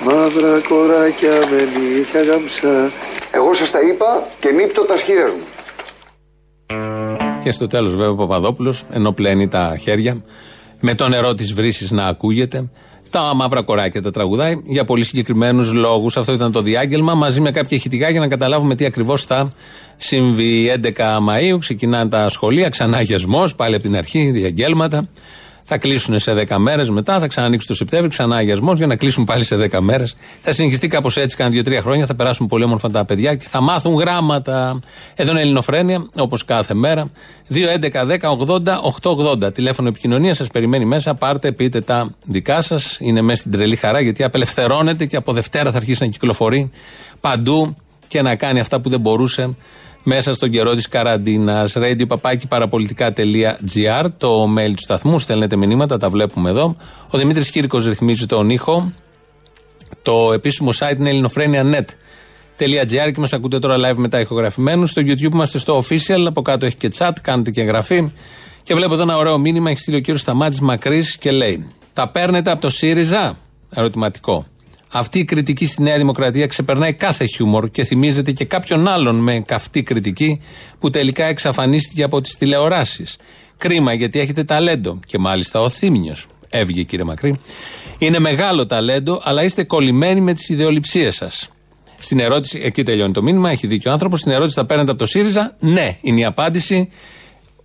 Μαύρα 0.05 0.59
κοράκια 0.67 1.29
με 1.29 1.57
νύχια 1.57 2.23
γαμψά. 2.23 2.91
Εγώ 3.31 3.53
σας 3.53 3.71
τα 3.71 3.79
είπα 3.81 4.27
και 4.39 4.51
νύπτω 4.51 4.81
τα 4.81 4.97
σχήρες 4.97 5.31
μου. 5.33 5.43
Και 7.43 7.51
στο 7.51 7.67
τέλος, 7.67 7.95
βέβαια, 7.95 8.09
ο 8.09 8.15
Παπαδόπουλος, 8.15 8.83
ενώ 8.91 9.11
πλένει 9.11 9.47
τα 9.47 9.77
χέρια, 9.81 10.23
με 10.79 10.93
το 10.93 11.07
νερό 11.07 11.33
της 11.33 11.53
βρύσης 11.53 11.91
να 11.91 12.05
ακούγεται. 12.07 12.69
Τα 13.09 13.33
μαύρα 13.35 13.61
κοράκια 13.61 14.01
τα 14.01 14.11
τραγουδάει 14.11 14.53
για 14.65 14.85
πολύ 14.85 15.03
συγκεκριμένους 15.03 15.73
λόγους. 15.73 16.17
Αυτό 16.17 16.33
ήταν 16.33 16.51
το 16.51 16.61
διάγγελμα, 16.61 17.13
μαζί 17.13 17.41
με 17.41 17.51
κάποια 17.51 17.77
ηχητικά 17.77 18.09
για 18.09 18.19
να 18.19 18.27
καταλάβουμε 18.27 18.75
τι 18.75 18.85
ακριβώς 18.85 19.25
θα 19.25 19.51
συμβεί. 19.95 20.69
11 20.69 21.19
Μαου 21.21 21.57
ξεκινάνε 21.57 22.09
τα 22.09 22.29
σχολεία, 22.29 22.69
ξανά 22.69 23.01
γεσμό, 23.01 23.43
πάλι 23.55 23.75
από 23.75 23.83
την 23.83 23.95
αρχή, 23.95 24.31
διαγγέλματα. 24.31 25.09
Θα 25.71 25.77
κλείσουν 25.77 26.19
σε 26.19 26.45
10 26.49 26.57
μέρες 26.57 26.89
μετά, 26.89 27.19
θα 27.19 27.27
ξανανοίξουν 27.27 27.69
το 27.69 27.75
Σεπτέμβριο, 27.75 28.11
ξανά 28.11 28.35
αγιασμός 28.35 28.77
για 28.77 28.87
να 28.87 28.95
κλείσουν 28.95 29.23
πάλι 29.23 29.43
σε 29.43 29.55
10 29.55 29.79
μέρες. 29.79 30.15
Θα 30.41 30.53
συνεχιστεί 30.53 30.87
κάπως 30.87 31.17
έτσι, 31.17 31.35
κάνα 31.35 31.49
2-3 31.49 31.81
χρόνια, 31.81 32.05
θα 32.05 32.15
περάσουν 32.15 32.47
πολύ 32.47 32.63
όμορφα 32.63 32.89
τα 32.89 33.05
παιδιά 33.05 33.35
και 33.35 33.45
θα 33.49 33.61
μάθουν 33.61 33.95
γράμματα. 33.95 34.79
Εδώ 35.15 35.31
είναι 35.31 35.41
Ελληνοφρένεια, 35.41 36.09
όπως 36.15 36.45
κάθε 36.45 36.73
μέρα. 36.73 37.09
2-11-10-80-880. 37.49 39.53
Τηλέφωνο 39.53 39.87
επικοινωνίας 39.87 40.37
σας 40.37 40.47
περιμένει 40.47 40.85
μέσα. 40.85 41.15
Πάρτε, 41.15 41.51
πείτε 41.51 41.81
τα 41.81 42.15
δικά 42.23 42.61
σας. 42.61 42.97
Είναι 42.99 43.21
μέσα 43.21 43.39
στην 43.39 43.51
τρελή 43.51 43.75
χαρά 43.75 43.99
γιατί 43.99 44.23
απελευθερώνεται 44.23 45.05
και 45.05 45.15
από 45.15 45.33
Δευτέρα 45.33 45.71
θα 45.71 45.77
αρχίσει 45.77 46.03
να 46.03 46.09
κυκλοφορεί 46.09 46.71
παντού 47.19 47.75
και 48.07 48.21
να 48.21 48.35
κάνει 48.35 48.59
αυτά 48.59 48.81
που 48.81 48.89
δεν 48.89 48.99
μπορούσε 48.99 49.55
μέσα 50.09 50.33
στον 50.33 50.49
καιρό 50.49 50.75
της 50.75 50.87
καραντίνας. 50.87 51.73
Radio 51.77 52.07
παπάκι 52.07 52.47
παραπολιτικά.gr, 52.47 54.05
το 54.17 54.53
mail 54.57 54.71
του 54.75 54.81
σταθμού. 54.81 55.19
Στέλνετε 55.19 55.55
μηνύματα, 55.55 55.97
τα 55.97 56.09
βλέπουμε 56.09 56.49
εδώ. 56.49 56.75
Ο 57.09 57.17
Δημήτρης 57.17 57.51
Κύρκο 57.51 57.77
ρυθμίζει 57.77 58.25
τον 58.25 58.49
ήχο. 58.49 58.93
Το 60.01 60.33
επίσημο 60.33 60.69
site 60.79 60.97
είναι 60.97 61.09
ελληνοφρένια.net.gr 61.09 63.11
και 63.13 63.19
μας 63.19 63.33
ακούτε 63.33 63.59
τώρα 63.59 63.77
live 63.77 63.95
μετά 63.95 64.19
ηχογραφημένους. 64.19 64.89
Στο 64.89 65.01
YouTube 65.01 65.33
είμαστε 65.33 65.57
στο 65.57 65.83
official, 65.83 66.23
από 66.27 66.41
κάτω 66.41 66.65
έχει 66.65 66.75
και 66.75 66.91
chat, 66.97 67.11
κάνετε 67.21 67.51
και 67.51 67.61
εγγραφή. 67.61 68.11
Και 68.63 68.75
βλέπω 68.75 68.93
εδώ 68.93 69.03
ένα 69.03 69.17
ωραίο 69.17 69.37
μήνυμα, 69.37 69.69
έχει 69.69 69.79
στείλει 69.79 69.97
ο 69.97 69.99
κύριος 69.99 70.21
Σταμάτης 70.21 70.59
Μακρύς 70.59 71.17
και 71.17 71.31
λέει: 71.31 71.67
Τα 71.93 72.09
παίρνετε 72.09 72.51
από 72.51 72.61
το 72.61 72.69
ΣΥΡΙΖΑ; 72.69 73.37
Ερωτηματικό. 73.69 74.45
Αυτή 74.91 75.19
η 75.19 75.23
κριτική 75.23 75.65
στη 75.65 75.81
Νέα 75.81 75.97
Δημοκρατία 75.97 76.47
ξεπερνάει 76.47 76.93
κάθε 76.93 77.25
χιούμορ 77.25 77.69
και 77.69 77.83
θυμίζεται 77.83 78.31
και 78.31 78.45
κάποιον 78.45 78.87
άλλον 78.87 79.15
με 79.15 79.39
καυτή 79.39 79.83
κριτική 79.83 80.41
που 80.79 80.89
τελικά 80.89 81.25
εξαφανίστηκε 81.25 82.03
από 82.03 82.21
τις 82.21 82.37
τηλεοράσεις. 82.37 83.17
Κρίμα 83.57 83.93
γιατί 83.93 84.19
έχετε 84.19 84.43
ταλέντο. 84.43 84.99
Και 85.05 85.17
μάλιστα 85.17 85.61
ο 85.61 85.69
Θήμιος. 85.69 86.27
Έβγε 86.49 86.83
κύριε 86.83 87.05
Μακρύ. 87.05 87.39
Είναι 87.97 88.19
μεγάλο 88.19 88.65
ταλέντο, 88.65 89.21
αλλά 89.23 89.43
είστε 89.43 89.63
κολλημένοι 89.63 90.21
με 90.21 90.33
τις 90.33 90.49
ιδεολειψίες 90.49 91.15
σας. 91.15 91.49
Στην 91.97 92.19
ερώτηση, 92.19 92.59
εκεί 92.63 92.83
τελειώνει 92.83 93.13
το 93.13 93.23
μήνυμα, 93.23 93.49
έχει 93.49 93.67
δίκιο 93.67 93.89
ο 93.89 93.93
άνθρωπος. 93.93 94.19
Στην 94.19 94.31
ερώτηση 94.31 94.55
θα 94.55 94.65
παίρνετε 94.65 94.89
από 94.89 94.99
το 94.99 95.05
ΣΥΡΙΖΑ. 95.05 95.55
Ναι, 95.59 95.97
είναι 96.01 96.19
η 96.19 96.25
απάντηση. 96.25 96.89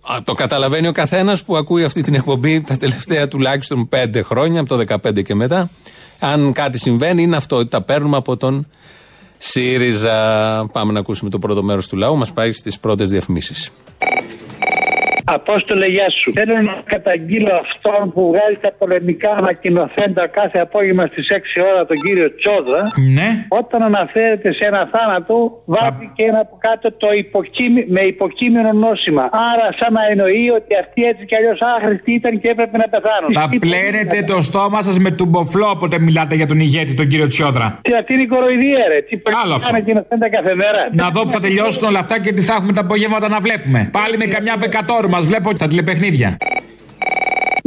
Α, 0.01 0.17
Το 0.23 0.33
καταλαβαίνει 0.33 0.87
ο 0.87 0.91
καθένας 0.91 1.43
που 1.43 1.57
ακούει 1.57 1.83
αυτή 1.83 2.01
την 2.01 2.13
εκπομπή 2.13 2.61
τα 2.61 2.77
τελευταία 2.77 3.27
τουλάχιστον 3.27 3.87
πέντε 3.87 4.21
χρόνια, 4.21 4.59
από 4.59 4.69
το 4.69 4.75
2015 4.77 5.21
και 5.23 5.35
μετά. 5.35 5.69
Αν 6.19 6.51
κάτι 6.53 6.77
συμβαίνει, 6.79 7.21
είναι 7.21 7.35
αυτό 7.35 7.55
ότι 7.55 7.69
τα 7.69 7.81
παίρνουμε 7.81 8.17
από 8.17 8.37
τον 8.37 8.67
ΣΥΡΙΖΑ. 9.37 10.67
Πάμε 10.71 10.91
να 10.91 10.99
ακούσουμε 10.99 11.29
το 11.29 11.39
πρώτο 11.39 11.63
μέρος 11.63 11.87
του 11.87 11.97
λαού. 11.97 12.17
Μας 12.17 12.33
πάει 12.33 12.51
στις 12.51 12.79
πρώτες 12.79 13.09
διαφημίσεις. 13.09 13.71
Απόστολε, 15.25 15.85
γεια 15.85 16.09
σου. 16.09 16.31
Θέλω 16.35 16.61
να 16.61 16.75
καταγγείλω 16.93 17.53
αυτόν 17.65 18.11
που 18.13 18.21
βγάζει 18.31 18.57
τα 18.61 18.71
πολεμικά 18.79 19.31
ανακοινοθέντα 19.31 20.27
κάθε 20.27 20.59
απόγευμα 20.59 21.05
στις 21.11 21.27
6 21.31 21.61
ώρα 21.71 21.85
τον 21.85 21.97
κύριο 22.05 22.35
Τσόδα. 22.35 22.81
Ναι. 23.17 23.29
Όταν 23.47 23.81
αναφέρεται 23.83 24.53
σε 24.53 24.65
ένα 24.65 24.89
θάνατο, 24.93 25.35
βάζει 25.65 26.11
και 26.15 26.23
ένα 26.23 26.39
από 26.39 26.55
κάτω 26.67 26.91
το 26.91 27.09
υποκείμη, 27.23 27.85
με 27.95 28.01
υποκείμενο 28.01 28.71
νόσημα. 28.71 29.23
Άρα, 29.51 29.67
σαν 29.79 29.93
να 29.93 30.01
εννοεί 30.11 30.49
ότι 30.49 30.71
αυτοί 30.83 31.01
έτσι 31.11 31.25
κι 31.25 31.35
αλλιώς 31.35 31.59
άχρηστοι 31.75 32.11
ήταν 32.13 32.39
και 32.41 32.47
έπρεπε 32.47 32.77
να 32.77 32.87
πεθάνουν. 32.93 33.29
Θα 33.39 33.49
πλένετε 33.59 34.23
το 34.31 34.41
στόμα 34.41 34.81
σας 34.81 34.99
με 34.99 35.11
τουμποφλό 35.11 35.67
όποτε 35.69 35.99
μιλάτε 35.99 36.35
για 36.35 36.45
τον 36.45 36.59
ηγέτη, 36.59 36.93
τον 36.93 37.07
κύριο 37.07 37.27
Τσιόδρα. 37.27 37.79
Τι 37.81 37.93
αυτή 37.95 38.13
είναι 38.13 38.21
η 38.21 38.27
κοροϊδία, 38.27 38.83
ρε. 38.87 39.01
Τι 39.01 39.21
Άλλο 39.43 39.53
αυτό. 39.53 39.69
ανακοινοθέντα 39.69 40.29
κάθε 40.29 40.55
μέρα. 40.55 40.81
Να 40.91 41.09
δω 41.09 41.21
που 41.21 41.29
θα 41.29 41.39
τελειώσουν 41.39 41.87
όλα 41.87 41.99
αυτά 41.99 42.21
και 42.21 42.33
τι 42.33 42.41
θα 42.41 42.53
έχουμε 42.53 42.73
τα 42.73 42.81
απογεύματα 42.81 43.27
να 43.27 43.39
βλέπουμε. 43.39 43.89
Πάλι 43.91 44.17
με 44.17 44.25
καμιά 44.25 44.57
πεκατόρου 44.57 45.09
μας 45.15 45.25
βλέπω 45.25 45.55
στα 45.55 45.67
τηλεπαιχνίδια. 45.67 46.37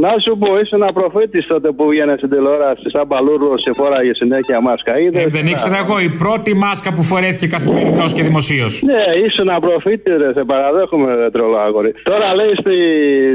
Να 0.05 0.11
σου 0.25 0.33
πω, 0.41 0.49
ήσουν 0.63 0.83
προφήτης 0.95 1.47
τότε 1.47 1.69
που 1.77 1.85
βγαίνει 1.89 2.15
στην 2.17 2.31
τηλεόραση. 2.31 2.91
Σαν 2.95 3.07
παλούρδο 3.09 3.59
σε 3.59 3.71
φόραγε 3.77 4.15
συνέχεια 4.15 4.61
μάσκα. 4.61 5.01
Είδες, 5.01 5.23
Ε, 5.25 5.27
δεν 5.37 5.47
ήξερα 5.47 5.79
εγώ 5.85 6.01
η 6.09 6.11
πρώτη 6.23 6.55
μάσκα 6.55 6.93
που 6.95 7.03
φορέθηκε 7.03 7.47
καθημερινό 7.47 8.05
και 8.17 8.23
δημοσίως. 8.23 8.83
Ναι, 8.83 9.03
ήσουν 9.27 9.51
προφήτη, 9.61 10.11
ρε, 10.23 10.33
σε 10.33 10.45
παραδέχομαι, 10.45 11.15
ρε, 11.15 11.31
τρελό 11.31 11.57
αγόρι. 11.67 11.95
Τώρα 12.03 12.35
λέει 12.35 12.53
στη, 12.63 12.77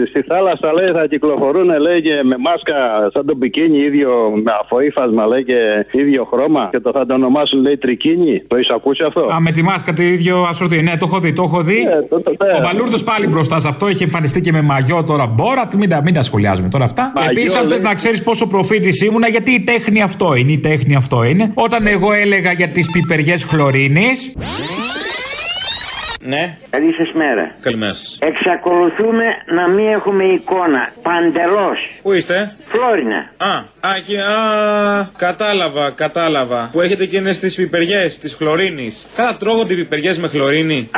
στη 0.10 0.22
θάλασσα 0.22 0.74
λέει 0.74 0.92
θα 0.98 1.06
κυκλοφορούν 1.08 1.70
λέει 1.86 2.02
και 2.02 2.16
με 2.24 2.36
μάσκα 2.48 2.76
σαν 3.14 3.26
το 3.26 3.36
μπικίνι, 3.36 3.78
ίδιο 3.78 4.12
με 4.44 4.52
αφοήφασμα 4.62 5.26
λέει 5.26 5.44
και 5.44 5.60
ίδιο 5.92 6.28
χρώμα. 6.32 6.68
Και 6.72 6.80
το 6.80 6.92
θα 6.92 7.06
το 7.06 7.14
ονομάσουν 7.14 7.62
λέει 7.62 7.78
τρικίνι. 7.78 8.44
Το 8.48 8.56
έχεις 8.56 8.70
ακούσει 8.70 9.04
αυτό; 9.04 9.22
Α, 9.36 9.40
με 9.40 9.52
τη 9.52 9.62
μάσκα 9.64 9.94
το 9.94 10.04
ίδιο 10.04 10.36
ασορτή. 10.50 10.82
Ναι, 10.82 10.98
το 10.98 11.06
έχω 11.10 11.20
δει, 11.20 11.34
το 11.34 11.44
έχω 11.44 11.62
δει. 11.62 11.80
Ο 12.58 12.60
Μπαλούρδο 12.64 13.04
πάλι 13.04 13.28
μπροστά 13.28 13.60
σε 13.60 13.68
αυτό 13.68 13.90
είχε 13.90 14.04
εμφανιστεί 14.04 14.42
και 14.42 14.52
με 14.52 14.62
μαγιό 14.62 15.04
τώρα. 15.04 15.26
Μπόρα, 15.26 15.68
μην 15.78 15.90
τα, 15.90 16.02
μην 16.04 16.14
τα 16.14 16.22
σχολιάζουμε 16.56 16.70
τώρα 16.70 16.86
αυτά. 16.86 17.12
Μαγιό, 17.16 17.32
Επίσης, 17.32 17.56
αν 17.56 17.62
θες 17.68 17.72
λέει. 17.72 17.82
να 17.82 17.94
ξέρεις 17.94 18.24
πόσο 18.24 18.48
προφήτης 18.48 19.02
ήμουνα, 19.02 19.28
γιατί 19.28 19.52
η 19.52 19.62
τέχνη 19.62 20.02
αυτό 20.02 20.36
είναι. 20.36 20.52
Η 20.52 20.60
τέχνη 20.60 20.96
αυτό 20.96 21.24
είναι. 21.24 21.52
Όταν 21.54 21.88
εγώ 21.88 22.14
έλεγα 22.14 22.52
για 22.52 22.70
τις 22.70 22.90
πιπεριές 22.92 23.44
χλωρίνης. 23.44 24.34
Ναι. 26.26 26.58
Καλή 26.70 26.96
σα 26.98 27.18
μέρα. 27.18 27.56
Καλημέρα 27.62 27.94
σας. 27.94 28.18
Εξακολουθούμε 28.22 29.24
να 29.46 29.70
μην 29.70 29.88
έχουμε 29.88 30.24
εικόνα. 30.24 30.92
Παντελώς. 31.02 31.92
Πού 32.02 32.14
είστε; 32.14 32.56
Φλόρινα. 32.68 33.30
Α, 33.38 33.50
α, 33.90 34.00
και, 34.06 34.20
α, 34.20 35.10
κατάλαβα, 35.18 35.92
κατάλαβα. 35.92 36.70
Που 36.72 36.82
έχετε 36.82 37.04
εκείνε 37.04 37.32
τι 37.34 37.48
πιπεριές 37.48 38.20
της 38.20 38.34
χλωρίνης. 38.34 39.06
Κάτα 39.16 39.38
τρώγονται 39.38 39.74
οι 39.74 39.76
πιπεριές 39.76 40.18
με 40.18 40.28
χλωρίνη. 40.28 40.90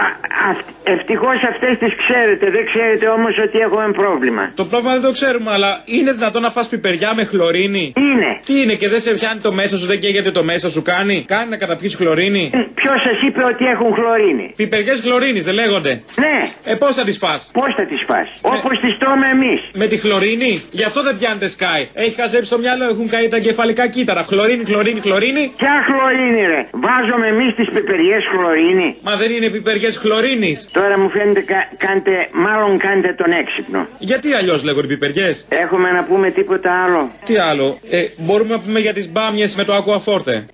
Ευτυχώς 0.83 1.43
αυτές 1.51 1.77
τις 1.77 1.95
ξέρετε. 1.95 2.49
Δεν 2.51 2.65
ξέρετε 2.65 3.07
όμως 3.07 3.37
ότι 3.45 3.57
έχουμε 3.57 3.91
πρόβλημα. 3.91 4.51
Το 4.55 4.65
πρόβλημα 4.65 4.93
δεν 4.93 5.01
το 5.01 5.11
ξέρουμε, 5.11 5.51
αλλά 5.51 5.81
είναι 5.85 6.11
δυνατόν 6.11 6.41
να 6.41 6.49
φας 6.49 6.67
πιπεριά 6.67 7.13
με 7.15 7.23
χλωρίνη; 7.23 7.93
Είναι. 7.97 8.39
Τι 8.45 8.61
είναι 8.61 8.73
και 8.73 8.89
δεν 8.89 9.01
σε 9.01 9.11
πιάνει 9.13 9.39
το 9.39 9.51
μέσα 9.53 9.79
σου, 9.79 9.87
δεν 9.87 9.99
καίγεται 9.99 10.31
το 10.31 10.43
μέσα 10.43 10.69
σου, 10.69 10.81
κάνει; 10.81 11.25
Κάνει 11.27 11.49
να 11.49 11.57
καταπιείς 11.57 11.95
χλωρίνη; 11.95 12.49
Ποιος 12.73 13.01
σας 13.01 13.27
είπε 13.27 13.43
ότι 13.43 13.65
έχουν 13.65 13.93
χλωρίνη; 13.93 14.53
Πιπεριές 14.55 14.99
χλωρίνης 15.15 15.43
δεν 15.43 15.53
λέγονται; 15.53 16.03
Ναι. 16.15 16.37
Ε, 16.63 16.75
πώς 16.75 16.95
θα 16.95 17.03
τις 17.03 17.17
φας; 17.17 17.49
Πώς 17.53 17.69
θα 17.77 17.85
τις 17.85 18.01
φας; 18.07 18.27
Όπως 18.41 18.79
τις 18.79 18.97
τρώμε 18.99 19.27
εμείς. 19.35 19.59
Με 19.73 19.87
τη 19.87 19.97
χλωρίνη; 19.97 20.61
Γι' 20.71 20.83
αυτό 20.83 21.03
δεν 21.03 21.17
πιάνετε 21.17 21.47
σκάι. 21.47 21.89
Έχει 21.93 22.15
χαζέψει 22.21 22.49
το 22.49 22.57
μυαλό, 22.57 22.83
έχουν 22.83 23.09
καεί 23.09 23.27
τα 23.27 23.39
κεφαλικά 23.39 23.87
κύτταρα. 23.87 24.23
Χλωρίνη, 24.23 24.65
χλωρίνη, 24.65 24.99
χλωρίνη. 25.01 25.53
Ποια 25.57 25.75
χλωρίνη, 25.87 26.41
ρε; 26.45 26.67
Βάζουμε 26.71 27.27
εμείς 27.27 27.55
τις 27.55 27.67
πιπεριές 27.73 28.23
χλωρίνη. 28.31 28.95
Μα 29.01 29.15
δεν 29.15 29.31
είναι 29.31 29.49
πιπεριές 29.49 29.97
χλωρίνης. 29.97 30.67
Τώρα 30.71 30.99
μου 30.99 31.09
φαίνεται 31.09 31.41
κα- 31.41 31.69
κάντε, 31.77 32.27
μάλλον 32.31 32.77
κάντε 32.77 33.13
τον 33.13 33.31
έξυπνο. 33.31 33.87
Γιατί 33.99 34.33
αλλιώς 34.33 34.63
λέγονται 34.63 34.87
πιπεριές; 34.87 35.45
Έχουμε 35.49 35.91
να 35.91 36.03
πούμε 36.03 36.29
τίποτα 36.29 36.71
άλλο. 36.83 37.11
Τι 37.25 37.37
άλλο; 37.37 37.77
Ε, 37.89 38.03
μπορούμε 38.17 38.53
να 38.55 38.59
πούμε 38.59 38.79
για 38.79 38.93
τις 38.93 39.11
μπάμιες 39.11 39.55
με 39.55 39.63
το 39.63 39.73
ακουαφόρτε. 39.73 40.45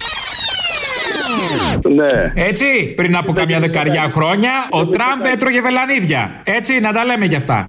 Ναι. 1.95 2.43
Έτσι, 2.43 2.93
πριν 2.95 3.15
από 3.15 3.34
καμιά 3.34 3.60
δεκαριά 3.60 4.10
χρόνια, 4.13 4.51
ο 4.69 4.88
Τραμπ 4.88 5.25
έτρωγε 5.34 5.62
βελανίδια. 5.62 6.41
Έτσι, 6.43 6.79
να 6.79 6.93
τα 6.93 7.05
λέμε 7.05 7.27
κι 7.27 7.36
αυτά. 7.36 7.65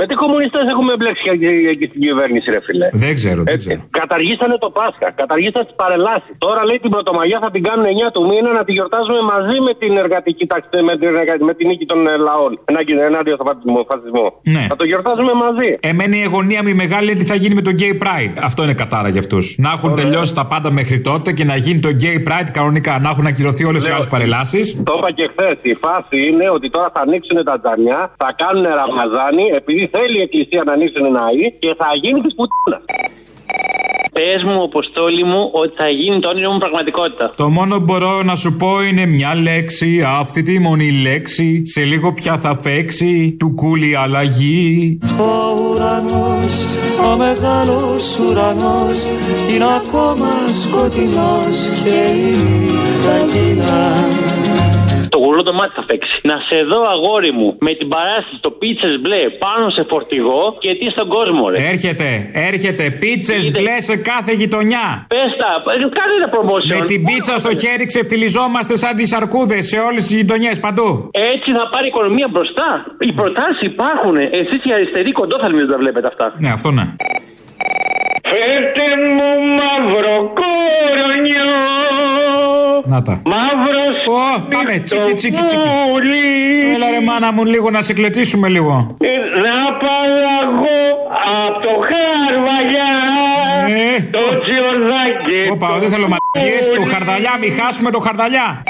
Με 0.00 0.04
τι 0.08 0.14
κομμουνιστές 0.22 0.64
έχουμε 0.72 0.92
μπλέξει 0.98 1.22
και- 1.42 1.68
εκεί 1.74 1.86
στην 1.90 2.00
κυβέρνηση, 2.06 2.46
ρε 2.54 2.60
φίλε; 2.66 2.86
Δεν 3.04 3.12
ξέρω, 3.20 3.40
δεν 3.50 3.58
ξέρω. 3.62 3.80
Καταργήσανε 4.00 4.56
το 4.64 4.68
Πάσχα, 4.78 5.08
καταργήσανε 5.20 5.64
τις 5.68 5.76
παρελάσεις. 5.82 6.32
Τώρα 6.46 6.60
λέει 6.68 6.78
την 6.84 6.90
Πρωτομαγιά 6.96 7.38
θα 7.44 7.50
την 7.54 7.62
κάνουν 7.68 7.84
9 7.94 8.08
του 8.14 8.22
μήνα 8.30 8.50
να 8.58 8.62
τη 8.66 8.72
γιορτάζουμε 8.76 9.20
μαζί 9.32 9.56
με 9.66 9.72
την 9.82 9.92
εργατική 10.04 10.44
τάξη, 10.52 10.68
με 10.88 10.94
την, 10.98 11.06
εργα- 11.12 11.44
με 11.48 11.54
την 11.58 11.66
νίκη 11.68 11.86
των 11.92 12.00
ε, 12.12 12.16
λαών. 12.28 12.52
Ενάντια 12.70 13.04
ενάντια 13.10 13.34
στο 13.38 13.44
φασισμό. 13.48 13.78
φασισμό. 13.90 14.26
Ναι. 14.54 14.64
Θα 14.72 14.76
το 14.80 14.84
γιορτάζουμε 14.90 15.32
μαζί. 15.44 15.70
Εμένα 15.90 16.14
η 16.16 16.22
αγωνία 16.28 16.60
μου 16.62 16.68
η 16.68 16.78
μεγάλη 16.84 17.06
είναι 17.10 17.18
τι 17.22 17.24
θα 17.32 17.34
γίνει 17.42 17.54
με 17.54 17.62
το 17.68 17.72
Gay 17.80 17.94
Pride. 18.04 18.34
Αυτό 18.48 18.62
είναι 18.62 18.74
κατάρα 18.82 19.08
για 19.14 19.20
αυτούς. 19.24 19.44
Να 19.58 19.70
έχουν 19.76 19.94
τελειώσει 19.94 20.34
τα 20.34 20.44
πάντα 20.52 20.68
μέχρι 20.70 21.00
τότε 21.00 21.32
και 21.32 21.44
να 21.44 21.56
γίνει 21.56 21.78
το 21.86 21.90
Gay 22.02 22.18
Pride 22.28 22.48
κανονικά. 22.52 22.98
Να 23.04 23.08
έχουν 23.10 23.26
ακυρωθεί 23.26 23.64
όλες 23.64 23.82
οι 23.82 23.86
Λέω, 23.86 23.94
άλλες 23.94 24.08
παρελάσεις. 24.08 24.82
Το 24.84 24.94
είπα 24.98 25.10
και 25.18 25.30
χθες. 25.32 25.56
Η 25.62 25.74
φάση 25.84 26.16
είναι 26.28 26.50
ότι 26.50 26.70
τώρα 26.70 26.90
θα 26.94 27.00
ανοίξουν 27.00 27.44
τα 27.44 27.60
τζαμιά, 27.60 28.00
θα 28.16 28.34
κάνουν 28.42 28.62
ραμαζάνι, 28.80 29.44
επειδή 29.60 29.83
θέλει 29.92 30.18
η 30.18 30.20
Εκκλησία 30.20 30.62
να 30.64 30.72
ανοίξουν 30.72 31.12
ναοί 31.12 31.52
και 31.58 31.74
θα 31.78 31.88
γίνει 32.02 32.20
της 32.20 32.34
πουτίνα. 32.34 32.78
Πες 34.12 34.42
μου, 34.42 34.62
Αποστόλη 34.62 35.24
μου, 35.24 35.50
ότι 35.52 35.72
θα 35.76 35.88
γίνει 35.88 36.20
το 36.20 36.28
όνειρό 36.28 36.50
μου 36.52 36.58
πραγματικότητα. 36.58 37.32
Το 37.36 37.48
μόνο 37.48 37.76
που 37.76 37.82
μπορώ 37.82 38.22
να 38.22 38.36
σου 38.36 38.56
πω 38.56 38.82
είναι 38.82 39.06
μια 39.06 39.34
λέξη, 39.34 40.02
αυτή 40.06 40.42
τη 40.42 40.58
μόνη 40.58 40.90
λέξη. 40.90 41.62
Σε 41.66 41.82
λίγο 41.82 42.12
πια 42.12 42.38
θα 42.38 42.58
φέξει 42.62 43.36
του 43.38 43.54
κούλι 43.54 43.96
αλλαγή. 43.96 44.98
Ο 45.20 45.32
ουρανός, 45.70 46.54
ο 47.12 47.16
μεγάλος 47.16 48.18
ουρανός 48.18 48.98
είναι 49.54 49.64
ακόμα 49.80 50.30
σκοτεινός 50.62 51.58
και 51.84 51.98
η 52.20 52.36
νύχτα 52.60 53.16
κοινά. 53.32 53.92
Το 54.28 54.33
γουρλό 55.24 55.42
το 55.42 55.52
μάτι 55.58 55.72
θα 55.78 55.84
παίξει. 55.88 56.20
Να 56.22 56.36
σε 56.48 56.58
δω, 56.70 56.80
αγόρι 56.94 57.32
μου, 57.38 57.56
με 57.66 57.72
την 57.78 57.88
παράσταση 57.88 58.38
το 58.40 58.50
πίτσε 58.50 58.88
μπλε 59.00 59.20
πάνω 59.44 59.70
σε 59.76 59.82
φορτηγό 59.90 60.56
και 60.58 60.70
τι 60.74 60.86
στον 60.90 61.08
κόσμο, 61.08 61.48
ρε. 61.48 61.58
Έρχεται, 61.72 62.08
έρχεται. 62.32 62.84
Πίτσε 63.00 63.36
μπλε 63.52 63.76
σε 63.80 63.96
κάθε 63.96 64.32
γειτονιά. 64.40 64.86
Πες 65.08 65.30
τα, 65.40 65.50
ε, 65.72 65.76
κάνε 65.98 66.12
ένα 66.20 66.28
promotion. 66.34 66.78
Με 66.78 66.84
την 66.84 67.04
πίτσα 67.04 67.38
στο 67.38 67.52
χέρι 67.62 67.84
ξεφτυλιζόμαστε 67.84 68.76
σαν 68.76 68.96
τις 68.96 69.12
αρκούδες 69.12 69.66
σε 69.66 69.78
όλες 69.78 70.02
τις 70.06 70.16
γειτονιές 70.16 70.60
παντού. 70.60 71.08
Έτσι 71.10 71.48
θα 71.58 71.68
πάρει 71.72 71.84
η 71.84 71.88
οικονομία 71.88 72.28
μπροστά. 72.30 72.68
Οι 72.98 73.12
προτάσεις 73.12 73.60
υπάρχουν. 73.60 74.16
Εσείς 74.16 74.60
οι 74.64 74.72
αριστεροί 74.72 75.12
κοντόθαλμοι 75.12 75.58
δεν 75.58 75.68
τα 75.68 75.76
βλέπετε 75.76 76.06
αυτά. 76.06 76.34
Ναι, 76.38 76.50
αυτό 76.50 76.70
ναι. 76.70 76.86
Φέρτε 78.30 78.86
μου 79.14 79.30
μαύρο 79.58 80.32
κορονιό. 80.40 81.93
Να 82.94 83.02
τα. 83.02 83.22
Μαύρος 83.24 83.98
Ω, 84.06 84.40
πάμε, 84.50 84.78
τσίκι, 84.78 85.14
τσίκι, 85.14 85.42
τσίκι. 85.42 85.68
Έλα 86.74 86.90
ρε 86.90 87.00
μάνα 87.00 87.32
μου 87.32 87.44
λίγο 87.44 87.70
να 87.70 87.82
σε 87.82 87.92
κλετήσουμε 87.92 88.48
λίγο. 88.48 88.96
Να 89.44 89.76
παραγώ 89.82 90.80
από 91.44 91.60
το 91.60 91.68
χαρβαλιά. 91.88 92.92
Το 94.10 94.20
τζιορδάκι. 94.20 95.50
Όπα, 95.52 95.78
δεν 95.78 95.90
θέλω 95.90 96.08
μαλακίες, 96.08 96.70
το 96.74 96.82
χαρδαλιά, 96.92 97.38
μη 97.40 97.48
χάσουμε 97.48 97.90
το 97.90 98.00
χαρδαλιά. 98.00 98.62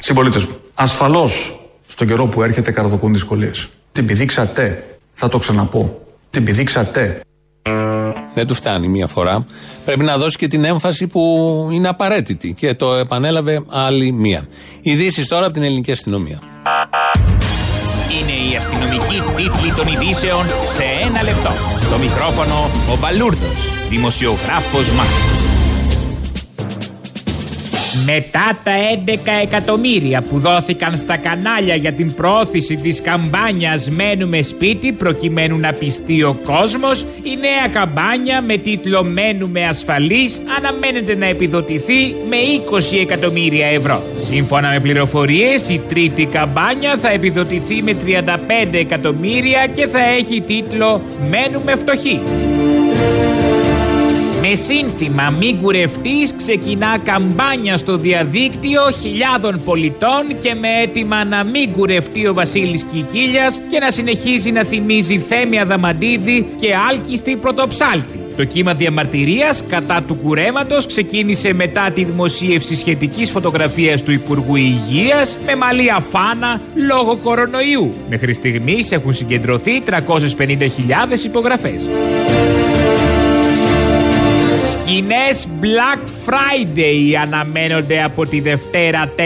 Συμπολίτες 0.00 0.46
μου, 0.46 0.56
ασφαλώς 0.74 1.58
στον 1.94 2.06
καιρό 2.06 2.26
που 2.26 2.42
έρχεται 2.42 2.70
καραδοκούν 2.70 3.12
δυσκολίες. 3.12 3.68
Την 3.92 4.06
πηδήξατε. 4.06 4.84
Θα 5.12 5.28
το 5.28 5.38
ξαναπώ. 5.38 6.02
Την 6.30 6.44
πηδήξατε. 6.44 7.20
Δεν 8.34 8.46
του 8.46 8.54
φτάνει 8.54 8.88
μία 8.88 9.06
φορά. 9.06 9.46
Πρέπει 9.84 10.04
να 10.04 10.18
δώσει 10.18 10.36
και 10.36 10.48
την 10.48 10.64
έμφαση 10.64 11.06
που 11.06 11.22
είναι 11.72 11.88
απαραίτητη. 11.88 12.52
Και 12.52 12.74
το 12.74 12.94
επανέλαβε 12.94 13.64
άλλη 13.68 14.12
μία. 14.12 14.48
Ειδήσεις 14.80 15.28
τώρα 15.28 15.44
από 15.44 15.54
την 15.54 15.62
ελληνική 15.62 15.92
αστυνομία. 15.92 16.38
Είναι 18.20 18.52
η 18.52 18.56
αστυνομική 18.56 19.22
τίτλη 19.36 19.72
των 19.72 19.86
ειδήσεων 19.86 20.46
σε 20.48 20.84
ένα 21.06 21.22
λεπτό. 21.22 21.50
Στο 21.80 21.98
μικρόφωνο 21.98 22.70
ο 22.92 22.96
Μπαλούρδος, 23.00 23.88
δημοσιογράφος 23.88 24.90
Μάρκος. 24.90 25.33
Μετά 28.02 28.58
τα 28.64 28.72
11 29.06 29.18
εκατομμύρια 29.42 30.22
που 30.22 30.38
δόθηκαν 30.38 30.96
στα 30.96 31.16
κανάλια 31.16 31.74
για 31.74 31.92
την 31.92 32.14
προώθηση 32.14 32.76
της 32.76 33.00
καμπάνιας 33.00 33.88
«Μένουμε 33.88 34.42
σπίτι» 34.42 34.92
προκειμένου 34.92 35.58
να 35.58 35.72
πιστεί 35.72 36.22
ο 36.22 36.38
κόσμος, 36.44 37.00
η 37.02 37.36
νέα 37.40 37.68
καμπάνια 37.72 38.42
με 38.42 38.56
τίτλο 38.56 39.04
«Μένουμε 39.04 39.66
ασφαλείς» 39.66 40.40
αναμένεται 40.58 41.14
να 41.14 41.26
επιδοτηθεί 41.26 42.14
με 42.28 42.36
20 42.96 42.98
εκατομμύρια 43.00 43.66
ευρώ. 43.66 44.02
Σύμφωνα 44.16 44.68
με 44.68 44.80
πληροφορίες, 44.80 45.68
η 45.68 45.80
τρίτη 45.88 46.24
καμπάνια 46.24 46.96
θα 46.96 47.10
επιδοτηθεί 47.10 47.82
με 47.82 47.96
35 48.06 48.78
εκατομμύρια 48.78 49.66
και 49.66 49.86
θα 49.86 50.00
έχει 50.00 50.40
τίτλο 50.40 51.00
«Μένουμε 51.30 51.76
φτωχοί». 51.76 52.20
Με 54.46 54.54
σύνθημα 54.54 55.30
«Μην 55.30 55.60
κουρευτείς» 55.60 56.34
ξεκινά 56.36 56.98
καμπάνια 57.04 57.76
στο 57.76 57.96
διαδίκτυο 57.96 58.90
χιλιάδων 59.02 59.62
πολιτών 59.64 60.38
και 60.40 60.54
με 60.54 60.68
αίτημα 60.82 61.24
να 61.24 61.44
μην 61.44 61.72
κουρευτεί 61.72 62.26
ο 62.26 62.34
Βασίλης 62.34 62.84
Κικίλιας 62.84 63.60
και 63.70 63.78
να 63.78 63.90
συνεχίζει 63.90 64.50
να 64.50 64.64
θυμίζει 64.64 65.18
Θέμη 65.18 65.62
Δαμαντίδη 65.66 66.46
και 66.56 66.74
άλκιστη 66.88 67.36
πρωτοψάλτη. 67.36 68.20
Το 68.36 68.44
κύμα 68.44 68.74
διαμαρτυρίας 68.74 69.64
κατά 69.68 70.02
του 70.06 70.14
κουρέματος 70.14 70.86
ξεκίνησε 70.86 71.52
μετά 71.52 71.90
τη 71.90 72.04
δημοσίευση 72.04 72.74
σχετικής 72.74 73.30
φωτογραφίας 73.30 74.02
του 74.02 74.12
Υπουργού 74.12 74.56
Υγείας 74.56 75.36
με 75.46 75.56
μαλλί 75.56 75.90
αφάνα 75.90 76.60
λόγω 76.88 77.16
κορονοϊού. 77.16 77.92
Μέχρι 78.08 78.32
στιγμής 78.32 78.92
έχουν 78.92 79.14
συγκεντρωθεί 79.14 79.82
350.000 79.86 81.24
υπογραφές. 81.24 81.86
Σκηνές 84.86 85.48
Black 85.60 85.98
Friday 86.26 87.14
αναμένονται 87.22 88.02
από 88.02 88.26
τη 88.26 88.40
Δευτέρα 88.40 89.12
4 89.16 89.20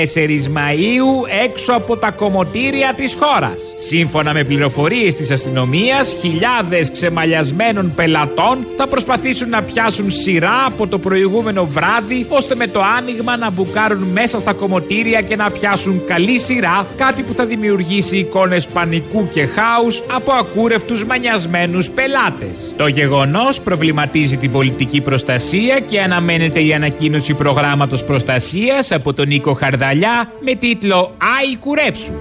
Μαΐου 0.54 1.44
έξω 1.44 1.72
από 1.72 1.96
τα 1.96 2.10
κομμωτήρια 2.10 2.92
της 2.96 3.16
χώρας. 3.20 3.60
Σύμφωνα 3.86 4.32
με 4.32 4.44
πληροφορίες 4.44 5.14
της 5.14 5.30
αστυνομίας, 5.30 6.16
χιλιάδες 6.20 6.90
ξεμαλιασμένων 6.90 7.92
πελατών 7.94 8.66
θα 8.76 8.86
προσπαθήσουν 8.86 9.48
να 9.48 9.62
πιάσουν 9.62 10.10
σειρά 10.10 10.64
από 10.66 10.86
το 10.86 10.98
προηγούμενο 10.98 11.66
βράδυ 11.66 12.26
ώστε 12.28 12.54
με 12.54 12.66
το 12.66 12.80
άνοιγμα 12.98 13.36
να 13.36 13.50
μπουκάρουν 13.50 14.02
μέσα 14.12 14.40
στα 14.40 14.52
κομμωτήρια 14.52 15.20
και 15.20 15.36
να 15.36 15.50
πιάσουν 15.50 16.04
καλή 16.06 16.38
σειρά, 16.38 16.86
κάτι 16.96 17.22
που 17.22 17.34
θα 17.34 17.46
δημιουργήσει 17.46 18.16
εικόνες 18.16 18.66
πανικού 18.66 19.28
και 19.28 19.46
χάους 19.46 20.02
από 20.14 20.32
ακούρευτους 20.32 21.04
μανιασμένους 21.04 21.90
πελάτες. 21.90 22.74
Το 22.76 22.86
γεγονός 22.86 23.60
προβληματίζει 23.60 24.36
την 24.36 24.52
πολιτική 24.52 25.00
προστασία 25.00 25.47
και 25.86 26.00
αναμένεται 26.00 26.60
η 26.60 26.74
ανακοίνωση 26.74 27.34
προγράμματος 27.34 28.04
προστασίας 28.04 28.92
από 28.92 29.14
τον 29.14 29.28
Νίκο 29.28 29.54
Χαρδαλιά 29.54 30.32
με 30.40 30.54
τίτλο 30.54 31.14
«Άι 31.38 31.56
κουρέψου». 31.56 32.12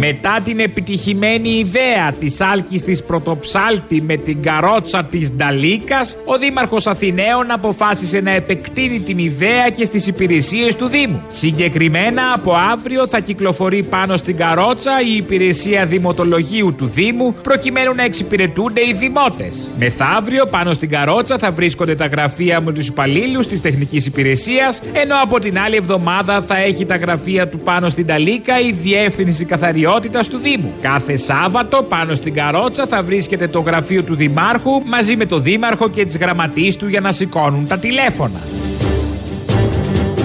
Μετά 0.00 0.40
την 0.44 0.60
επιτυχημένη 0.60 1.48
ιδέα 1.48 2.12
της 2.20 2.40
άλκης 2.40 2.82
της 2.82 3.02
πρωτοψάλτη 3.02 4.02
με 4.02 4.16
την 4.16 4.42
καρότσα 4.42 5.04
της 5.04 5.30
Νταλίκας, 5.30 6.16
ο 6.24 6.38
Δήμαρχος 6.38 6.86
Αθηναίων 6.86 7.50
αποφάσισε 7.50 8.20
να 8.20 8.30
επεκτείνει 8.30 9.00
την 9.00 9.18
ιδέα 9.18 9.70
και 9.70 9.84
στις 9.84 10.06
υπηρεσίες 10.06 10.76
του 10.76 10.86
Δήμου. 10.86 11.22
Συγκεκριμένα 11.28 12.22
από 12.34 12.52
αύριο 12.72 13.06
θα 13.06 13.20
κυκλοφορεί 13.20 13.82
πάνω 13.82 14.16
στην 14.16 14.36
καρότσα 14.36 14.90
η 15.12 15.16
υπηρεσία 15.16 15.86
δημοτολογίου 15.86 16.74
του 16.74 16.86
Δήμου 16.86 17.34
προκειμένου 17.42 17.94
να 17.94 18.02
εξυπηρετούνται 18.02 18.80
οι 18.80 18.94
δημότες. 18.98 19.70
Μεθαύριο 19.78 20.46
πάνω 20.46 20.72
στην 20.72 20.88
καρότσα 20.88 21.38
θα 21.38 21.50
βρίσκονται 21.50 21.94
τα 21.94 22.06
γραφεία 22.06 22.60
με 22.60 22.72
τους 22.72 22.86
υπαλλήλους 22.86 23.46
της 23.46 23.60
τεχνικής 23.60 24.06
υπηρεσίας, 24.06 24.80
ενώ 24.92 25.14
από 25.22 25.38
την 25.38 25.58
άλλη 25.58 25.76
εβδομάδα 25.76 26.42
θα 26.42 26.56
έχει 26.56 26.84
τα 26.84 26.96
γραφεία 26.96 27.48
του 27.48 27.58
πάνω 27.58 27.88
στην 27.88 28.06
Ταλίκα 28.06 28.60
η 28.60 28.72
διεύθυνση 28.72 29.44
καθαριότητας 29.88 30.28
του 30.28 30.38
Δήμου. 30.38 30.72
Κάθε 30.82 31.16
Σάββατο 31.16 31.82
πάνω 31.82 32.14
στην 32.14 32.34
καρότσα 32.34 32.86
θα 32.86 33.02
βρίσκεται 33.02 33.48
το 33.48 33.60
γραφείο 33.60 34.02
του 34.02 34.14
Δημάρχου 34.14 34.82
μαζί 34.86 35.16
με 35.16 35.26
το 35.26 35.38
Δήμαρχο 35.38 35.88
και 35.88 36.04
τις 36.04 36.18
γραμματείς 36.18 36.76
του 36.76 36.88
για 36.88 37.00
να 37.00 37.12
σηκώνουν 37.12 37.66
τα 37.66 37.78
τηλέφωνα. 37.78 38.40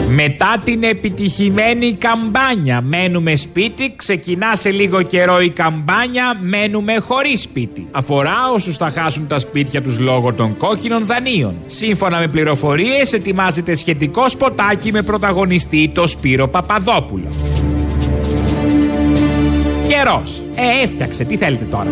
Μετά 0.07 0.61
την 0.65 0.83
επιτυχημένη 0.83 1.93
καμπάνια 1.93 2.81
Μένουμε 2.81 3.35
σπίτι, 3.35 3.93
ξεκινά 3.95 4.55
σε 4.55 4.69
λίγο 4.69 5.01
καιρό 5.01 5.41
η 5.41 5.49
καμπάνια 5.49 6.39
Μένουμε 6.41 6.97
χωρίς 6.97 7.41
σπίτι. 7.41 7.87
Αφορά 7.91 8.49
όσους 8.53 8.77
θα 8.77 8.91
χάσουν 8.91 9.27
τα 9.27 9.39
σπίτια 9.39 9.81
τους 9.81 9.99
λόγω 9.99 10.33
των 10.33 10.57
κόκκινων 10.57 11.05
δανείων. 11.05 11.55
Σύμφωνα 11.65 12.19
με 12.19 12.27
πληροφορίες 12.27 13.13
ετοιμάζεται 13.13 13.75
σχετικό 13.75 14.29
σποτάκι 14.29 14.91
με 14.91 15.01
πρωταγωνιστή 15.01 15.91
το 15.93 16.07
Σπύρο 16.07 16.47
Παπαδόπουλο. 16.47 17.27
Καιρός. 20.03 20.43
Ε, 20.55 20.83
έφτιαξε. 20.83 21.23
Τι 21.23 21.37
θέλετε 21.37 21.63
τώρα; 21.63 21.89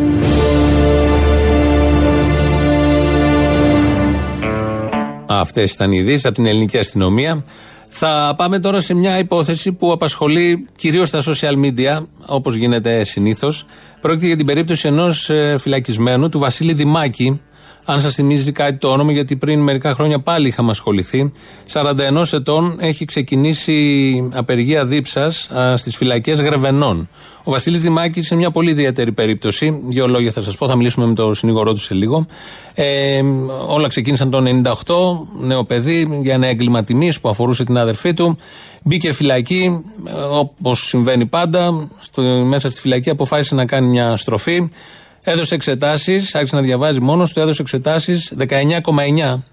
Αυτές 5.25 5.71
ήταν 5.73 5.91
οι 5.91 5.97
ειδήσεις 5.99 6.25
από 6.25 6.35
την 6.35 6.45
ελληνική 6.45 6.77
αστυνομία. 6.77 7.43
Θα 7.89 8.33
πάμε 8.37 8.59
τώρα 8.59 8.81
σε 8.81 8.93
μια 8.93 9.17
υπόθεση 9.17 9.71
που 9.71 9.91
απασχολεί 9.91 10.67
κυρίως 10.75 11.09
τα 11.09 11.21
social 11.21 11.65
media, 11.65 12.05
όπως 12.25 12.55
γίνεται 12.55 13.03
συνήθως. 13.03 13.65
Πρόκειται 14.01 14.25
για 14.25 14.35
την 14.37 14.45
περίπτωση 14.45 14.87
ενός 14.87 15.29
φυλακισμένου, 15.57 16.29
του 16.29 16.39
Βασίλη 16.39 16.73
Δημάκη. 16.73 17.41
Αν 17.85 18.01
σας 18.01 18.15
θυμίζει 18.15 18.51
κάτι 18.51 18.77
το 18.77 18.87
όνομα, 18.87 19.11
γιατί 19.11 19.35
πριν 19.35 19.59
μερικά 19.59 19.93
χρόνια 19.93 20.19
πάλι 20.19 20.47
είχαμε 20.47 20.71
ασχοληθεί. 20.71 21.31
41 21.73 22.31
ετών 22.31 22.75
έχει 22.79 23.05
ξεκινήσει 23.05 24.29
απεργία 24.33 24.85
δίψας 24.85 25.49
στις 25.75 25.95
φυλακές 25.95 26.39
Γρεβενών. 26.39 27.09
Ο 27.43 27.51
Βασίλης 27.51 27.81
Δημάκης 27.81 28.29
είναι 28.29 28.39
μια 28.39 28.51
πολύ 28.51 28.69
ιδιαίτερη 28.69 29.11
περίπτωση. 29.11 29.81
Δύο 29.87 30.07
λόγια 30.07 30.31
θα 30.31 30.41
σας 30.41 30.57
πω, 30.57 30.67
θα 30.67 30.75
μιλήσουμε 30.75 31.05
με 31.05 31.13
τον 31.13 31.35
συνήγορό 31.35 31.73
του 31.73 31.79
σε 31.79 31.93
λίγο. 31.93 32.25
Ε, 32.73 33.21
όλα 33.67 33.87
ξεκίνησαν 33.87 34.29
το 34.29 34.37
98, 34.37 35.45
νέο 35.45 35.63
παιδί, 35.63 36.19
για 36.21 36.33
ένα 36.33 36.47
έγκλημα 36.47 36.83
τιμής 36.83 37.19
που 37.19 37.29
αφορούσε 37.29 37.63
την 37.63 37.77
αδερφή 37.77 38.13
του. 38.13 38.37
Μπήκε 38.83 39.13
φυλακή, 39.13 39.83
όπως 40.29 40.87
συμβαίνει 40.87 41.25
πάντα. 41.25 41.87
Στο, 41.99 42.21
μέσα 42.21 42.69
στη 42.69 42.81
φυλακή 42.81 43.09
αποφάσισε 43.09 43.55
να 43.55 43.65
κάνει 43.65 43.87
μια 43.87 44.15
στροφή. 44.15 44.69
Έδωσε 45.23 45.55
εξετάσεις, 45.55 46.35
άρχισε 46.35 46.55
να 46.55 46.61
διαβάζει 46.61 47.01
μόνος 47.01 47.33
του, 47.33 47.39
έδωσε 47.39 47.61
εξετάσεις 47.61 48.33
19,9 48.37 49.43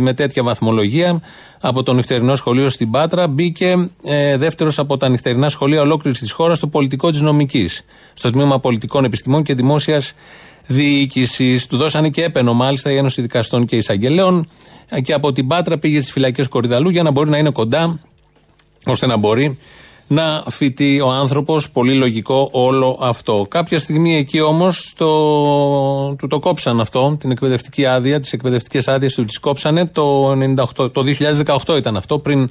με 0.00 0.12
τέτοια 0.12 0.42
βαθμολογία 0.42 1.20
από 1.60 1.82
το 1.82 1.92
νυχτερινό 1.92 2.34
σχολείο 2.34 2.68
στην 2.68 2.90
Πάτρα. 2.90 3.28
Μπήκε 3.28 3.88
ε, 4.04 4.36
δεύτερος 4.36 4.78
από 4.78 4.96
τα 4.96 5.08
νυχτερινά 5.08 5.48
σχολεία 5.48 5.80
ολόκληρης 5.80 6.18
της 6.18 6.32
χώρας 6.32 6.56
στο 6.56 6.66
πολιτικό 6.66 7.10
της 7.10 7.20
νομικής. 7.20 7.84
Στο 8.12 8.30
τμήμα 8.30 8.60
πολιτικών 8.60 9.04
επιστημών 9.04 9.42
και 9.42 9.54
δημόσιας 9.54 10.14
διοίκησης. 10.66 11.66
Του 11.66 11.76
δώσανε 11.76 12.08
και 12.08 12.22
έπαινο 12.22 12.54
μάλιστα 12.54 12.90
η 12.90 12.96
Ένωση 12.96 13.20
Δικαστών 13.20 13.64
και 13.64 13.76
Εισαγγελέων. 13.76 14.48
Και 15.02 15.12
από 15.12 15.32
την 15.32 15.46
Πάτρα 15.46 15.78
πήγε 15.78 16.00
στις 16.00 16.12
φυλακές 16.12 16.48
Κορυδαλού 16.48 16.88
για 16.88 17.02
να 17.02 17.10
μπορεί 17.10 17.30
να 17.30 17.38
είναι 17.38 17.50
κοντά, 17.50 18.00
ώστε 18.86 19.06
να 19.06 19.16
μπορεί 19.16 19.58
να 20.06 20.44
φοιτεί 20.50 21.00
ο 21.00 21.10
άνθρωπος. 21.10 21.70
Πολύ 21.70 21.94
λογικό 21.94 22.48
όλο 22.52 22.98
αυτό. 23.00 23.46
Κάποια 23.50 23.78
στιγμή 23.78 24.16
εκεί 24.16 24.40
όμως 24.40 24.92
του 24.96 26.26
το 26.28 26.38
κόψαν 26.38 26.80
αυτό, 26.80 27.16
την 27.20 27.30
εκπαιδευτική 27.30 27.86
άδεια, 27.86 28.20
τις 28.20 28.32
εκπαιδευτικές 28.32 28.88
άδειες 28.88 29.14
του 29.14 29.24
τις 29.24 29.38
κόψανε. 29.38 29.86
Το, 29.86 30.32
98, 30.76 30.92
το 30.92 31.04
2018 31.66 31.76
ήταν 31.76 31.96
αυτό, 31.96 32.18
πριν 32.18 32.50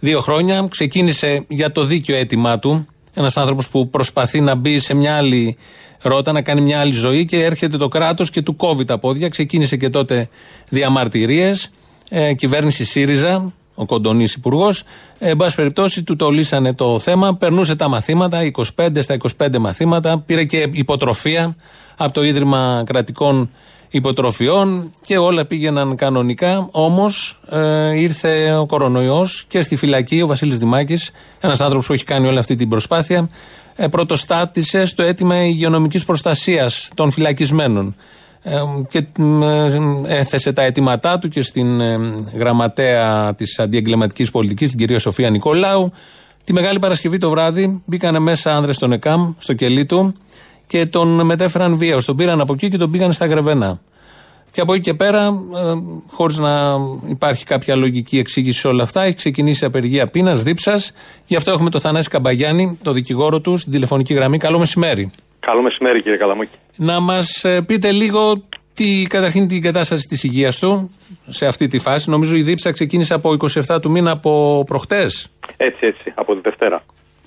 δύο 0.00 0.20
χρόνια. 0.20 0.66
Ξεκίνησε 0.70 1.44
για 1.48 1.72
το 1.72 1.84
δίκαιο 1.84 2.16
αίτημά 2.16 2.58
του. 2.58 2.86
Ένας 3.14 3.36
άνθρωπος 3.36 3.68
που 3.68 3.88
προσπαθεί 3.88 4.40
να 4.40 4.54
μπει 4.54 4.80
σε 4.80 4.94
μια 4.94 5.16
άλλη 5.16 5.56
ρότα, 6.02 6.32
να 6.32 6.42
κάνει 6.42 6.60
μια 6.60 6.80
άλλη 6.80 6.92
ζωή 6.92 7.24
και 7.24 7.44
έρχεται 7.44 7.76
το 7.76 7.88
κράτος 7.88 8.30
και 8.30 8.42
του 8.42 8.56
κόβει 8.56 8.84
τα 8.84 8.98
πόδια. 8.98 9.28
Ξεκίνησε 9.28 9.76
και 9.76 9.88
τότε 9.88 10.28
διαμαρτυρίες. 10.68 11.70
Ε, 12.10 12.32
κυβέρνηση 12.34 12.84
ΣΥΡΙΖΑ, 12.84 13.52
ο 13.76 13.84
Κοντονής 13.84 14.34
Υπουργός. 14.34 14.82
Ε, 15.18 15.30
εν 15.30 15.36
πάση 15.36 15.54
περιπτώσει, 15.54 16.02
του 16.02 16.16
το 16.16 16.30
λύσανε 16.30 16.74
το 16.74 16.98
θέμα. 16.98 17.34
Περνούσε 17.34 17.76
τα 17.76 17.88
μαθήματα, 17.88 18.50
25 18.76 19.02
στα 19.02 19.16
25 19.38 19.58
μαθήματα. 19.58 20.18
Πήρε 20.26 20.44
και 20.44 20.68
υποτροφία 20.72 21.56
από 21.96 22.12
το 22.12 22.24
Ίδρυμα 22.24 22.82
Κρατικών 22.86 23.48
Υποτροφιών 23.90 24.92
και 25.06 25.18
όλα 25.18 25.44
πήγαιναν 25.44 25.96
κανονικά. 25.96 26.68
Όμως 26.70 27.40
ε, 27.50 28.00
ήρθε 28.00 28.54
ο 28.54 28.66
κορονοϊός 28.66 29.44
και 29.48 29.62
στη 29.62 29.76
φυλακή 29.76 30.22
ο 30.22 30.26
Βασίλης 30.26 30.58
Δημάκης, 30.58 31.10
ένας 31.40 31.60
άνθρωπος 31.60 31.86
που 31.86 31.92
έχει 31.92 32.04
κάνει 32.04 32.26
όλη 32.26 32.38
αυτή 32.38 32.54
την 32.56 32.68
προσπάθεια, 32.68 33.28
ε, 33.74 33.88
πρωτοστάτησε 33.88 34.84
στο 34.84 35.02
αίτημα 35.02 35.44
υγειονομικής 35.44 36.04
προστασίας 36.04 36.90
των 36.94 37.10
φυλακισμένων 37.10 37.96
και 38.88 39.06
έθεσε 40.06 40.52
τα 40.52 40.62
αιτήματά 40.62 41.18
του 41.18 41.28
και 41.28 41.42
στην 41.42 41.80
γραμματέα 42.34 43.34
της 43.34 43.58
αντιεγκληματικής 43.58 44.30
πολιτικής, 44.30 44.70
την 44.70 44.78
κυρία 44.78 44.98
Σοφία 44.98 45.30
Νικολάου. 45.30 45.92
Τη 46.44 46.52
Μεγάλη 46.52 46.78
Παρασκευή 46.78 47.18
το 47.18 47.30
βράδυ 47.30 47.82
μπήκανε 47.86 48.18
μέσα 48.18 48.56
άνδρες 48.56 48.76
στον 48.76 48.92
ΕΚΑΜ, 48.92 49.32
στο 49.38 49.54
κελί 49.54 49.86
του 49.86 50.14
και 50.66 50.86
τον 50.86 51.24
μετέφεραν 51.26 51.76
βία. 51.76 52.02
Τον 52.06 52.16
πήραν 52.16 52.40
από 52.40 52.52
εκεί 52.52 52.68
και 52.68 52.76
τον 52.76 52.90
πήγαν 52.90 53.12
στα 53.12 53.26
Γρεβενά. 53.26 53.80
Και 54.50 54.60
από 54.60 54.72
εκεί 54.72 54.82
και 54.82 54.94
πέρα, 54.94 55.40
χωρίς 56.10 56.38
να 56.38 56.76
υπάρχει 57.08 57.44
κάποια 57.44 57.76
λογική 57.76 58.18
εξήγηση 58.18 58.60
σε 58.60 58.68
όλα 58.68 58.82
αυτά, 58.82 59.02
έχει 59.02 59.14
ξεκινήσει 59.14 59.64
η 59.64 59.66
απεργία 59.66 60.06
πείνας, 60.06 60.42
δίψας. 60.42 60.92
Γι' 61.26 61.36
αυτό 61.36 61.50
έχουμε 61.50 61.70
το 61.70 61.80
Θανάση 61.80 62.08
Καμπαγιάννη, 62.08 62.78
το 62.82 62.92
δικηγόρο 62.92 63.40
του, 63.40 63.56
στην 63.56 63.72
τηλεφωνική 63.72 64.14
γραμμή. 64.14 64.38
Καλό 64.38 64.58
μεσημέρι. 64.58 65.10
Καλό 65.40 65.62
μεσημέρι, 65.62 66.02
κύριε 66.02 66.18
Καλαμούκη. 66.18 66.56
Να 66.76 67.00
μας 67.00 67.44
πείτε 67.66 67.90
λίγο 67.90 68.42
τι, 68.74 69.06
καταρχήν 69.08 69.48
την 69.48 69.62
κατάσταση 69.62 70.06
της 70.08 70.24
υγείας 70.24 70.58
του 70.58 70.90
σε 71.28 71.46
αυτή 71.46 71.68
τη 71.68 71.78
φάση. 71.78 72.10
Νομίζω 72.10 72.36
η 72.36 72.42
δίψα 72.42 72.72
ξεκίνησε 72.72 73.14
από 73.14 73.36
27 73.68 73.80
του 73.82 73.90
μήνα 73.90 74.10
από 74.10 74.64
προχτές. 74.66 75.30
Έτσι, 75.56 75.86
έτσι, 75.86 76.12
από 76.14 76.34
τη 76.34 76.40
Δευτέρα. 76.40 76.82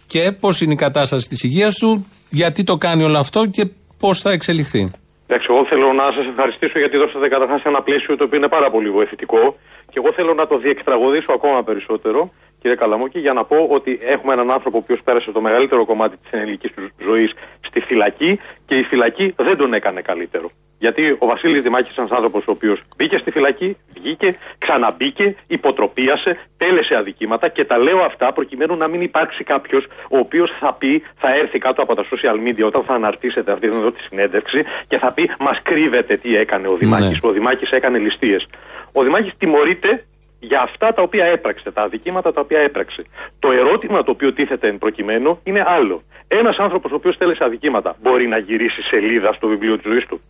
Και 0.07 0.31
πώς 0.39 0.61
είναι 0.61 0.73
η 0.73 0.75
κατάσταση 0.75 1.29
της 1.29 1.43
υγείας 1.43 1.75
του, 1.75 2.05
γιατί 2.29 2.63
το 2.63 2.77
κάνει 2.77 3.03
όλο 3.03 3.17
αυτό 3.17 3.45
και 3.45 3.65
πώς 3.99 4.21
θα 4.21 4.31
εξελιχθεί. 4.31 4.91
Εντάξει, 5.27 5.47
εγώ 5.49 5.65
θέλω 5.65 5.93
να 5.93 6.11
σας 6.11 6.25
ευχαριστήσω 6.25 6.79
γιατί 6.79 6.97
δώσατε 6.97 7.27
καταρχάς 7.27 7.61
ένα 7.63 7.81
πλαίσιο 7.81 8.17
το 8.17 8.23
οποίο 8.23 8.37
είναι 8.37 8.47
πάρα 8.47 8.69
πολύ 8.69 8.89
βοηθητικό 8.89 9.57
και 9.91 9.97
εγώ 10.01 10.13
θέλω 10.13 10.33
να 10.33 10.47
το 10.47 10.57
διεξτραγωδήσω 10.57 11.31
ακόμα 11.33 11.63
περισσότερο 11.63 12.31
κύριε 12.61 12.75
Καλαμούκη, 12.75 13.19
για 13.19 13.33
να 13.33 13.43
πω 13.43 13.67
ότι 13.69 13.99
έχουμε 14.01 14.33
έναν 14.33 14.51
άνθρωπο 14.51 14.77
ο 14.77 14.81
οποίος 14.83 14.99
πέρασε 15.03 15.31
το 15.31 15.41
μεγαλύτερο 15.41 15.85
κομμάτι 15.85 16.17
της 16.17 16.31
ενεργική 16.31 16.69
τους 16.69 16.89
ζωής 17.01 17.31
στη 17.67 17.79
φυλακή 17.79 18.39
και 18.65 18.75
η 18.75 18.83
φυλακή 18.83 19.33
δεν 19.37 19.57
τον 19.57 19.73
έκανε 19.73 20.01
καλύτερο. 20.01 20.49
Γιατί 20.79 21.15
ο 21.19 21.25
Βασίλης 21.25 21.61
Δημάκης, 21.61 21.97
ένας 21.97 22.11
άνθρωπος 22.11 22.47
ο 22.47 22.51
οποίος 22.51 22.81
μπήκε 22.97 23.17
στη 23.17 23.31
φυλακή, 23.31 23.77
βγήκε, 23.93 24.37
ξαναμπήκε, 24.57 25.35
υποτροπίασε, 25.47 26.37
τέλεσε 26.57 26.95
αδικήματα 26.95 27.47
και 27.47 27.65
τα 27.65 27.77
λέω 27.77 27.99
αυτά 27.99 28.33
προκειμένου 28.33 28.75
να 28.75 28.87
μην 28.87 29.01
υπάρξει 29.01 29.43
κάποιος 29.43 29.85
ο 30.09 30.17
οποίος 30.17 30.51
θα 30.59 30.73
πει, 30.73 31.03
θα 31.15 31.35
έρθει 31.35 31.59
κάτω 31.59 31.81
από 31.81 31.95
τα 31.95 32.05
social 32.11 32.47
media 32.47 32.63
όταν 32.65 32.83
θα 32.83 32.93
αναρτήσετε 32.93 33.51
αυτή 33.51 33.65
εδώ 33.65 33.91
τη 33.91 34.01
συνέντευξη 34.01 34.59
και 34.87 34.97
θα 34.97 35.11
πει 35.11 35.29
Μας 35.39 35.61
κρύβεται 35.61 36.17
τι 36.17 36.35
έκανε 36.35 36.67
ο 36.67 36.75
Δημάκης. 36.75 37.21
Ναι. 37.21 37.29
Ο 37.29 37.31
Δημάκης 37.31 37.69
έκανε 37.71 37.97
ληστείες. 37.97 38.47
Ο 38.91 39.03
Δημάκης 39.03 39.33
τιμωρείται 39.37 40.03
για 40.39 40.61
αυτά 40.61 40.93
τα 40.93 41.01
οποία 41.01 41.25
έπραξε, 41.25 41.71
τα 41.71 41.81
αδικήματα 41.81 42.33
τα 42.33 42.41
οποία 42.41 42.59
έπραξε. 42.59 43.03
Το 43.39 43.51
ερώτημα 43.51 44.03
το 44.03 44.11
οποίο 44.11 44.33
τίθεται 44.33 44.67
εν 44.67 44.77
προκειμένου 44.77 45.39
είναι 45.43 45.63
άλλο. 45.67 46.01
Ένας 46.27 46.57
άνθρωπος 46.57 46.91
ο 46.91 46.95
οποίος 46.95 47.17
τέλεσε 47.17 47.43
αδικήματα 47.43 47.95
μπορεί 48.01 48.27
να 48.27 48.37
γυρίσει 48.37 48.81
σελίδα 48.81 49.33
στο 49.33 49.47
βιβλίο 49.47 49.77
της 49.77 49.91
ζωής 49.91 50.05
του; 50.05 50.21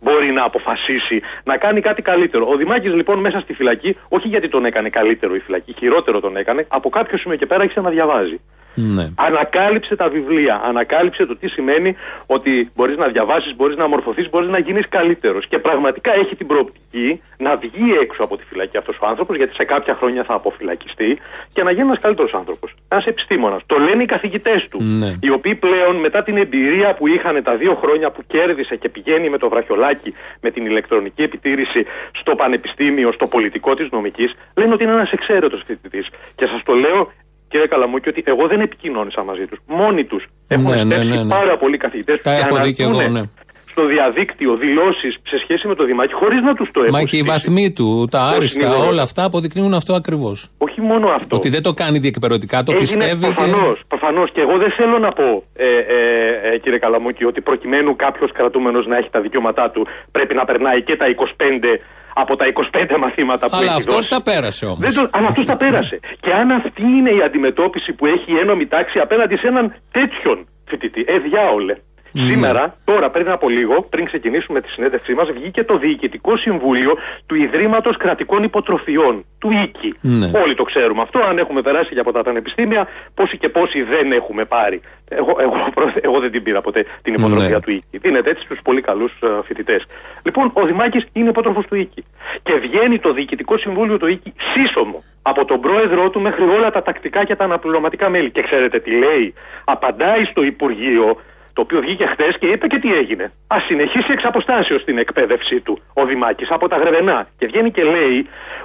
Μπορεί 0.00 0.30
να 0.32 0.44
αποφασίσει 0.44 1.22
να 1.44 1.56
κάνει 1.56 1.80
κάτι 1.80 2.02
καλύτερο. 2.02 2.46
Ο 2.48 2.56
Δημάκης 2.56 2.94
λοιπόν 2.94 3.18
μέσα 3.18 3.40
στη 3.40 3.52
φυλακή, 3.52 3.96
όχι 4.08 4.28
γιατί 4.28 4.48
τον 4.48 4.64
έκανε 4.64 4.88
καλύτερο 4.90 5.34
η 5.34 5.38
φυλακή, 5.38 5.72
χειρότερο 5.78 6.20
τον 6.20 6.36
έκανε, 6.36 6.66
από 6.68 6.88
κάποιο 6.88 7.18
σημείο 7.18 7.36
και 7.36 7.46
πέρα 7.46 7.60
άρχισε 7.60 7.80
να 7.80 7.90
διαβάζει. 7.90 8.40
Ναι. 8.78 9.06
Ανακάλυψε 9.16 9.96
τα 9.96 10.08
βιβλία. 10.08 10.60
Ανακάλυψε 10.64 11.26
το 11.26 11.36
τι 11.36 11.48
σημαίνει 11.48 11.96
ότι 12.26 12.70
μπορείς 12.74 12.96
να 12.96 13.06
διαβάσεις, 13.08 13.56
μπορείς 13.56 13.76
να 13.76 13.88
μορφωθείς, 13.88 14.28
μπορείς 14.30 14.48
να 14.48 14.58
γίνεις 14.58 14.88
καλύτερος. 14.88 15.46
Και 15.46 15.58
πραγματικά 15.58 16.14
έχει 16.14 16.36
την 16.36 16.46
προοπτική 16.46 17.22
να 17.38 17.56
βγει 17.56 17.92
έξω 18.02 18.22
από 18.22 18.36
τη 18.36 18.44
φυλακή 18.44 18.76
αυτός 18.76 18.96
ο 19.00 19.06
άνθρωπος, 19.06 19.36
γιατί 19.36 19.54
σε 19.54 19.64
κάποια 19.64 19.94
χρόνια 19.94 20.24
θα 20.24 20.34
αποφυλακιστεί 20.34 21.18
και 21.52 21.62
να 21.62 21.70
γίνει 21.70 21.86
ένας 21.86 22.00
καλύτερος 22.00 22.34
άνθρωπος. 22.34 22.74
Ένας 22.88 23.04
επιστήμονας. 23.04 23.62
Το 23.66 23.78
λένε 23.78 24.02
οι 24.02 24.06
καθηγητές 24.06 24.66
του. 24.70 24.82
Ναι. 24.82 25.10
Οι 25.20 25.30
οποίοι 25.30 25.54
πλέον 25.54 25.96
μετά 25.96 26.22
την 26.22 26.36
εμπειρία 26.36 26.94
που 26.94 27.06
είχαν 27.06 27.42
τα 27.42 27.56
δύο 27.56 27.74
χρόνια 27.74 28.10
που 28.10 28.22
κέρδισε 28.26 28.76
και 28.76 28.88
πηγαίνει 28.88 29.28
με 29.28 29.38
το 29.38 29.48
βραχιολάκι 29.48 30.14
με 30.40 30.50
την 30.50 30.66
ηλεκτρονική 30.66 31.22
επιτήρηση 31.22 31.86
στο 32.20 32.34
πανεπιστήμιο, 32.34 33.12
στο 33.12 33.26
πολιτικό 33.26 33.74
της 33.74 33.88
νομικής, 33.90 34.34
λένε 34.56 34.72
ότι 34.72 34.82
είναι 34.84 34.92
ένας 34.92 35.10
εξαίρετος 35.10 35.62
φοιτητής. 35.66 36.06
Και 36.34 36.46
σας 36.46 36.62
το 36.64 36.72
λέω 36.72 37.12
Κύριε 37.48 37.66
Καλαμούκη, 37.66 38.08
ότι 38.08 38.22
εγώ 38.26 38.46
δεν 38.46 38.60
επικοινώνησα 38.60 39.22
μαζί 39.24 39.44
τους. 39.46 39.58
Μόνοι 39.66 40.04
τους 40.04 40.24
έχουν 40.48 40.64
Ναι, 40.64 40.84
ναι, 40.84 40.94
στέψει 40.94 41.08
ναι, 41.16 41.22
ναι. 41.22 41.28
πάρα 41.28 41.56
πολλοί 41.58 41.76
καθηγητές 41.76 42.20
Τα 42.22 42.32
έχω 42.36 42.56
δει 42.56 42.74
και 42.74 42.82
εγώ, 42.82 43.02
ναι. 43.08 43.22
στο 43.70 43.86
διαδίκτυο 43.86 44.56
δηλώσεις 44.56 45.12
σε 45.22 45.38
σχέση 45.42 45.68
με 45.68 45.74
το 45.74 45.84
Δημάκη 45.84 46.12
χωρίς 46.12 46.40
να 46.42 46.54
τους 46.54 46.68
το 46.72 46.80
έχουν 46.80 46.92
Μα 46.92 46.98
και 47.02 47.16
οι 47.16 47.18
στήσει. 47.18 47.24
βαθμοί 47.32 47.72
του, 47.72 48.06
τα 48.10 48.18
Το 48.18 48.24
άριστα, 48.36 48.62
συνειδητό. 48.62 48.86
όλα 48.88 49.02
αυτά 49.02 49.24
αποδεικνύουν 49.24 49.74
αυτό 49.74 49.94
ακριβώς. 49.94 50.50
Όχι 50.58 50.80
μόνο 50.80 51.08
αυτό. 51.08 51.36
Ότι 51.36 51.48
δεν 51.48 51.62
το 51.62 51.72
κάνει 51.74 51.98
διεκπαιρεωτικά, 51.98 52.62
το 52.62 52.72
Έγινε 52.72 52.80
πιστεύει 52.86 53.26
και. 53.26 53.32
προφανώς, 53.34 53.80
προφανώς. 53.88 54.30
Και 54.32 54.40
εγώ 54.40 54.56
δεν 54.58 54.70
θέλω 54.70 54.98
να 54.98 55.10
πω, 55.12 55.42
ε, 55.56 55.66
ε, 55.66 56.52
ε, 56.52 56.58
κύριε 56.58 56.78
Καλαμούκη, 56.78 57.24
ότι 57.24 57.40
προκειμένου 57.40 57.96
κάποιος 57.96 58.32
κρατούμενος 58.32 58.86
να 58.86 58.96
έχει 58.96 59.10
τα 59.10 59.20
δικαιώματά 59.20 59.70
του 59.70 59.86
πρέπει 60.12 60.34
να 60.34 60.44
περνάει 60.44 60.82
και 60.82 60.96
τα 60.96 61.06
25 61.06 61.80
από 62.22 62.36
τα 62.40 62.44
25 62.46 62.96
μαθήματα 63.04 63.44
που 63.48 63.56
Αλλά 63.56 63.64
έχει 63.70 63.80
αυτός 63.82 63.94
δώσει. 63.94 64.08
τα 64.14 64.22
πέρασε 64.22 64.64
όμως. 64.72 64.78
Δεν 64.84 64.92
το, 64.98 65.02
αλλά 65.16 65.26
αυτός 65.32 65.44
τα 65.52 65.56
πέρασε. 65.56 65.96
Και 66.24 66.30
αν 66.40 66.50
αυτή 66.50 66.82
είναι 66.98 67.10
η 67.18 67.20
αντιμετώπιση 67.28 67.90
που 67.96 68.06
έχει 68.06 68.28
η 68.34 68.38
ένωμη 68.42 68.66
τάξη 68.66 68.98
απέναντι 68.98 69.36
σε 69.36 69.46
έναν 69.52 69.66
τέτοιον 69.96 70.38
φοιτητή, 70.68 71.04
ε, 71.06 71.18
διάολε. 71.18 71.74
Ναι. 72.12 72.22
Σήμερα, 72.22 72.74
τώρα, 72.84 73.10
πριν 73.10 73.28
από 73.30 73.48
λίγο, 73.48 73.82
πριν 73.82 74.04
ξεκινήσουμε 74.04 74.60
τη 74.60 74.68
συνέντευξή 74.68 75.12
μας, 75.14 75.28
βγήκε 75.32 75.64
το 75.64 75.78
Διοικητικό 75.78 76.36
Συμβούλιο 76.36 76.92
του 77.26 77.34
Ιδρύματος 77.34 77.96
Κρατικών 77.96 78.42
Υποτροφιών, 78.42 79.24
του 79.38 79.50
ΙΚΙ. 79.64 79.94
Ναι. 80.00 80.40
Όλοι 80.42 80.54
το 80.54 80.62
ξέρουμε 80.62 81.02
αυτό. 81.02 81.18
Αν 81.28 81.38
έχουμε 81.38 81.62
περάσει 81.62 81.94
και 81.94 82.00
από 82.00 82.12
τα 82.12 82.22
πανεπιστήμια, 82.22 82.88
πόσοι 83.14 83.36
και 83.38 83.48
πόσοι 83.48 83.82
δεν 83.82 84.12
έχουμε 84.12 84.44
πάρει. 84.44 84.80
Εγώ, 85.08 85.36
εγώ, 85.40 85.56
εγώ 86.06 86.20
δεν 86.20 86.30
την 86.30 86.42
πήρα 86.42 86.60
ποτέ 86.60 86.84
την 87.02 87.14
υποτροφία 87.14 87.48
Ναι. 87.48 87.60
του 87.60 87.70
ΙΚΙ. 87.70 87.98
Δίνεται 87.98 88.30
έτσι 88.30 88.44
στους 88.44 88.58
πολύ 88.62 88.80
καλούς 88.80 89.12
φοιτητές. 89.46 89.82
Λοιπόν, 90.22 90.50
ο 90.54 90.62
Δημάκης 90.66 91.04
είναι 91.12 91.28
υπότροφος 91.28 91.66
του 91.66 91.74
ΙΚΙ. 91.74 92.04
Και 92.42 92.54
βγαίνει 92.54 92.98
το 92.98 93.12
Διοικητικό 93.12 93.58
Συμβούλιο 93.58 93.98
του 93.98 94.06
ΙΚΙ 94.06 94.32
σύσσωμο 94.54 95.02
από 95.22 95.44
τον 95.44 95.60
πρόεδρό 95.60 96.10
του 96.10 96.20
μέχρι 96.20 96.42
όλα 96.44 96.70
τα 96.70 96.82
τακτικά 96.82 97.24
και 97.24 97.36
τα 97.36 97.44
αναπληρωματικά 97.44 98.08
μέλη. 98.08 98.30
Και 98.30 98.42
ξέρετε 98.42 98.78
τι 98.80 98.90
λέει; 98.90 99.34
Απαντάει 99.64 100.24
στο 100.24 100.42
Υπουργείο 100.42 101.16
το 101.58 101.64
οποίο 101.66 101.80
βγήκε 101.86 102.06
χθες 102.12 102.34
και 102.40 102.48
είπε 102.52 102.66
και 102.72 102.78
τι 102.84 102.90
έγινε. 103.00 103.24
Α 103.54 103.56
συνεχίσει 103.68 104.10
εξ 104.16 104.22
αποστάσεως 104.32 104.80
την 104.88 104.96
εκπαίδευσή 105.04 105.58
του 105.66 105.74
ο 106.00 106.02
Δημάκης 106.10 106.48
από 106.56 106.64
τα 106.72 106.76
Γρεβενά. 106.82 107.18
Και 107.38 107.46
βγαίνει 107.50 107.70
και 107.76 107.84
λέει 107.94 108.18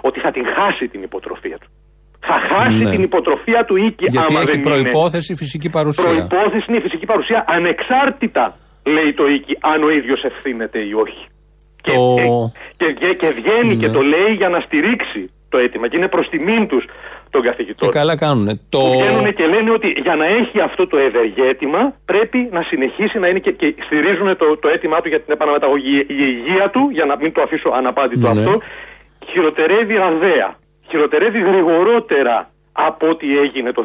ότι 0.08 0.18
θα 0.24 0.32
την 0.36 0.46
χάσει 0.56 0.86
την 0.94 1.02
υποτροφία 1.10 1.58
του. 1.62 1.70
Θα 2.30 2.38
χάσει 2.50 2.82
Ναι. 2.84 2.90
την 2.94 3.02
υποτροφία 3.10 3.62
του 3.68 3.76
οίκη 3.86 4.06
Γιατί 4.16 4.34
άμα 4.34 4.40
έχει 4.42 4.50
δεν 4.52 4.60
είναι. 4.62 4.70
προπόθεση 4.72 5.32
φυσική 5.42 5.70
παρουσία. 5.78 6.04
Προϋπόθεση 6.10 6.66
είναι 6.70 6.80
η 6.82 6.86
φυσική 6.88 7.06
παρουσία 7.12 7.40
ανεξάρτητα, 7.58 8.46
λέει 8.96 9.12
το 9.20 9.26
οίκη, 9.34 9.54
αν 9.72 9.80
ο 9.88 9.90
ίδιος 10.00 10.22
ευθύνεται 10.30 10.80
ή 10.90 10.94
όχι. 11.06 11.24
Το... 11.90 11.94
Και, 12.80 12.88
και, 13.00 13.10
και 13.22 13.30
βγαίνει 13.40 13.74
Ναι. 13.76 13.82
και 13.82 13.90
το 13.98 14.02
λέει 14.14 14.32
για 14.42 14.50
να 14.54 14.60
στηρίξει 14.66 15.22
το 15.52 15.58
αίτημα. 15.62 15.86
Και 15.88 15.98
είναι 15.98 16.12
προς 16.16 16.28
τιμήν 16.32 16.64
τους 16.72 16.84
των 17.34 17.42
Και 17.42 17.48
καθηγητών. 17.50 17.90
καλά 18.00 18.16
κάνουν. 18.24 18.48
Το... 18.70 18.80
Που 18.80 18.90
βγαίνουν 19.00 19.34
και 19.38 19.46
λένε 19.54 19.70
ότι 19.72 19.88
για 20.06 20.16
να 20.22 20.26
έχει 20.40 20.58
αυτό 20.70 20.88
το 20.88 20.98
ευεργέτημα 21.08 21.82
πρέπει 22.06 22.40
να 22.52 22.62
συνεχίσει 22.70 23.20
να 23.20 23.28
είναι 23.28 23.40
και, 23.40 23.52
και 23.52 23.76
στηρίζουν 23.86 24.38
το, 24.38 24.58
το 24.58 24.68
αίτημά 24.74 24.98
του 25.02 25.10
για 25.14 25.22
την 25.24 25.34
επαναμεταγωγή. 25.34 25.98
Η 26.00 26.16
υγεία 26.34 26.70
του, 26.74 26.90
για 26.92 27.06
να 27.06 27.16
μην 27.22 27.32
το 27.36 27.42
αφήσω 27.42 27.70
αναπάντητο 27.70 28.34
Ναι. 28.34 28.40
αυτό, 28.40 28.54
χειροτερεύει 29.32 29.96
ραδέα. 29.96 30.50
Χειροτερεύει 30.90 31.40
γρηγορότερα 31.40 32.50
από 32.74 33.10
ό,τι 33.10 33.28
έγινε 33.38 33.72
το 33.72 33.84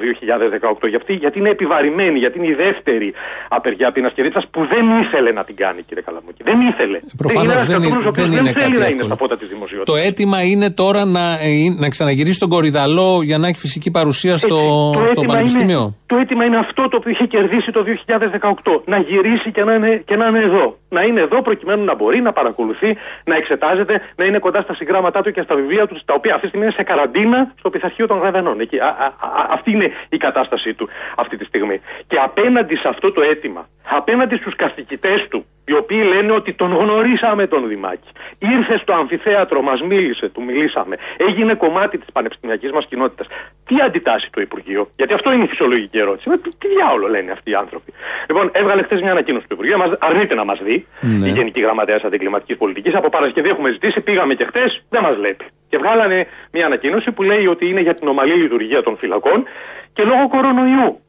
2018. 0.83 0.89
Γιατί, 0.89 1.13
γιατί 1.15 1.39
είναι 1.39 1.49
επιβαρημένη, 1.57 2.19
γιατί 2.19 2.39
είναι 2.39 2.47
η 2.49 2.55
δεύτερη 2.55 3.09
απεργία 3.49 3.93
πείνας 3.93 4.13
και 4.13 4.23
δίψας 4.23 4.45
που 4.51 4.61
δεν 4.73 4.85
ήθελε 5.03 5.31
να 5.33 5.45
την 5.45 5.57
κάνει, 5.57 5.83
κύριε 5.83 6.03
Καλαμούκη. 6.07 6.43
Δεν 6.43 6.59
ήθελε. 6.71 6.99
Προφανώς 7.17 7.43
είναι 7.45 7.53
ένας 7.53 7.67
δεν 7.67 7.77
είναι- 7.77 7.87
κρατούμενος 7.87 8.07
ο 8.07 8.09
οποίος 8.09 8.27
δεν 8.27 8.35
δεν, 8.35 8.45
είναι 8.45 8.53
θέλει 8.53 8.65
κάτι 8.65 8.79
να 8.79 8.85
είναι 8.85 8.95
εύκολο. 8.95 9.09
στα 9.13 9.17
πότα 9.23 9.37
της 9.41 9.49
δημοσιότητας. 9.55 9.95
Το 9.95 9.97
αίτημα 10.07 10.39
είναι 10.51 10.69
τώρα 10.83 11.03
να, 11.17 11.25
ε, 11.49 11.53
να 11.83 11.89
ξαναγυρίσει 11.95 12.39
τον 12.45 12.49
Κορυδαλό 12.55 13.11
για 13.31 13.39
να 13.39 13.47
έχει 13.51 13.59
φυσική 13.67 13.91
παρουσία 13.99 14.37
στο, 14.37 14.59
το 14.97 15.07
στο 15.11 15.21
αίτημα 15.21 15.33
Πανεπιστήμιο. 15.33 15.83
Είναι, 15.83 15.97
το 16.13 16.17
αίτημα 16.21 16.45
είναι 16.45 16.59
αυτό 16.67 16.83
το 16.91 16.97
οποίο 17.01 17.11
είχε 17.15 17.27
κερδίσει 17.35 17.71
το 17.77 17.83
2018. 17.83 18.83
Να 18.93 18.99
γυρίσει 18.99 19.49
και 19.57 19.63
να, 19.65 19.73
είναι, 19.75 20.03
και 20.09 20.17
να 20.17 20.27
είναι 20.29 20.39
εδώ. 20.51 20.67
Να 20.97 21.03
είναι 21.03 21.21
εδώ 21.21 21.43
προκειμένου 21.43 21.85
να 21.85 21.95
μπορεί 21.95 22.21
να 22.29 22.33
παρακολουθεί, 22.33 22.91
να 23.25 23.35
εξετάζεται, 23.37 23.95
να 24.17 24.25
είναι 24.25 24.39
κοντά 24.39 24.61
στα 24.63 24.75
συγγράμματά 24.75 25.23
του 25.23 25.31
και 25.31 25.43
στα 25.43 25.55
βιβλία 25.55 25.87
του, 25.87 25.97
τα 26.05 26.15
οποία 26.19 26.33
αυτή 26.35 26.43
τη 26.43 26.49
στιγμή 26.49 26.67
είναι 26.67 26.75
σε 26.81 26.83
καραντίνα 26.83 27.53
στο 27.59 27.71
πειθαρχείο 27.71 28.07
των 28.07 28.19
Γραβενών. 28.19 28.61
Εκεί, 28.61 28.78
α, 28.81 28.87
α, 28.87 29.07
α, 29.07 29.47
αυτή 29.51 29.71
είναι 29.71 29.93
η 30.09 30.17
κατάστασή 30.17 30.75
του 30.75 30.89
αυτή 31.17 31.37
τη 31.37 31.45
στιγμή. 31.45 31.81
Και 32.07 32.19
απέναντι 32.19 32.77
σε 32.77 32.89
αυτό 32.89 33.13
το 33.13 33.21
αίτημα, 33.23 33.69
απέναντι 33.91 34.37
στους 34.37 34.57
καθηγητές 34.57 35.27
του, 35.29 35.47
οι 35.69 35.75
οποίοι 35.83 36.03
λένε 36.13 36.33
ότι 36.33 36.51
τον 36.61 36.71
γνωρίσαμε 36.83 37.47
τον 37.47 37.69
Δημάκη. 37.69 38.11
Ήρθε 38.39 38.75
στο 38.83 38.93
αμφιθέατρο, 39.01 39.63
μας 39.63 39.81
μίλησε, 39.91 40.27
του 40.35 40.43
μιλήσαμε. 40.49 40.95
Έγινε 41.27 41.55
κομμάτι 41.55 41.99
της 41.99 42.11
πανεπιστημιακής 42.13 42.71
μας 42.77 42.85
κοινότητας. 42.91 43.27
Τι 43.67 43.75
αντιτάσσει 43.87 44.29
το 44.35 44.41
Υπουργείο, 44.41 44.83
γιατί 44.97 45.13
αυτό 45.19 45.33
είναι 45.33 45.45
η 45.45 45.47
φυσιολογική 45.47 45.99
ερώτηση. 45.99 46.29
Με 46.29 46.37
τι, 46.43 46.49
τι 46.61 46.67
διάολο 46.75 47.07
λένε 47.09 47.31
αυτοί 47.37 47.51
οι 47.51 47.55
άνθρωποι; 47.55 47.91
Λοιπόν, 48.29 48.51
έβγαλε 48.53 48.83
χθες 48.83 49.01
μια 49.01 49.11
ανακοίνωση 49.11 49.47
του 49.49 49.55
Υπουργείου, 49.55 49.79
μας, 49.79 49.91
αρνείται 49.99 50.35
να 50.35 50.45
μας 50.45 50.59
δει 50.67 50.87
Ναι. 51.01 51.27
η 51.29 51.31
Γενική 51.31 51.61
Γραμματέας 51.61 52.03
Αντικλιματικής 52.03 52.57
Πολιτικής. 52.57 52.95
Από 52.95 53.09
Παρασκευή 53.09 53.49
έχουμε 53.49 53.71
ζητήσει, 53.71 54.01
πήγαμε 54.01 54.35
και 54.35 54.45
χθες, 54.45 54.83
δεν 54.89 55.03
μας 55.03 55.17
λέει. 55.17 55.37
Και 55.71 55.79
βγάλανε 55.79 56.27
μια 56.53 56.67
ανακοίνωση 56.67 57.11
που 57.13 57.23
λέει 57.23 57.47
ότι 57.47 57.65
είναι 57.71 57.81
για 57.81 57.95
την 57.95 58.09
ομαλή 58.09 58.35
λειτουργία 58.35 58.83
των 58.83 58.97
φυλακών 58.97 59.45
και 59.93 60.03
λόγω 60.03 60.29
κορονοϊού. 60.29 61.01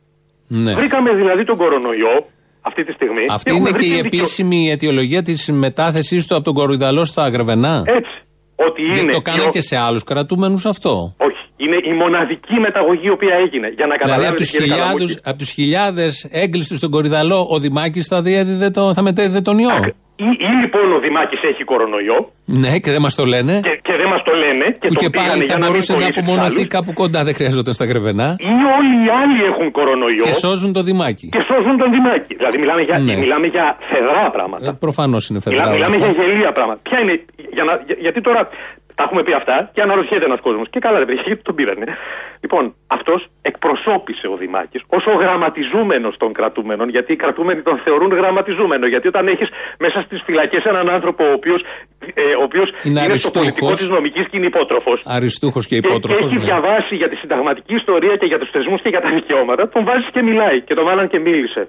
Ναι. 0.47 0.73
Βρήκαμε 0.73 1.13
δηλαδή 1.13 1.43
τον 1.43 1.57
κορονοϊό 1.57 2.25
αυτή 2.61 2.83
τη 2.83 2.91
στιγμή. 2.93 3.23
Αυτή 3.29 3.51
Έχουμε 3.51 3.69
είναι 3.69 3.77
και 3.77 3.85
βρει 3.85 3.93
η 3.97 4.01
δικαιω- 4.01 4.21
επίσημη 4.21 4.69
αιτιολογία 4.71 5.21
της 5.21 5.49
μετάθεσής 5.51 6.27
του 6.27 6.35
από 6.35 6.43
τον 6.43 6.53
Κορυδαλό 6.53 7.05
στα 7.05 7.29
Γρεβενά. 7.29 7.83
Έτσι. 7.85 8.11
Ότι 8.55 8.81
Δεν 8.93 9.03
είναι. 9.03 9.11
το 9.11 9.21
κάναν 9.21 9.47
η- 9.47 9.49
και 9.49 9.61
σε 9.61 9.75
άλλους 9.77 10.03
κρατούμενους 10.03 10.65
αυτό. 10.65 11.15
Όχι. 11.17 11.35
Είναι 11.57 11.75
η 11.75 11.93
μοναδική 11.93 12.53
μεταγωγή 12.53 13.01
η 13.05 13.09
οποία 13.09 13.35
έγινε. 13.35 13.67
Για 13.67 13.85
να 13.87 13.95
Δηλαδή 13.95 13.97
καταλάβετε. 13.97 14.27
από 14.27 14.35
τους 14.37 14.49
κύριε 14.49 14.67
Καλαμούκη, 14.67 14.91
χιλιάδες, 14.99 15.21
από 15.23 15.37
τους 15.37 15.49
χιλιάδες 15.49 16.27
έγκλειστους 16.31 16.77
στον 16.77 16.89
Κορυδαλό, 16.91 17.47
ο 17.49 17.59
Δημάκης 17.59 18.07
θα, 18.07 18.21
διέδιδε 18.21 18.69
το, 18.69 18.93
θα 18.93 19.01
μετέδιδε 19.01 19.41
τον 19.41 19.57
ιό. 19.57 19.69
Ή, 20.27 20.29
ή 20.49 20.51
λοιπόν 20.63 20.85
ο 20.97 20.99
Δημάκης 21.05 21.41
έχει 21.51 21.63
κορονοϊό 21.71 22.17
Ναι, 22.61 22.71
και 22.83 22.91
δεν 22.95 23.01
μας 23.05 23.15
το 23.19 23.25
λένε. 23.33 23.53
και, 23.67 23.73
και 23.87 23.93
δεν 24.01 24.07
μας 24.13 24.21
το 24.27 24.33
λένε. 24.43 24.65
Και 24.81 24.87
που 24.89 24.93
τον 24.93 25.01
και 25.03 25.09
πήγανε 25.09 25.29
πάλι 25.31 25.43
για 25.43 25.53
θα 25.53 25.59
να 25.59 25.63
μην 25.63 25.67
μπορούσε 25.71 25.91
να 25.91 25.97
κολλήσει 25.97 26.13
τους 26.13 26.23
απομονωθεί 26.23 26.59
άλλους. 26.61 26.73
κάπου 26.75 26.91
κοντά, 27.01 27.19
δεν 27.27 27.33
χρειαζόταν 27.39 27.73
στα 27.77 27.85
Γρεβενά. 27.91 28.27
Ή 28.53 28.53
όλοι 28.77 28.93
οι 29.05 29.09
άλλοι 29.21 29.37
έχουν 29.51 29.67
κορονοϊό 29.77 30.23
Και 30.27 30.33
σώζουν 30.45 30.71
το 30.77 30.81
Δημάκη. 30.89 31.27
και 31.35 31.41
σώζουν 31.49 31.75
τον 31.81 31.89
Δημάκη. 31.95 32.33
Δηλαδή 32.41 32.57
μιλάμε 32.63 32.81
για, 32.87 32.97
Ναι. 33.07 33.15
μιλάμε 33.23 33.47
για 33.55 33.65
φεδρά 33.91 34.23
πράγματα. 34.35 34.65
Ε, 34.67 34.71
Προφανώς 34.85 35.23
είναι 35.29 35.39
Μιλά, 35.45 35.49
φεδρά. 35.57 35.65
όλα 35.75 35.75
μιλάμε 35.89 35.95
αυτά. 35.95 36.07
για 36.11 36.23
γελία 36.27 36.51
πράγματα. 36.57 36.79
Ποια 36.87 36.97
είναι, 37.03 37.15
για 37.55 37.63
να, 37.67 37.73
για- 37.87 37.97
γιατί 38.05 38.19
τώρα 38.27 38.41
Τα 38.99 39.05
έχουμε 39.07 39.23
πει 39.27 39.33
αυτά 39.41 39.55
και 39.73 39.81
αναρωτιέται 39.87 40.25
ένας 40.29 40.41
κόσμος. 40.47 40.67
Και 40.73 40.79
καλά, 40.85 40.97
ρε 41.01 41.05
παιδιά, 41.07 41.23
γιατί 41.29 41.41
τον 41.49 41.55
πήρανε. 41.59 41.85
Λοιπόν, 42.43 42.63
αυτός 42.97 43.19
εκπροσώπησε 43.49 44.25
ο 44.33 44.35
Δημάκης 44.41 44.81
ως 44.97 45.03
ο 45.11 45.13
γραμματιζούμενος 45.23 46.13
των 46.21 46.29
κρατούμενων, 46.37 46.87
γιατί 46.95 47.09
οι 47.13 47.19
κρατούμενοι 47.23 47.61
τον 47.69 47.77
θεωρούν 47.85 48.11
γραμματιζούμενο. 48.19 48.85
Γιατί 48.93 49.07
όταν 49.13 49.27
έχεις 49.33 49.49
μέσα 49.83 49.97
στις 50.05 50.19
φυλακές 50.27 50.63
έναν 50.73 50.89
άνθρωπο 50.97 51.21
ο 51.31 51.33
οποίος 51.39 51.61
ε, 52.13 52.21
ο 52.41 52.43
οποίος 52.49 52.67
Είναι 52.69 52.79
είναι, 52.83 52.99
στο 52.99 53.09
αριστούχος. 53.09 53.37
πολιτικό 53.39 53.71
της 53.79 53.89
νομικής 53.97 54.25
και 54.29 54.35
είναι 54.37 54.45
υπότροφος. 54.53 54.99
Αριστούχος 55.17 55.63
και 55.69 55.75
Και, 55.75 55.81
και 55.81 55.87
υπότροφος. 55.87 56.25
έχει 56.31 56.39
διαβάσει 56.49 56.93
για 57.01 57.09
τη 57.11 57.15
συνταγματική 57.15 57.73
ιστορία 57.81 58.15
και 58.21 58.25
για 58.31 58.39
τους 58.41 58.49
θεσμούς 58.53 58.79
και 58.83 58.89
για 58.95 59.01
τα 59.05 59.09
δικαιώματα. 59.17 59.61
Τον 59.73 59.83
βάζει 59.89 60.07
και 60.15 60.21
μιλάει. 60.29 60.57
Και 60.67 60.73
τον 60.77 60.85
βάλαν 60.89 61.07
και 61.11 61.19
μίλησε. 61.19 61.61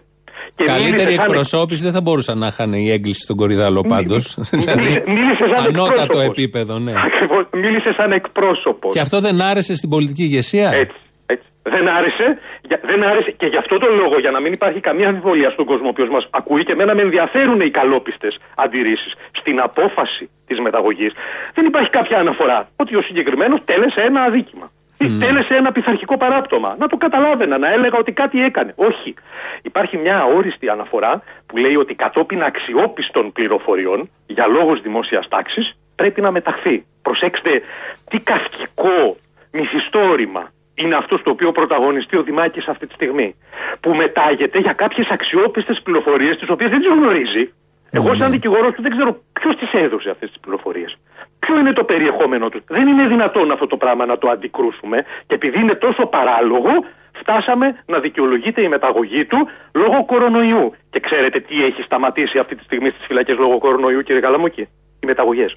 Και 0.56 0.64
Καλύτερη 0.64 0.90
μίλησε 0.92 1.14
σαν- 1.14 1.24
εκπροσώπηση 1.24 1.82
δεν 1.82 1.92
θα 1.92 2.00
μπορούσαν 2.00 2.38
να 2.38 2.46
είχαν 2.46 2.72
η 2.72 2.90
έγκληση 2.90 3.20
στον 3.20 3.36
Κορυδαλό 3.36 3.80
πάντως. 3.88 4.36
δηλαδή, 4.62 5.02
μίλησες 5.06 5.48
σαν 5.54 5.64
ανώτατο 5.66 5.92
εκπρόσωπος. 6.02 6.26
επίπεδο, 6.26 6.78
ναι. 6.78 6.92
Ακριβώς, 7.06 7.44
μίλησες 7.52 7.94
σαν 7.94 8.12
εκπρόσωπος. 8.12 8.92
Και 8.92 9.00
αυτό 9.00 9.20
δεν 9.20 9.40
άρεσε 9.40 9.74
στην 9.74 9.88
πολιτική 9.88 10.22
ηγεσία; 10.22 10.68
Έτσι. 10.72 10.96
έτσι. 11.26 11.46
Δεν 11.62 11.88
άρεσε, 11.88 12.26
για- 12.68 12.80
δεν 12.90 13.02
άρεσε 13.10 13.30
και 13.40 13.46
γι' 13.46 13.56
αυτό 13.56 13.78
το 13.78 13.88
λόγο, 14.00 14.18
για 14.24 14.30
να 14.30 14.40
μην 14.40 14.52
υπάρχει 14.52 14.80
καμία 14.80 15.08
αμφιβολία 15.08 15.50
στον 15.50 15.64
κόσμο 15.64 15.86
ο 15.86 15.92
οποίος 15.94 16.08
μας 16.08 16.24
ακούει 16.30 16.62
και 16.64 16.72
εμένα 16.72 16.94
με 16.94 17.02
ενδιαφέρουν 17.02 17.60
οι 17.60 17.70
καλόπιστες 17.70 18.34
αντιρρήσεις 18.64 19.12
στην 19.40 19.60
απόφαση 19.60 20.24
της 20.46 20.58
μεταγωγής, 20.66 21.12
δεν 21.54 21.64
υπάρχει 21.66 21.90
κάποια 21.90 22.18
αναφορά 22.18 22.68
ότι 22.76 22.96
ο 22.96 23.02
συγκεκριμένος 23.02 23.60
τέλεσε 23.64 24.00
ένα 24.10 24.20
αδίκημα. 24.22 24.66
Ή 25.04 25.08
τέλεσε 25.18 25.54
ένα 25.54 25.72
πειθαρχικό 25.72 26.16
παράπτωμα. 26.16 26.76
Να 26.78 26.86
το 26.86 26.96
καταλάβαινα, 26.96 27.58
να 27.58 27.72
έλεγα 27.72 27.98
ότι 27.98 28.12
κάτι 28.12 28.44
έκανε. 28.44 28.72
Όχι. 28.76 29.14
Υπάρχει 29.62 29.96
μια 29.96 30.18
αόριστη 30.18 30.68
αναφορά 30.68 31.22
που 31.46 31.56
λέει 31.56 31.76
ότι 31.76 31.94
κατόπιν 31.94 32.42
αξιόπιστων 32.42 33.32
πληροφοριών 33.32 34.10
για 34.26 34.46
λόγους 34.46 34.80
δημόσιας 34.80 35.28
τάξης 35.28 35.78
πρέπει 35.96 36.20
να 36.20 36.30
μεταχθεί. 36.30 36.84
Προσέξτε 37.02 37.62
τι 38.10 38.18
καυκικό 38.18 39.16
μυθιστόρημα 39.52 40.50
είναι 40.74 40.96
αυτό 40.96 41.16
στο 41.16 41.30
οποίο 41.30 41.52
πρωταγωνιστεί 41.52 42.16
ο 42.16 42.22
Δημάκης 42.22 42.66
αυτή 42.68 42.86
τη 42.86 42.94
στιγμή. 42.94 43.34
Που 43.80 43.94
μετάγεται 43.94 44.58
για 44.58 44.72
κάποιες 44.72 45.08
αξιόπιστες 45.10 45.80
πληροφορίες 45.82 46.38
τις 46.38 46.50
οποίες 46.50 46.70
δεν 46.70 46.78
τις 46.78 46.88
γνωρίζει. 46.88 47.52
Εγώ, 47.90 48.14
σαν 48.14 48.30
δικηγόρο 48.30 48.72
του, 48.72 48.82
δεν 48.82 48.90
ξέρω 48.90 49.20
ποιος 49.32 49.56
τι 49.56 49.78
έδωσε 49.78 50.10
αυτές 50.10 50.28
τις 50.28 50.40
πληροφορίες. 50.40 50.96
Ποιο 51.38 51.58
είναι 51.58 51.72
το 51.72 51.84
περιεχόμενο 51.84 52.48
τους. 52.48 52.62
Δεν 52.68 52.86
είναι 52.86 53.06
δυνατόν 53.06 53.50
αυτό 53.50 53.66
το 53.66 53.76
πράγμα 53.76 54.06
να 54.06 54.18
το 54.18 54.28
αντικρούσουμε 54.28 55.04
και 55.26 55.34
επειδή 55.34 55.58
είναι 55.60 55.74
τόσο 55.74 56.06
παράλογο, 56.06 56.70
φτάσαμε 57.12 57.82
να 57.86 57.98
δικαιολογείται 57.98 58.62
η 58.62 58.68
μεταγωγή 58.68 59.24
του 59.24 59.48
λόγω 59.74 60.04
κορονοϊού. 60.04 60.74
Και 60.90 61.00
ξέρετε 61.00 61.40
τι 61.40 61.64
έχει 61.64 61.82
σταματήσει 61.82 62.38
αυτή 62.38 62.54
τη 62.54 62.62
στιγμή 62.64 62.90
στις 62.90 63.06
φυλακές 63.06 63.36
λόγω 63.36 63.58
κορονοϊού, 63.58 64.00
κύριε 64.02 64.20
Καλαμούκη; 64.20 64.60
Οι 65.00 65.06
μεταγωγές. 65.06 65.56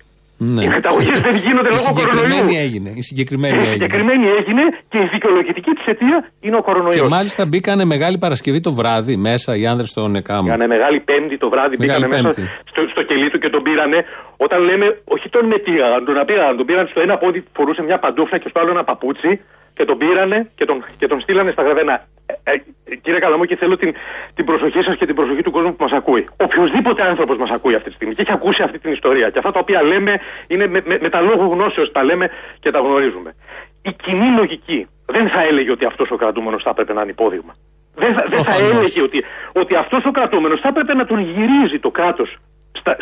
Ναι. 0.55 0.63
Οι 0.63 0.67
μεταγωγέ 0.77 1.13
δεν 1.27 1.35
γίνονται 1.45 1.69
Η 1.73 1.75
λόγω 1.77 1.87
συγκεκριμένη 1.89 2.33
κορονοϊού. 2.35 2.59
έγινε. 2.65 2.89
Η 3.01 3.01
συγκεκριμένη 3.09 3.55
Η 3.55 3.59
έγινε. 3.59 3.73
συγκεκριμένη 3.73 4.25
έγινε 4.39 4.63
και 4.91 4.97
η 5.05 5.07
δικαιολογητική 5.13 5.71
της 5.77 5.85
αιτία 5.89 6.17
είναι 6.45 6.55
ο 6.55 6.59
Και 6.59 6.65
κορονοϊό. 6.67 7.07
μάλιστα 7.15 7.41
μπήκανε 7.45 7.83
Μεγάλη 7.93 8.17
Παρασκευή 8.17 8.59
το 8.67 8.71
βράδυ 8.79 9.15
μέσα 9.27 9.49
οι 9.59 9.63
άνδρες 9.71 9.89
στον 9.89 10.15
ΕΚΑΜ. 10.15 10.45
Κάνε 10.47 10.67
μεγάλη 10.67 10.99
πέμπτη 11.09 11.37
το 11.43 11.49
βράδυ, 11.53 11.75
Μεγάλη 11.79 12.03
μπήκανε 12.05 12.21
μέσα 12.27 12.29
Πέμπτη. 12.41 12.51
στο, 12.71 12.81
στο 12.93 13.01
κελί 13.09 13.27
του 13.31 13.39
και 13.43 13.49
τον 13.49 13.61
πήρανε. 13.67 13.99
Όταν 14.45 14.59
λέμε, 14.69 14.85
όχι 15.15 15.27
τον 15.35 15.45
μετήγαν, 15.45 16.05
τον 16.05 16.17
απήγαν, 16.23 16.57
τον 16.57 16.65
πήραν 16.65 16.85
στο 16.91 16.99
ένα 17.07 17.15
πόδι 17.17 17.39
που 17.41 17.51
φορούσε 17.57 17.81
μια 17.89 17.97
παντούφλα 18.03 18.37
και 18.41 18.49
στο 18.49 18.59
άλλο 18.59 18.71
ένα 18.75 18.83
παπούτσι 18.83 19.31
και 19.73 19.85
τον 19.85 19.97
πήρανε 19.97 20.49
και 20.55 20.65
τον, 20.65 20.83
και 20.97 21.07
τον 21.07 21.19
στείλανε 21.21 21.51
στα 21.51 21.63
γραβένα. 21.63 22.05
Ε, 22.43 22.51
ε, 22.51 22.95
κύριε 22.95 23.19
Καλαμούκη, 23.19 23.55
θέλω 23.55 23.77
την, 23.77 23.93
την 24.35 24.45
προσοχή 24.45 24.81
σας 24.81 24.95
και 24.97 25.05
την 25.05 25.15
προσοχή 25.15 25.41
του 25.41 25.51
κόσμου 25.51 25.75
που 25.75 25.83
μας 25.83 25.91
ακούει. 25.91 26.27
Οποιοδήποτε 26.37 27.01
άνθρωπος 27.03 27.37
μας 27.37 27.49
ακούει 27.49 27.75
αυτή 27.75 27.89
τη 27.89 27.95
στιγμή 27.95 28.13
και 28.15 28.21
έχει 28.21 28.31
ακούσει 28.31 28.63
αυτή 28.63 28.79
την 28.79 28.91
ιστορία 28.91 29.29
και 29.29 29.37
αυτά 29.37 29.51
τα 29.51 29.59
οποία 29.59 29.83
λέμε 29.83 30.19
είναι 30.47 30.67
με, 30.67 30.81
με, 30.85 30.97
με 31.01 31.09
τα 31.09 31.21
λόγου 31.21 31.45
γνώσεως 31.53 31.91
τα 31.91 32.03
λέμε 32.03 32.29
και 32.59 32.71
τα 32.71 32.79
γνωρίζουμε. 32.79 33.35
Η 33.81 33.91
κοινή 34.03 34.29
λογική 34.37 34.87
δεν 35.05 35.29
θα 35.29 35.41
έλεγε 35.43 35.71
ότι 35.71 35.85
αυτός 35.85 36.11
ο 36.11 36.15
κρατούμενος 36.15 36.63
θα 36.63 36.69
έπρεπε 36.69 36.93
να 36.93 37.01
είναι 37.01 37.11
υπόδειγμα. 37.11 37.53
Δεν 37.95 38.13
θα, 38.13 38.23
δεν 38.27 38.43
θα 38.43 38.53
Προφανώς. 38.53 38.77
έλεγε 38.77 39.01
ότι, 39.01 39.23
ότι 39.53 39.75
αυτός 39.75 40.05
ο 40.05 40.11
κρατούμενος 40.11 40.59
θα 40.59 40.67
έπρεπε 40.67 40.93
να 40.93 41.05
τον 41.05 41.19
γυρίζει 41.19 41.79
το 41.79 41.91
κράτος 41.91 42.35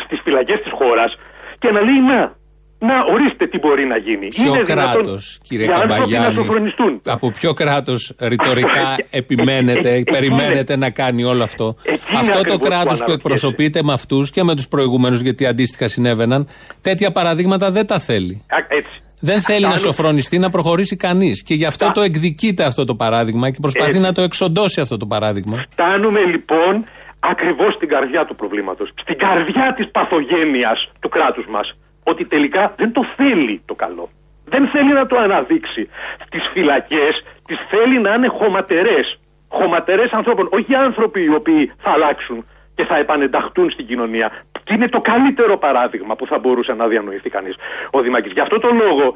στις 0.04 0.20
φυλακές 0.24 0.60
της 0.60 0.72
χώρας 0.72 1.18
και 1.58 1.70
να 1.70 1.80
λέει 1.80 2.00
να. 2.00 2.40
Να, 2.88 2.94
ορίστε 3.14 3.46
τι 3.46 3.58
μπορεί 3.58 3.84
να 3.86 3.96
γίνει. 3.96 4.26
Ποιο 4.26 4.42
Είναι 4.54 4.62
δυνατόν 4.62 5.02
κράτο, 5.02 5.18
κύριε 5.48 5.66
οι 5.66 5.68
άνθρωποι 5.68 5.88
να 5.92 5.96
Καμπαγιάννη, 5.98 6.34
σοφρονιστούν. 6.44 7.00
από 7.06 7.30
ποιο 7.30 7.52
κράτο 7.52 7.94
ρητορικά 8.18 8.86
επιμένετε, 9.10 9.90
εκεί 9.92 10.10
περιμένετε 10.10 10.76
να 10.76 10.90
κάνει 10.90 11.24
όλο 11.24 11.42
αυτό. 11.42 11.76
Εκεί 11.82 12.02
είναι 12.10 12.18
Αυτό 12.20 12.32
το 12.32 12.38
ακριβώς 12.38 12.56
που 12.58 12.64
κράτο 12.64 12.82
που 12.84 12.90
αναρωτιέσαι. 12.90 13.12
εκπροσωπείται 13.14 13.82
με 13.82 13.92
αυτού 13.92 14.20
και 14.32 14.42
με 14.42 14.54
του 14.56 14.62
προηγούμενου, 14.68 15.14
γιατί 15.16 15.46
αντίστοιχα 15.46 15.88
συνέβαιναν, 15.88 16.48
τέτοια 16.80 17.12
παραδείγματα 17.12 17.70
δεν 17.70 17.86
τα 17.86 17.98
θέλει. 17.98 18.42
Α, 18.48 18.56
Έτσι. 18.68 18.96
Δεν 19.24 19.40
θέλει 19.40 19.60
να 19.60 19.68
Φτάνουν- 19.70 19.86
σοφρονιστεί, 19.94 20.38
να 20.38 20.50
προχωρήσει 20.50 20.96
κανεί. 20.96 21.32
Και 21.46 21.54
γι' 21.54 21.66
αυτό 21.66 21.90
το 21.94 22.00
εκδικείται 22.00 22.64
αυτό 22.64 22.84
το 22.84 22.94
παράδειγμα 22.94 23.50
και 23.50 23.58
προσπαθεί 23.60 23.88
Έτσι. 23.88 24.00
να 24.00 24.12
το 24.12 24.22
εξοντώσει 24.22 24.80
αυτό 24.80 24.96
το 24.96 25.06
παράδειγμα. 25.06 25.64
Φτάνουμε 25.70 26.20
λοιπόν 26.24 26.84
ακριβώ 27.20 27.70
στην 27.76 27.88
καρδιά 27.88 28.24
του 28.24 28.34
προβλήματο. 28.36 28.84
Στην 29.02 29.18
καρδιά 29.18 29.74
τη 29.76 29.84
παθογένεια 29.86 30.72
του 31.00 31.08
κράτου 31.08 31.50
μα. 31.50 31.60
Ότι 32.04 32.24
τελικά 32.24 32.74
δεν 32.76 32.92
το 32.92 33.04
θέλει 33.16 33.62
το 33.66 33.74
καλό. 33.74 34.08
Δεν 34.44 34.68
θέλει 34.68 34.92
να 34.92 35.06
το 35.06 35.16
αναδείξει. 35.18 35.88
Στις 36.26 36.48
φυλακές 36.52 37.24
τις 37.46 37.58
θέλει 37.68 37.98
να 37.98 38.14
είναι 38.14 38.28
χωματερές. 38.28 39.18
Χωματερές 39.48 40.10
ανθρώπων. 40.10 40.48
Όχι 40.50 40.74
άνθρωποι 40.74 41.22
οι 41.22 41.34
οποίοι 41.34 41.72
θα 41.78 41.90
αλλάξουν 41.90 42.46
και 42.74 42.84
θα 42.84 42.96
επανενταχτούν 42.96 43.70
στην 43.70 43.86
κοινωνία. 43.86 44.32
Και 44.64 44.74
είναι 44.74 44.88
το 44.88 45.00
καλύτερο 45.00 45.58
παράδειγμα 45.58 46.16
που 46.16 46.26
θα 46.26 46.38
μπορούσε 46.38 46.72
να 46.72 46.86
διανοηθεί 46.86 47.30
κανείς 47.30 47.54
ο 47.90 48.00
Δημάκης. 48.00 48.32
Γι' 48.32 48.40
αυτό 48.40 48.58
το 48.58 48.70
λόγο 48.72 49.14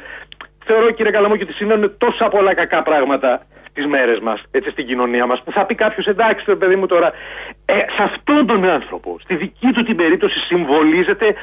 θεωρώ 0.65 0.91
κύριε 0.91 1.13
Καλαμούκη 1.13 1.43
ότι 1.43 1.53
συμβαίνουν 1.53 1.95
τόσα 1.99 2.29
πολλά 2.29 2.55
κακά 2.55 2.83
πράγματα 2.83 3.47
τις 3.73 3.87
μέρες 3.87 4.19
μας, 4.21 4.43
έτσι 4.51 4.71
στην 4.71 4.87
κοινωνία 4.87 5.27
μας, 5.27 5.43
που 5.45 5.53
θα 5.53 5.65
πει 5.67 5.75
κάποιος 5.75 6.07
εντάξει, 6.07 6.45
ρε 6.47 6.57
παιδί 6.57 6.77
μου 6.77 6.87
τώρα, 6.87 7.13
ε, 7.65 7.75
σε 7.97 8.03
αυτόν 8.03 8.47
τον 8.47 8.65
άνθρωπο, 8.65 9.17
στη 9.23 9.35
δική 9.35 9.71
του 9.73 9.83
την 9.83 9.97
περίπτωση, 9.97 10.39
συμβολίζεται 10.39 11.35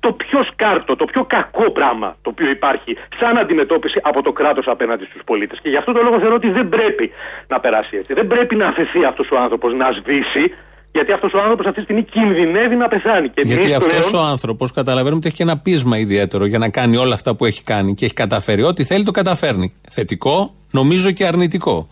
το 0.00 0.12
πιο 0.12 0.38
σκάρτο, 0.52 0.96
το 0.96 1.04
πιο 1.04 1.24
κακό 1.24 1.70
πράγμα 1.70 2.16
το 2.22 2.30
οποίο 2.30 2.48
υπάρχει 2.50 2.96
σαν 3.20 3.38
αντιμετώπιση 3.38 3.98
από 4.02 4.22
το 4.22 4.32
κράτος 4.32 4.66
απέναντι 4.68 5.04
στους 5.04 5.22
πολίτες. 5.24 5.58
Και 5.62 5.68
γι' 5.68 5.76
αυτό 5.76 5.92
το 5.92 6.02
λόγο 6.02 6.18
θεωρώ 6.18 6.34
ότι 6.34 6.50
δεν 6.50 6.68
πρέπει 6.68 7.10
να 7.48 7.60
περάσει 7.60 7.96
έτσι. 7.96 8.12
Δεν 8.14 8.26
πρέπει 8.26 8.54
να 8.56 8.66
αφαιθεί 8.66 9.04
αυτός 9.04 9.30
ο 9.30 9.36
άνθρωπος 9.38 9.74
να 9.74 9.86
σβήσει, 9.98 10.44
γιατί 10.92 11.12
αυτός 11.12 11.32
ο 11.32 11.38
άνθρωπος 11.38 11.66
αυτή 11.66 11.78
τη 11.78 11.84
στιγμή 11.84 12.02
κινδυνεύει 12.02 12.76
να 12.76 12.88
πεθάνει. 12.88 13.28
Και 13.28 13.42
Γιατί 13.44 13.62
εμείς 13.62 13.76
αυτός 13.76 14.10
πλέον- 14.10 14.24
ο 14.26 14.28
άνθρωπος 14.28 14.72
καταλαβαίνουμε 14.72 15.16
ότι 15.16 15.26
έχει 15.26 15.36
και 15.36 15.42
ένα 15.42 15.58
πείσμα 15.58 15.98
ιδιαίτερο 15.98 16.44
για 16.46 16.58
να 16.58 16.68
κάνει 16.68 16.96
όλα 16.96 17.14
αυτά 17.14 17.36
που 17.36 17.44
έχει 17.44 17.62
κάνει 17.64 17.94
και 17.94 18.04
έχει 18.04 18.14
καταφέρει. 18.14 18.62
Ό,τι 18.62 18.84
θέλει 18.84 19.04
το 19.04 19.10
καταφέρνει. 19.10 19.74
Θετικό, 19.90 20.54
νομίζω 20.70 21.10
και 21.12 21.24
αρνητικό. 21.26 21.88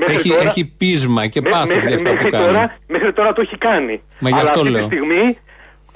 Μέχρι 0.00 0.14
Έχει, 0.14 0.28
τώρα- 0.28 0.42
έχει 0.42 0.64
πείσμα 0.78 1.26
και 1.26 1.40
Μέ- 1.40 1.52
πάθος 1.52 1.68
μέχρι- 1.68 1.86
για 1.88 1.96
αυτά 1.96 2.08
που 2.08 2.14
μέχρι 2.14 2.30
κάνει. 2.30 2.44
Τώρα, 2.44 2.76
μέχρι 2.88 3.12
τώρα 3.12 3.32
το 3.32 3.40
έχει 3.40 3.56
κάνει. 3.58 4.00
Μα 4.20 4.28
γι' 4.28 4.34
Αλλά 4.34 4.42
αυτό 4.44 4.60
αυτή 4.60 4.70
λέω. 4.72 4.88
τη 4.88 4.94
στιγμή 4.94 5.36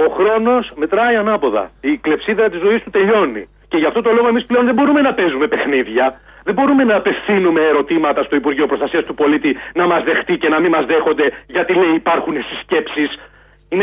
ο 0.06 0.08
χρόνος 0.16 0.72
μετράει 0.76 1.16
ανάποδα. 1.16 1.70
Η 1.80 1.96
κλεψίδρα 1.96 2.48
της 2.48 2.60
ζωής 2.60 2.82
του 2.82 2.90
τελειώνει. 2.90 3.48
Και 3.68 3.76
γι' 3.78 3.86
αυτό 3.86 4.02
το 4.02 4.10
λόγο 4.12 4.28
εμείς 4.28 4.44
πλέον 4.46 4.64
δεν 4.64 4.74
μπορούμε 4.74 5.00
να 5.00 5.14
παίζουμε 5.14 5.46
παιχνίδια. 5.46 6.20
Δεν 6.44 6.54
μπορούμε 6.54 6.84
να 6.84 6.96
απευθύνουμε 6.96 7.60
ερωτήματα 7.60 8.22
στο 8.22 8.36
Υπουργείο 8.36 8.66
Προστασίας 8.66 9.04
του 9.04 9.14
Πολίτη 9.14 9.56
να 9.74 9.86
μας 9.86 10.02
δεχτεί 10.04 10.36
και 10.36 10.48
να 10.48 10.60
μην 10.60 10.70
μας 10.70 10.84
δέχονται 10.86 11.26
γιατί 11.46 11.72
λέει 11.74 11.94
υπάρχουν 11.94 12.34
συσκέψεις. 12.48 13.10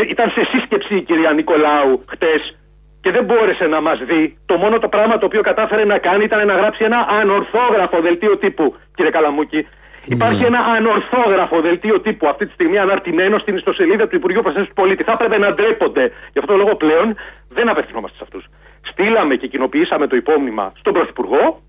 Ήταν 0.08 0.30
σε 0.30 0.42
σύσκεψη 0.52 0.94
η 0.96 1.02
κυρία 1.02 1.32
Νικολάου 1.32 2.04
χτες 2.10 2.54
και 3.02 3.10
δεν 3.10 3.24
μπόρεσε 3.24 3.66
να 3.66 3.80
μας 3.80 3.98
δει. 3.98 4.38
Το 4.46 4.56
μόνο 4.56 4.78
το 4.78 4.88
πράγμα 4.88 5.18
το 5.18 5.26
οποίο 5.26 5.40
κατάφερε 5.40 5.84
να 5.84 5.98
κάνει 5.98 6.24
ήταν 6.24 6.46
να 6.46 6.54
γράψει 6.54 6.84
ένα 6.84 7.06
ανορθόγραφο 7.20 8.00
δελτίο 8.00 8.36
τύπου, 8.36 8.74
κύριε 8.94 9.10
Καλαμούκη. 9.10 9.66
Υπάρχει 10.04 10.44
ένα 10.44 10.58
ανορθόγραφο 10.58 11.60
δελτίο 11.60 12.00
τύπου 12.00 12.28
αυτή 12.28 12.46
τη 12.46 12.52
στιγμή 12.52 12.78
αναρτημένο 12.78 13.38
στην 13.38 13.56
ιστοσελίδα 13.56 14.08
του 14.08 14.16
Υπουργείου 14.16 14.42
Προστασίας 14.42 14.68
του 14.74 14.80
Πολίτη. 14.82 15.02
Θα 15.02 15.12
έπρεπε 15.12 15.38
να 15.38 15.52
ντρέπονται. 15.54 16.04
Γι' 16.32 16.38
αυτό 16.38 16.52
το 16.52 16.58
λόγο 16.62 16.74
πλέον 16.76 17.16
δεν 17.48 17.68
απευθυνόμαστε 17.68 18.16
σε 18.16 18.24
αυτούς. 18.26 18.44
Στείλαμε 18.90 19.34
και 19.34 19.46
κοινοποιήσαμε 19.46 20.06
το 20.06 20.16
υπόμνημα 20.16 20.72
στον 20.80 20.92
Πρωθυπουργό, 20.92 21.60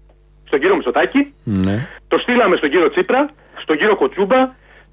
στον 0.47 0.59
κύριο 0.59 0.75
Μητσοτάκη, 0.75 1.33
Ναι. 1.43 1.87
το 2.07 2.17
στείλαμε 2.17 2.55
στον 2.55 2.69
κύριο 2.69 2.89
Τσίπρα, 2.89 3.29
στον 3.63 3.77
κύριο 3.77 3.95
Κοτσούμπα, 3.95 4.39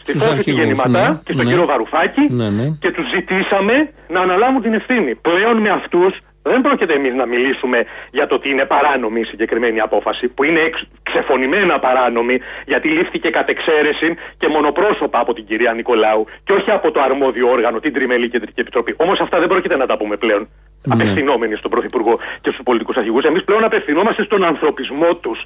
στη 0.02 0.10
Στους 0.10 0.22
Φώση 0.22 0.34
τη 0.34 0.38
αρχηγούς, 0.38 0.60
Γεννηματά 0.60 1.10
ναι, 1.10 1.20
και 1.24 1.32
στον 1.32 1.44
ναι. 1.44 1.50
κύριο 1.50 1.66
Βαρουφάκη 1.66 2.24
Ναι, 2.40 2.48
ναι. 2.58 2.66
και 2.82 2.90
τους 2.96 3.06
ζητήσαμε 3.14 3.74
να 4.14 4.20
αναλάβουν 4.20 4.62
την 4.62 4.74
ευθύνη. 4.74 5.14
Πλέον 5.14 5.56
με 5.64 5.70
αυτούς 5.70 6.12
δεν 6.48 6.60
πρόκειται 6.60 6.94
εμείς 6.94 7.14
να 7.14 7.26
μιλήσουμε 7.26 7.78
για 8.10 8.26
το 8.26 8.34
ότι 8.34 8.48
είναι 8.50 8.64
παράνομη 8.64 9.20
η 9.20 9.24
συγκεκριμένη 9.24 9.80
απόφαση, 9.80 10.28
που 10.28 10.44
είναι 10.44 10.60
εξ, 10.60 10.76
ξεφωνημένα 11.02 11.78
παράνομη, 11.78 12.40
γιατί 12.66 12.88
λήφθηκε 12.88 13.30
κατ' 13.30 13.48
εξαίρεση 13.48 14.16
και 14.38 14.48
μονοπρόσωπα 14.48 15.18
από 15.20 15.32
την 15.32 15.44
κυρία 15.46 15.72
Νικολάου 15.72 16.24
και 16.44 16.52
όχι 16.52 16.70
από 16.70 16.90
το 16.90 17.00
αρμόδιο 17.00 17.50
όργανο, 17.50 17.78
την 17.80 17.92
Τριμελή 17.92 18.28
Κεντρική 18.30 18.60
Επιτροπή. 18.60 18.94
Όμως 18.96 19.20
αυτά 19.20 19.38
δεν 19.38 19.48
πρόκειται 19.48 19.76
να 19.76 19.86
τα 19.86 19.96
πούμε 19.96 20.16
πλέον. 20.16 20.48
Ναι. 20.84 20.94
Απευθυνόμενοι 20.94 21.54
στον 21.54 21.70
Πρωθυπουργό 21.70 22.18
και 22.40 22.50
στους 22.50 22.62
πολιτικούς 22.64 22.96
αρχηγούς. 22.96 23.24
Εμείς 23.24 23.44
πλέον 23.44 23.64
απευθυνόμαστε 23.64 24.22
στον 24.24 24.44
ανθρωπισμό 24.44 25.14
τους. 25.14 25.40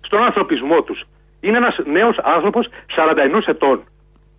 Στον 0.00 0.22
ανθρωπισμό 0.22 0.82
τους. 0.82 1.02
Είναι 1.40 1.56
ένας 1.56 1.76
νέος 1.84 2.18
άνθρωπος 2.22 2.68
41 2.96 3.48
ετών. 3.48 3.84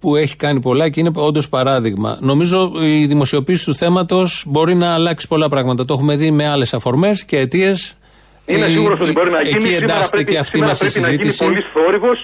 Που 0.01 0.15
έχει 0.15 0.35
κάνει 0.35 0.59
πολλά 0.59 0.89
και 0.89 0.99
είναι 0.99 1.11
όντως 1.15 1.49
παράδειγμα. 1.49 2.17
Νομίζω 2.21 2.71
η 2.81 3.05
δημοσιοποίηση 3.05 3.65
του 3.65 3.75
θέματος 3.75 4.43
μπορεί 4.47 4.75
να 4.75 4.93
αλλάξει 4.93 5.27
πολλά 5.27 5.49
πράγματα. 5.49 5.85
Το 5.85 5.93
έχουμε 5.93 6.15
δει 6.15 6.31
με 6.31 6.47
άλλες 6.47 6.73
αφορμές 6.73 7.23
και 7.25 7.37
αιτίες 7.37 7.95
Είμαι 8.45 8.65
Ή- 8.65 8.69
σίγουρος 8.73 8.99
ότι 8.99 9.11
μπορεί 9.11 9.29
να 9.29 9.39
εκεί 9.39 9.47
γίνει. 9.47 9.61
Σήμερα 9.61 9.83
εντάσσεται 9.83 10.09
πρέπει, 10.17 10.31
και 10.31 10.37
αυτή 10.37 10.51
σήμερα 10.51 10.69
μας 10.69 10.79
η 10.81 10.83
πρέπει 10.85 10.99
να 10.99 11.07
γίνει 11.09 11.21
συζήτηση. 11.21 11.43
πολύ 11.45 11.61
θόρυβος. 11.73 12.19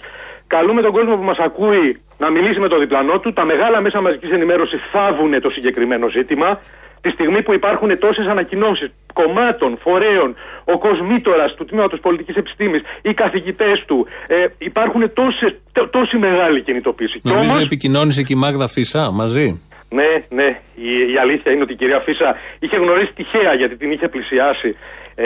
Καλούμε 0.47 0.81
τον 0.81 0.91
κόσμο 0.91 1.15
που 1.15 1.23
μας 1.23 1.37
ακούει 1.37 1.97
να 2.17 2.29
μιλήσει 2.31 2.59
με 2.59 2.67
το 2.67 2.77
διπλανό 2.79 3.19
του. 3.19 3.33
Τα 3.33 3.45
μεγάλα 3.45 3.81
μέσα 3.81 4.01
μαζικής 4.01 4.31
ενημέρωσης 4.31 4.79
θάβουν 4.91 5.41
το 5.41 5.49
συγκεκριμένο 5.49 6.07
ζήτημα. 6.09 6.59
Τη 7.01 7.09
στιγμή 7.09 7.41
που 7.43 7.53
υπάρχουν 7.53 7.99
τόσες 7.99 8.25
ανακοινώσεις 8.27 8.89
κομμάτων, 9.13 9.77
φορέων, 9.81 10.35
ο 10.65 10.77
κοσμήτορας 10.77 11.53
του 11.55 11.65
τμήματος 11.65 11.99
πολιτικής 11.99 12.35
επιστήμης, 12.35 12.81
οι 13.01 13.13
καθηγητές 13.13 13.83
του, 13.87 14.07
ε, 14.27 14.45
υπάρχουν 14.57 15.13
τόσες, 15.13 15.55
τό- 15.71 15.89
τόση 15.89 16.17
μεγάλη 16.17 16.61
κινητοποίηση. 16.61 17.17
Κι 17.19 17.27
Νομίζω 17.29 17.51
όμως- 17.51 17.63
επικοινώνησε 17.63 18.23
και 18.23 18.33
η 18.33 18.35
Μάγδα 18.35 18.67
Φυσά 18.67 19.11
μαζί. 19.11 19.61
ναι, 19.89 20.09
ναι. 20.29 20.59
Η, 20.75 21.13
η 21.13 21.17
αλήθεια 21.21 21.51
είναι 21.51 21.61
ότι 21.61 21.73
η 21.73 21.75
κυρία 21.75 21.99
Φίσα 21.99 22.35
είχε 22.59 22.75
γνωρίσει 22.77 23.11
τυχαία 23.15 23.53
γιατί 23.53 23.75
την 23.77 23.91
είχε 23.91 24.07
πλησιάσει 24.07 24.75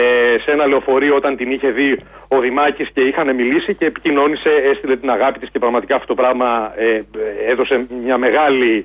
σε 0.44 0.50
ένα 0.56 0.66
λεωφορείο 0.66 1.14
όταν 1.20 1.36
την 1.36 1.50
είχε 1.50 1.68
δει 1.70 1.90
ο 2.28 2.36
Δημάκης 2.40 2.88
και 2.94 3.00
είχαν 3.00 3.34
μιλήσει 3.34 3.74
και 3.74 3.86
επικοινώνησε, 3.86 4.50
έστειλε 4.70 4.96
την 4.96 5.10
αγάπη 5.10 5.38
της 5.38 5.48
και 5.52 5.58
πραγματικά 5.58 5.94
αυτό 5.94 6.06
το 6.06 6.14
πράγμα 6.22 6.72
ε, 6.76 6.88
ε, 6.88 7.02
έδωσε 7.52 7.86
μια 8.04 8.18
μεγάλη. 8.18 8.84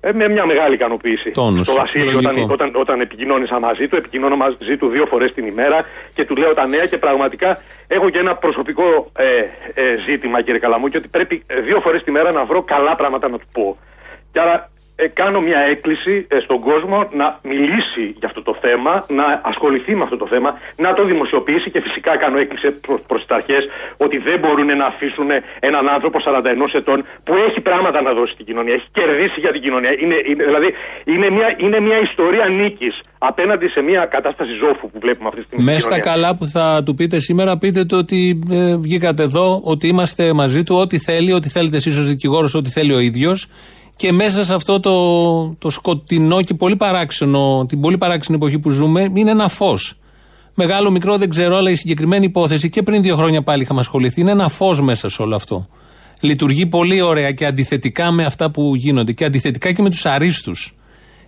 ε, 0.00 0.12
Με 0.12 0.28
μια 0.28 0.46
μεγάλη 0.46 0.74
ικανοποίηση. 0.74 1.30
Τόνος, 1.30 1.66
Στο 1.66 1.74
Βασίλειο, 1.82 2.20
λογικό. 2.20 2.30
όταν, 2.42 2.50
όταν, 2.50 2.70
όταν 2.74 3.00
επικοινώνησα 3.00 3.60
μαζί 3.60 3.88
του, 3.88 3.96
επικοινώνω 3.96 4.36
μαζί 4.36 4.76
του 4.76 4.88
δύο 4.88 5.06
φορές 5.06 5.32
την 5.34 5.46
ημέρα 5.46 5.78
και 6.14 6.24
του 6.24 6.36
λέω 6.36 6.54
τα 6.54 6.66
νέα 6.66 6.86
και 6.86 6.98
πραγματικά 6.98 7.58
έχω 7.88 8.10
και 8.10 8.18
ένα 8.18 8.34
προσωπικό 8.34 9.10
ε, 9.18 9.24
ε, 9.82 9.96
ζήτημα, 10.08 10.42
κύριε 10.42 10.60
Καλαμούκη, 10.60 10.96
ότι 10.96 11.08
πρέπει 11.08 11.42
ε, 11.46 11.60
δύο 11.60 11.80
φορές 11.80 12.02
τη 12.02 12.10
μέρα 12.10 12.32
να 12.32 12.44
βρω 12.44 12.62
καλά 12.62 12.94
πράγματα 12.96 13.28
να 13.28 13.38
του 13.38 13.46
πω. 13.52 13.76
Και 14.32 14.40
άρα 14.40 14.70
ε, 14.96 15.06
κάνω 15.20 15.40
μια 15.40 15.58
έκκληση 15.58 16.26
ε, 16.28 16.38
στον 16.46 16.60
κόσμο 16.60 17.08
να 17.12 17.38
μιλήσει 17.42 18.04
για 18.20 18.28
αυτό 18.28 18.42
το 18.42 18.54
θέμα, 18.60 18.92
να 19.08 19.40
ασχοληθεί 19.44 19.94
με 19.94 20.02
αυτό 20.02 20.16
το 20.16 20.26
θέμα, 20.26 20.50
να 20.76 20.94
το 20.94 21.04
δημοσιοποιήσει 21.04 21.70
και 21.70 21.80
φυσικά 21.80 22.16
κάνω 22.16 22.38
έκκληση 22.38 22.68
προς 22.86 23.00
προς 23.06 23.20
τις 23.26 23.36
αρχές 23.36 23.62
ότι 23.96 24.16
δεν 24.18 24.38
μπορούν 24.38 24.76
να 24.76 24.86
αφήσουν 24.86 25.28
έναν 25.60 25.88
άνθρωπο 25.88 26.18
41 26.26 26.74
ετών 26.80 27.04
που 27.24 27.32
έχει 27.48 27.60
πράγματα 27.60 28.02
να 28.02 28.12
δώσει 28.12 28.32
στην 28.32 28.46
κοινωνία, 28.46 28.74
έχει 28.74 28.88
κερδίσει 28.92 29.40
για 29.40 29.52
την 29.52 29.60
κοινωνία. 29.60 29.92
Είναι, 30.02 30.16
είναι, 30.28 30.44
δηλαδή 30.44 30.68
είναι 31.04 31.30
μια, 31.30 31.48
είναι 31.64 31.80
μια 31.80 31.98
ιστορία 32.08 32.48
νίκης 32.48 32.94
απέναντι 33.18 33.68
σε 33.68 33.80
μια 33.80 34.04
κατάσταση 34.04 34.52
ζώφου 34.62 34.90
που 34.90 34.98
βλέπουμε 35.04 35.28
αυτή 35.28 35.40
τη 35.40 35.46
στιγμή. 35.46 35.64
στην 35.64 35.74
Μέσα 35.74 35.86
στα 35.88 35.98
κοινωνία. 35.98 36.12
καλά 36.12 36.36
που 36.36 36.46
θα 36.46 36.82
του 36.84 36.94
πείτε 36.94 37.18
σήμερα, 37.18 37.58
πείτε 37.58 37.84
του 37.84 37.96
ότι 38.00 38.42
ε, 38.50 38.76
βγήκατε 38.76 39.22
εδώ, 39.22 39.60
ότι 39.64 39.86
είμαστε 39.88 40.32
μαζί 40.32 40.62
του, 40.62 40.76
ό,τι 40.76 40.98
θέλει, 40.98 41.32
ό,τι 41.32 41.48
θέλετε 41.48 41.76
εσείς 41.76 41.96
ως 41.96 42.08
δικηγόρος, 42.08 42.54
ό,τι 42.54 42.70
θέλει 42.70 42.92
ο 42.92 42.98
ίδιος. 42.98 43.48
Και 43.96 44.12
μέσα 44.12 44.44
σε 44.44 44.54
αυτό 44.54 44.80
το, 44.80 45.54
το 45.58 45.70
σκοτεινό 45.70 46.42
και 46.42 46.54
πολύ 46.54 46.76
παράξενο, 46.76 47.66
την 47.68 47.80
πολύ 47.80 47.98
παράξενη 47.98 48.36
εποχή 48.36 48.58
που 48.58 48.70
ζούμε, 48.70 49.10
είναι 49.14 49.30
ένα 49.30 49.48
φως. 49.48 49.98
Μεγάλο, 50.54 50.90
μικρό, 50.90 51.18
δεν 51.18 51.28
ξέρω, 51.28 51.56
αλλά 51.56 51.70
η 51.70 51.74
συγκεκριμένη 51.74 52.24
υπόθεση 52.24 52.68
και 52.68 52.82
πριν 52.82 53.02
δύο 53.02 53.16
χρόνια 53.16 53.42
πάλι 53.42 53.62
είχαμε 53.62 53.80
ασχοληθεί, 53.80 54.20
είναι 54.20 54.30
ένα 54.30 54.48
φως 54.48 54.80
μέσα 54.80 55.08
σε 55.08 55.22
όλο 55.22 55.34
αυτό. 55.34 55.68
Λειτουργεί 56.20 56.66
πολύ 56.66 57.00
ωραία 57.00 57.30
και 57.30 57.46
αντιθετικά 57.46 58.10
με 58.10 58.24
αυτά 58.24 58.50
που 58.50 58.74
γίνονται 58.74 59.12
και 59.12 59.24
αντιθετικά 59.24 59.72
και 59.72 59.82
με 59.82 59.90
τους 59.90 60.06
αρίστους 60.06 60.74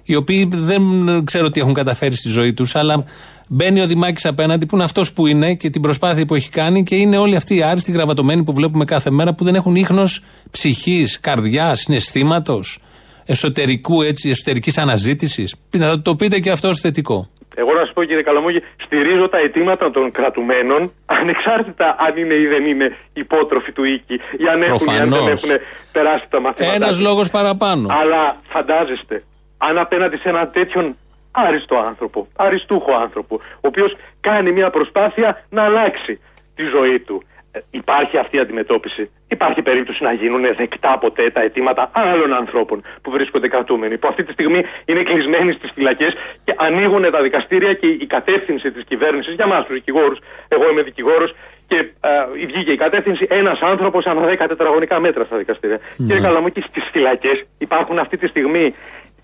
οι 0.06 0.14
οποίοι 0.14 0.48
δεν 0.52 0.82
ξέρω 1.24 1.50
τι 1.50 1.60
έχουν 1.60 1.74
καταφέρει 1.74 2.16
στη 2.16 2.28
ζωή 2.28 2.52
τους, 2.52 2.74
αλλά 2.74 3.04
μπαίνει 3.48 3.80
ο 3.80 3.86
Δημάκης 3.86 4.26
απέναντι 4.26 4.66
που 4.66 4.74
είναι 4.74 4.84
αυτός 4.84 5.12
που 5.12 5.26
είναι 5.26 5.54
και 5.54 5.70
την 5.70 5.80
προσπάθεια 5.82 6.24
που 6.24 6.34
έχει 6.34 6.50
κάνει 6.50 6.82
και 6.82 6.94
είναι 6.94 7.16
όλοι 7.16 7.36
αυτοί 7.36 7.56
οι 7.56 7.62
άριστοι 7.62 7.92
γραβατωμένοι 7.92 8.42
που 8.42 8.52
βλέπουμε 8.52 8.84
κάθε 8.84 9.10
μέρα 9.10 9.34
που 9.34 9.44
δεν 9.44 9.54
έχουν 9.54 9.74
ίχνος 9.74 10.24
ψυχής, 10.50 11.20
καρδιάς, 11.20 11.80
συναισθήματος, 11.80 12.78
εσωτερικού 13.26 14.02
έτσι, 14.02 14.28
εσωτερικής 14.30 14.78
αναζήτησης. 14.78 15.54
Θα 15.70 16.02
το 16.02 16.16
πείτε 16.16 16.38
και 16.38 16.50
αυτό 16.50 16.68
ως 16.68 16.80
θετικό. 16.80 17.28
Εγώ 17.58 17.72
να 17.72 17.86
σα 17.86 17.92
πω 17.92 18.04
κύριε 18.04 18.22
Καλαμόγη, 18.22 18.60
στηρίζω 18.84 19.28
τα 19.28 19.38
αιτήματα 19.38 19.90
των 19.90 20.10
κρατουμένων, 20.10 20.92
ανεξάρτητα 21.06 21.96
αν 22.06 22.16
είναι 22.22 22.34
ή 22.34 22.46
δεν 22.46 22.64
είναι 22.70 22.96
υπότροφοι 23.12 23.72
του 23.72 23.84
οίκη, 23.84 24.14
ή 24.14 24.44
αν 24.52 24.62
έχουν 24.62 24.86
ή 24.86 24.90
αν 24.90 24.98
δεν 24.98 25.08
Προφανώς. 25.08 25.42
έχουν 25.44 25.56
περάσει 25.92 26.26
τα 26.30 26.40
μαθήματα. 26.40 26.74
Ένας 26.74 26.88
τους. 26.88 27.00
λόγος 27.06 27.30
παραπάνω. 27.30 27.88
Αλλά 28.00 28.22
φαντάζεστε, 28.52 29.16
αν 29.58 29.78
απέναντι 29.78 30.16
σε 30.16 30.28
έναν 30.28 30.50
τέτοιον 30.52 30.96
άριστο 31.44 31.76
άνθρωπο, 31.76 32.26
αριστούχο 32.36 32.92
άνθρωπο, 32.92 33.34
ο 33.42 33.66
οποίος 33.70 33.96
κάνει 34.20 34.52
μια 34.52 34.70
προσπάθεια 34.70 35.44
να 35.50 35.62
αλλάξει 35.62 36.20
τη 36.54 36.64
ζωή 36.64 37.00
του, 37.00 37.22
ε, 37.52 37.58
υπάρχει 37.70 38.18
αυτή 38.18 38.36
η 38.36 38.40
αντιμετώπιση. 38.40 39.10
Υπάρχει 39.28 39.62
περίπτωση 39.62 40.02
να 40.02 40.12
γίνουν 40.12 40.42
δεκτά 40.56 40.98
ποτέ 40.98 41.30
τα 41.30 41.40
αιτήματα 41.40 41.90
άλλων 41.92 42.32
ανθρώπων 42.32 42.82
που 43.02 43.10
βρίσκονται 43.10 43.48
κρατούμενοι, 43.48 43.98
που 43.98 44.08
αυτή 44.08 44.24
τη 44.24 44.32
στιγμή 44.32 44.60
είναι 44.84 45.02
κλεισμένοι 45.02 45.52
στις 45.52 45.70
φυλακές 45.74 46.12
και 46.44 46.54
ανοίγουν 46.56 47.10
τα 47.10 47.22
δικαστήρια 47.22 47.72
και 47.72 47.86
η 47.86 48.06
κατεύθυνση 48.06 48.70
της 48.70 48.84
κυβέρνησης 48.84 49.34
για 49.34 49.44
εμά 49.44 49.58
τους 49.64 49.74
δικηγόρους. 49.74 50.18
Εγώ 50.48 50.70
είμαι 50.70 50.82
δικηγόρος 50.82 51.34
και 51.68 51.76
α, 52.00 52.10
βγήκε 52.46 52.72
η 52.72 52.76
κατεύθυνση 52.76 53.26
ένας 53.30 53.60
άνθρωπος 53.60 54.04
ανά 54.06 54.28
10 54.32 54.44
τετραγωνικά 54.48 55.00
μέτρα 55.00 55.24
στα 55.24 55.36
δικαστήρια. 55.36 55.80
Κύριε 55.96 56.20
Καλαμούκη, 56.20 56.60
στις 56.60 56.84
φυλακές 56.92 57.46
υπάρχουν 57.58 57.98
αυτή 57.98 58.16
τη 58.16 58.26
στιγμή 58.26 58.74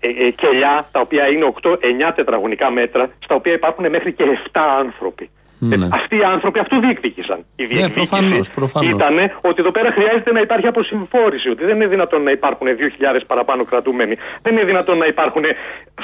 ε, 0.05 0.07
ε, 0.25 0.29
κελιά 0.41 0.75
τα 0.95 0.99
οποία 1.05 1.23
είναι 1.33 1.45
8-9 1.61 2.11
τετραγωνικά 2.15 2.67
μέτρα, 2.79 3.03
στα 3.25 3.35
οποία 3.39 3.53
υπάρχουν 3.59 3.83
μέχρι 3.95 4.11
και 4.17 4.23
7 4.23 4.59
άνθρωποι. 4.83 5.25
Ναι. 5.71 5.75
Ε, 5.85 5.89
αυτοί 5.99 6.15
οι 6.21 6.25
άνθρωποι 6.35 6.59
αυτό 6.65 6.75
διεκδίκησαν. 6.85 7.39
Η 7.55 7.65
διεκδίκηση 7.65 7.93
προφανώς, 7.99 8.45
προφανώς. 8.59 8.91
ήταν 8.99 9.15
ότι 9.49 9.57
εδώ 9.63 9.71
πέρα 9.77 9.89
χρειάζεται 9.97 10.31
να 10.37 10.41
υπάρχει 10.47 10.67
αποσυμφόρηση. 10.73 11.47
Ότι 11.53 11.63
δεν 11.69 11.75
είναι 11.77 11.87
δυνατόν 11.95 12.21
να 12.27 12.31
υπάρχουν 12.37 12.67
2.000 12.67 13.25
παραπάνω 13.31 13.61
κρατούμενοι. 13.71 14.15
Δεν 14.43 14.51
είναι 14.53 14.65
δυνατόν 14.71 14.97
να 15.03 15.07
υπάρχουν 15.13 15.43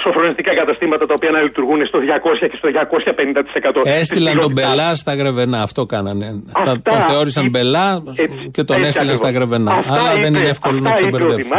σοφρονιστικά 0.03 0.51
καταστήματα 0.61 1.03
τα 1.09 1.13
οποία 1.17 1.31
να 1.35 1.41
λειτουργούν 1.41 1.79
στο 1.91 1.99
200 1.99 2.47
και 2.51 2.57
στο 2.61 2.67
250%. 2.69 3.81
Έστειλαν 3.99 4.33
της 4.33 4.43
τον 4.45 4.53
ποιότητάς. 4.53 4.75
Μπελά 4.75 4.95
στα 4.95 5.13
Γρεβενά. 5.19 5.59
Αυτό 5.67 5.81
κάνανε. 5.93 6.27
Θα 6.47 6.59
Αυτά 6.61 6.81
τον 6.91 7.01
θεώρησαν 7.09 7.45
εί- 7.45 7.49
Μπελά 7.53 7.87
έτσι, 8.09 8.49
και 8.55 8.63
τον 8.63 8.75
έτσι 8.75 8.87
έστειλαν 8.89 9.15
στα 9.17 9.27
ακριβώς. 9.27 9.47
Γρεβενά. 9.49 9.71
Αυτά 9.81 9.93
Αλλά 9.93 10.11
δεν 10.13 10.19
είπε- 10.19 10.27
είναι 10.39 10.49
εύκολο 10.55 10.79
να 10.79 10.89
αυτά 10.89 11.05
είπε 11.07 11.15
ο 11.15 11.19
ξεμπερδέψουν. 11.19 11.57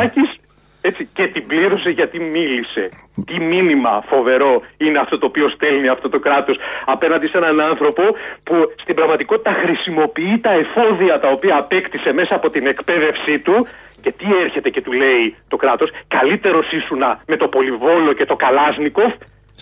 Δημάκης, 0.81 0.91
έτσι, 0.91 1.09
και 1.13 1.27
την 1.27 1.47
πλήρωσε 1.47 1.91
γιατί 1.91 2.21
μίλησε. 2.21 2.89
Τι 3.27 3.41
μήνυμα 3.41 4.05
φοβερό 4.07 4.63
είναι 4.77 4.99
αυτό 4.99 5.19
το 5.19 5.27
οποίο 5.27 5.49
στέλνει 5.49 5.89
αυτό 5.89 6.09
το 6.09 6.19
κράτος 6.19 6.57
απέναντι 6.85 7.27
σε 7.27 7.37
έναν 7.37 7.61
άνθρωπο 7.61 8.03
που 8.45 8.73
στην 8.83 8.95
πραγματικότητα 8.95 9.53
χρησιμοποιεί 9.53 10.39
τα 10.43 10.53
εφόδια 10.53 11.21
τα 11.21 11.29
οποία 11.29 11.57
απέκτησε 11.57 12.13
μέσα 12.13 12.35
από 12.35 12.51
την 12.51 12.67
εκπαίδευσή 12.67 13.39
του 13.39 13.67
και 14.01 14.13
τι 14.13 14.27
έρχεται 14.45 14.71
και 14.71 14.83
του 14.83 14.93
λέει 14.93 15.35
το 15.49 15.57
κράτος 15.57 15.91
καλύτερος 16.09 16.73
ήσουνα 16.73 17.21
με 17.27 17.37
το 17.37 17.49
Πολυβόλο 17.49 18.13
και 18.13 18.27
το 18.27 18.37
Καλάσνικοφ 18.37 19.13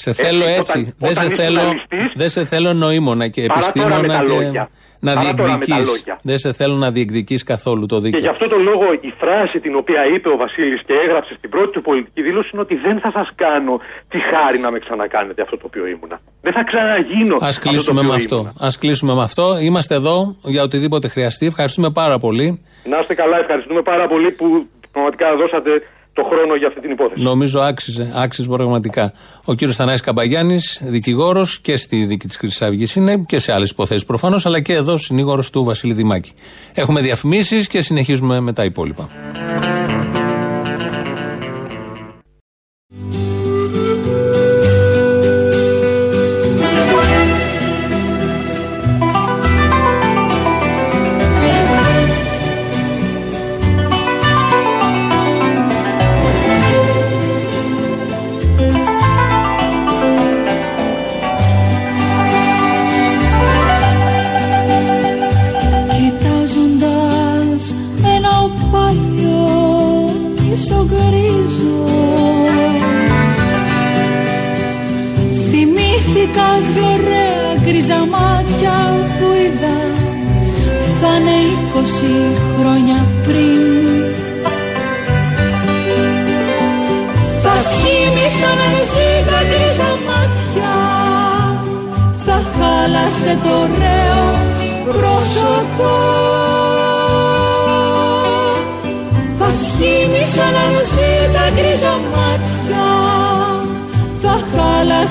Σε 0.05 0.13
θέλω 0.13 0.45
όταν- 0.45 0.59
έτσι. 0.59 0.95
δεν, 0.99 1.11
όταν 1.11 1.15
σε 1.15 1.25
ήσουν 1.27 1.39
θέλω, 1.45 1.61
αληστής, 1.61 2.11
δεν 2.15 2.29
σε 2.29 2.45
θέλω 2.45 2.73
νοήμονα 2.73 3.29
και 3.29 3.43
Παρά 3.47 3.61
τώρα 3.61 3.89
με 3.89 3.95
επιστήμονα 3.97 4.19
τα 4.19 4.23
και 4.23 4.33
λόγια. 4.45 4.69
να 5.01 5.13
Παρά 5.15 5.35
τώρα 5.35 5.53
με 5.53 5.59
τα 5.59 5.65
διεκδικείς. 5.65 5.87
λόγια. 5.93 6.15
Δεν 6.23 6.39
σε 6.39 6.53
θέλω 6.53 6.75
να 6.75 6.91
διεκδικείς 6.91 7.43
καθόλου 7.43 7.87
το 7.87 7.97
Και 7.97 8.03
δίκαιο. 8.03 8.21
γι' 8.21 8.29
αυτό 8.29 8.49
τον 8.49 8.63
λόγο 8.63 8.87
η 9.01 9.13
φράση 9.21 9.61
την 9.61 9.75
οποία 9.77 10.01
είπε 10.15 10.29
ο 10.29 10.37
Βασίλης 10.37 10.81
και 10.87 10.95
έγραψε 11.05 11.35
στην 11.39 11.51
πρώτη 11.51 11.71
του 11.73 11.83
πολιτική 11.83 12.23
δήλωση 12.23 12.49
είναι 12.53 12.63
ότι 12.63 12.75
δεν 12.87 13.01
θα 13.01 13.11
σας 13.19 13.29
κάνω 13.35 13.81
τη 14.09 14.19
χάρη 14.31 14.59
να 14.59 14.71
με 14.71 14.79
ξανακάνετε 14.79 15.43
αυτό 15.43 15.57
το 15.57 15.65
οποίο 15.67 15.87
ήμουνα. 15.87 16.21
Δεν 16.43 16.53
θα 16.53 16.63
ξαναγίνω 16.71 17.35
Α 17.35 17.39
αυτό 17.49 17.69
κλείσουμε 17.69 18.01
το 18.01 18.07
με 18.07 18.13
οποίο 18.13 18.23
αυτό. 18.25 18.37
ήμουνα. 18.37 18.53
Ας 18.69 18.79
κλείσουμε 18.79 19.15
με 19.15 19.23
αυτό. 19.23 19.47
Είμαστε 19.69 19.95
εδώ 19.95 20.37
για 20.55 20.63
οτιδήποτε 20.63 21.09
χρειαστεί. 21.09 21.47
Ευχαριστούμε 21.47 21.91
πάρα 21.91 22.19
πολύ. 22.19 22.47
Να 22.93 22.99
είστε 22.99 23.15
καλά, 23.15 23.37
ευχαριστούμε 23.39 23.83
πάρα 23.83 24.09
πολύ 24.09 24.31
που 24.31 24.47
πραγματικά 24.93 25.37
δώσατε 25.37 25.71
το 26.19 26.25
χρόνο 26.31 26.55
για 26.55 26.67
αυτή 26.67 26.81
την 26.81 26.91
υπόθεση. 26.91 27.23
Νομίζω 27.23 27.61
άξιζε, 27.61 28.13
άξιζε 28.15 28.49
πραγματικά. 28.49 29.13
Ο 29.45 29.55
κύριος 29.55 29.77
Θανάης 29.77 30.01
Καμπαγιάννης, 30.01 30.83
δικηγόρος 30.85 31.61
και 31.61 31.77
στη 31.77 32.05
δίκη 32.05 32.27
της 32.27 32.37
Χρυσής 32.37 32.63
Αυγής 32.63 32.95
είναι 32.97 33.25
και 33.27 33.39
σε 33.39 33.53
άλλες 33.53 33.71
υποθέσεις 33.71 34.05
προφανώς, 34.05 34.47
αλλά 34.47 34.61
και 34.61 34.73
εδώ 34.73 34.97
συνήγορος 34.97 35.51
του 35.51 35.65
Βασίλη 35.65 35.93
Δημάκη. 35.93 36.33
Έχουμε 36.75 37.01
διαφημίσεις 37.01 37.69
και 37.69 37.81
συνεχίζουμε 37.81 38.41
με 38.41 38.53
τα 38.53 38.65
υπόλοιπα. 38.65 39.09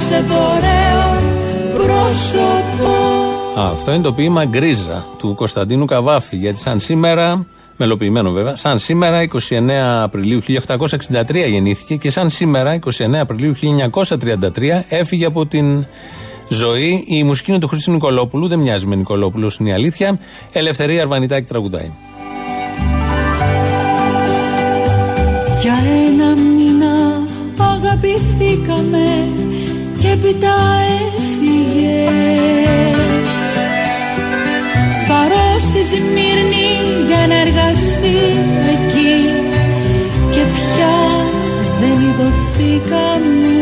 Χάλασε 0.08 0.28
το 0.28 0.36
ωραίο 0.36 1.18
πρόσωπο 1.74 2.92
Α, 3.60 3.70
Αυτό 3.72 3.94
είναι 3.94 4.04
το 4.04 4.14
ποίημα 4.14 4.46
Γκρίζα 4.46 5.06
του 5.18 5.36
Κωνσταντίνου 5.36 5.86
Καβάφη. 5.86 6.36
Γιατί 6.36 6.60
σαν 6.60 6.80
σήμερα, 6.80 7.46
μελοποιημένο 7.78 8.32
βέβαια, 8.32 8.56
σαν 8.56 8.80
σήμερα 8.80 9.28
29 9.50 9.70
Απριλίου 10.04 10.42
1863 10.42 11.50
γεννήθηκε 11.50 11.96
και 11.96 12.10
σαν 12.10 12.30
σήμερα 12.30 12.80
29 12.86 13.14
Απριλίου 13.14 13.56
1933 14.00 14.50
έφυγε 14.88 15.26
από 15.26 15.46
την 15.46 15.86
ζωή. 16.50 17.04
Η 17.08 17.24
μουσική 17.24 17.52
είναι 17.52 17.60
του 17.60 17.68
Χρήστου 17.68 17.92
Νικολόπουλου, 17.92 18.48
δεν 18.48 18.60
μοιάζει 18.60 18.86
με 18.86 18.96
Νικολόπουλος, 18.96 19.58
είναι 19.58 19.70
η 19.70 19.74
αλήθεια. 19.74 20.20
Ελευθερία 20.52 21.02
Αρβανιτάκη 21.02 21.48
τραγουδάει. 21.48 21.92
Για 25.62 25.74
ένα 26.08 26.36
μήνα 26.36 27.22
αγαπηθήκαμε 27.58 29.28
και 29.38 29.47
έπειτα 30.18 30.56
έφυγε 30.98 32.10
Παρώ 35.08 35.60
στη 35.60 35.82
Σμύρνη 35.90 36.70
για 37.08 37.28
να 37.28 37.36
εργαστεί 37.46 38.18
εκεί 38.74 39.16
και 40.32 40.44
πια 40.54 40.98
δεν 41.80 41.98
ειδωθήκαμε 42.08 43.56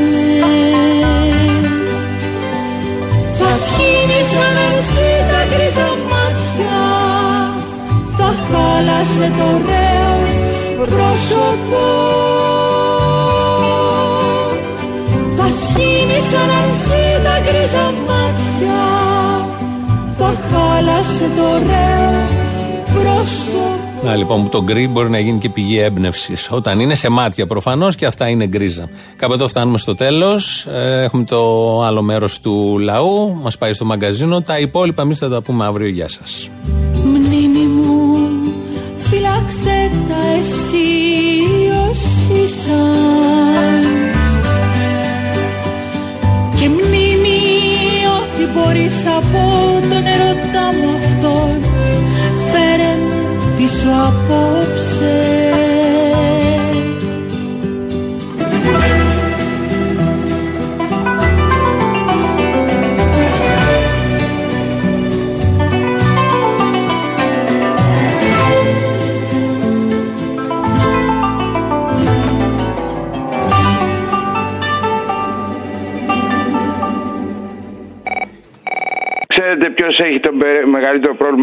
Θα 3.37 3.51
σχήνει 3.65 4.21
σαν 4.33 4.55
αρσί 4.67 5.11
τα 5.29 5.41
γκρίζα 5.49 5.89
μάτια 6.09 6.81
θα 8.17 8.35
χάλασε 8.47 9.31
το 9.37 9.43
ωραίο 9.43 10.15
πρόσωπο 10.77 12.34
θα 15.75 15.81
σχήνει 15.81 16.19
σαν 16.31 16.49
αρσί 16.49 17.23
τα 17.23 17.39
γκρίζα 17.39 17.93
μάτια 18.07 18.81
θα 20.17 20.33
χάλασε 20.49 21.29
το 21.35 21.41
ωραίο 21.41 22.27
πρόσωπο 22.85 24.03
Να 24.03 24.15
λοιπόν 24.15 24.43
που 24.43 24.49
το 24.49 24.63
γκρι 24.63 24.87
μπορεί 24.87 25.09
να 25.09 25.19
γίνει 25.19 25.37
και 25.37 25.49
πηγή 25.49 25.79
έμπνευσης. 25.79 26.47
Όταν 26.51 26.79
είναι 26.79 26.95
σε 26.95 27.09
μάτια 27.09 27.47
προφανώς 27.47 27.95
και 27.95 28.05
αυτά 28.05 28.27
είναι 28.27 28.47
γκρίζα. 28.47 28.89
Κάπου 29.15 29.33
εδώ 29.33 29.47
φτάνουμε 29.47 29.77
στο 29.77 29.95
τέλος. 29.95 30.67
Έχουμε 31.03 31.23
το 31.23 31.81
άλλο 31.81 32.01
μέρος 32.01 32.39
του 32.39 32.77
λαού. 32.79 33.39
Μας 33.41 33.57
πάει 33.57 33.73
στο 33.73 33.85
μαγκαζίνο. 33.85 34.41
Τα 34.41 34.59
υπόλοιπα 34.59 35.01
εμείς 35.01 35.17
θα 35.17 35.29
τα 35.29 35.41
πούμε 35.41 35.65
αύριο. 35.65 35.87
Γεια 35.87 36.07
σας. 36.07 36.49
Μνήμη 37.03 37.65
μου 37.65 38.17
φύλαξε 38.97 39.91
τα 40.09 40.15
εσύ 40.39 41.14
απόψε 54.07 55.34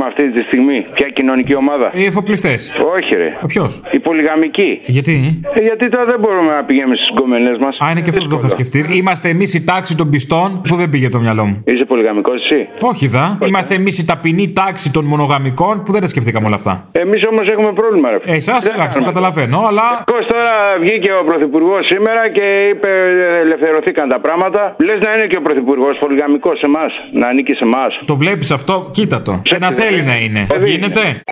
αυτή 0.06 0.30
τη 0.32 0.42
στιγμή, 0.42 0.86
Ποια 0.94 1.08
κοινωνική 1.08 1.54
ομάδα; 1.54 1.90
Οι 1.94 2.04
εφοπλιστές. 2.04 2.74
Όχι, 2.94 3.14
ρε. 3.14 3.36
Ποιος; 3.46 3.82
Η 3.90 3.98
πολυγαμική. 4.12 4.70
Γιατί; 4.96 5.14
Ε, 5.54 5.60
γιατί 5.68 5.84
τώρα 5.94 6.04
δεν 6.12 6.18
μπορούμε 6.22 6.50
να 6.58 6.62
πηγαίνουμε 6.68 6.96
στις 7.00 7.10
γκομενέ 7.14 7.52
μας. 7.64 7.74
Α, 7.84 7.90
είναι 7.90 8.00
και 8.04 8.10
αυτό 8.12 8.22
που 8.24 8.30
το 8.34 8.38
είχα 8.40 8.48
σκεφτεί. 8.56 8.78
Είμαστε 9.00 9.28
εμείς 9.34 9.50
η 9.54 9.60
τάξη 9.64 9.92
των 10.00 10.06
πιστών 10.10 10.48
που 10.68 10.74
δεν 10.80 10.88
πήγε 10.92 11.08
το 11.08 11.18
μυαλό 11.24 11.44
μου. 11.48 11.56
Είσαι 11.70 11.84
πολυγαμικός 11.84 12.36
εσύ; 12.42 12.60
Όχι, 12.80 13.06
δα. 13.14 13.38
Είμαστε 13.48 13.74
εμείς 13.80 13.94
η 14.02 14.04
ταπεινή 14.10 14.46
τάξη 14.52 14.92
των 14.96 15.04
μονογαμικών 15.12 15.74
που 15.84 15.92
δεν 15.92 16.00
τα 16.00 16.06
σκεφτήκαμε 16.06 16.46
όλα 16.46 16.58
αυτά. 16.60 16.88
Εμείς 16.92 17.20
όμως 17.30 17.46
έχουμε 17.54 17.72
πρόβλημα, 17.80 18.10
ρε. 18.10 18.18
Ε, 18.24 18.34
εσάς, 18.34 18.72
εντάξει, 18.72 18.98
το 18.98 19.04
καταλαβαίνω, 19.04 19.58
αλλά. 19.68 19.86
Πώς 20.12 20.26
τώρα 20.32 20.52
βγήκε 20.80 21.10
ο 21.20 21.24
Πρωθυπουργός 21.24 21.86
σήμερα 21.86 22.22
και 22.36 22.46
είπε 22.70 22.88
ε, 22.88 23.40
ελευθερωθήκαν 23.44 24.08
τα 24.08 24.20
πράγματα. 24.20 24.60
Λες 24.86 24.98
να 25.04 25.10
είναι 25.14 25.26
και 25.30 25.36
ο 25.36 25.42
Πρωθυπουργός 25.46 25.94
πολυγαμικός 25.98 26.58
σε 26.58 26.66
εμάς, 26.66 26.92
να 27.12 27.26
ανήκει 27.28 27.52
σε 27.52 27.64
εμάς. 27.64 27.90
Το 28.04 28.16
βλέπεις 28.16 28.50
αυτό, 28.50 28.74
κοίτα 28.96 29.22
το. 29.22 29.40
Και 29.42 29.58
να 29.58 29.70
θέλει 29.70 30.02
να 30.02 30.16
είναι. 30.24 30.46
Γίνεται. 30.66 31.22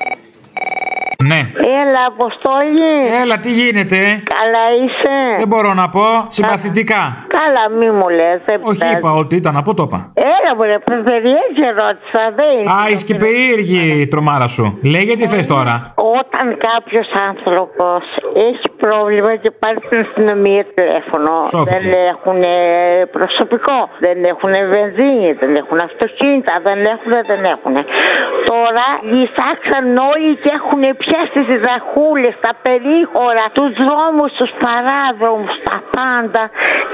Ναι. 1.25 1.41
Έλα, 1.81 2.01
Αποστόλη. 2.07 2.93
Έλα, 3.23 3.39
τι 3.39 3.51
γίνεται; 3.51 3.97
Καλά 4.39 4.65
είσαι; 4.83 5.17
Δεν 5.39 5.49
μπορώ 5.49 5.75
να 5.75 5.89
πω. 5.89 6.07
Συμπαθητικά. 6.29 7.03
Καλά, 7.39 7.65
μη 7.79 7.91
μου 7.91 8.09
λες. 8.09 8.41
Όχι, 8.61 8.97
είπα 8.97 9.11
ότι 9.13 9.37
ήταν 9.37 9.57
από 9.57 9.75
το 9.75 9.83
είπα. 9.87 10.13
Έλα, 10.15 10.51
μου 10.57 10.63
ρε, 10.63 10.79
περιέργη 10.79 11.63
ερώτησα, 11.73 12.23
δεν 12.39 12.51
είναι. 12.59 12.71
Α, 12.73 12.79
είσαι 12.91 13.05
και 13.05 13.15
περίεργη 13.15 14.01
η 14.01 14.09
τρομάρα 14.09 14.47
σου. 14.47 14.79
Λέγε 14.83 15.15
τι 15.17 15.27
θες 15.27 15.47
τώρα. 15.47 15.75
Όταν 16.21 16.47
κάποιος 16.69 17.09
άνθρωπος 17.29 18.03
έχει 18.49 18.69
πρόβλημα 18.85 19.37
και 19.43 19.51
πάρει 19.51 19.79
στην 19.87 19.99
αστυνομία 20.05 20.65
τηλέφωνο, 20.75 21.33
Σώθηκε. 21.53 21.79
δεν 21.79 21.87
έχουν 22.13 22.41
προσωπικό, 23.17 23.79
δεν 24.05 24.19
έχουν 24.33 24.53
βενζίνη, 24.75 25.29
δεν 25.41 25.53
έχουν 25.61 25.79
αυτοκίνητα, 25.89 26.55
δεν 26.67 26.79
έχουν, 26.95 27.13
δεν 27.31 27.41
έχουν. 27.55 27.75
Τώρα 28.51 28.87
ψάξαν 29.31 29.85
όλοι 30.13 30.31
και 30.43 30.51
έχουν 30.59 30.83
πιάσει 31.11 31.41
τι 31.49 31.57
δαχούλες, 31.69 32.35
τα 32.47 32.53
περίχωρα, 32.67 33.45
τους 33.57 33.71
δρόμους, 33.83 34.31
τους 34.41 34.53
παράδρομους, 34.65 35.55
τα 35.69 35.77
πάντα, 35.97 36.43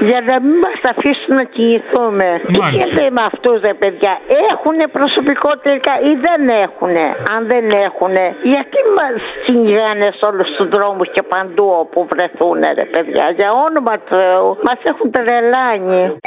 για 0.07 0.19
να 0.29 0.35
μην 0.45 0.57
μας 0.65 0.79
αφήσουν 0.91 1.35
να 1.41 1.45
κινηθούμε. 1.55 2.27
Τι 2.47 2.59
Μάλιστα. 2.59 2.85
γίνεται 2.87 3.09
με 3.17 3.21
αυτούς, 3.31 3.57
ρε 3.69 3.73
παιδιά, 3.81 4.13
έχουν 4.51 4.77
προσωπικό 4.97 5.51
τελικά 5.65 5.93
ή 6.09 6.11
δεν 6.25 6.41
έχουν. 6.65 6.95
Αν 7.33 7.41
δεν 7.51 7.65
έχουν, 7.87 8.15
γιατί 8.53 8.79
μας 8.97 9.15
κυνηγάνε 9.45 10.07
σε 10.17 10.25
όλους 10.25 10.47
τους 10.55 10.67
δρόμους 10.75 11.07
και 11.15 11.23
παντού 11.33 11.67
όπου 11.83 12.07
βρεθούν, 12.11 12.59
ρε 12.79 12.85
παιδιά, 12.93 13.25
για 13.37 13.49
όνομα 13.67 13.93
του 13.97 14.15
Θεού. 14.15 14.47
Μας 14.67 14.79
έχουν 14.91 15.11
τρελάνει. 15.11 16.17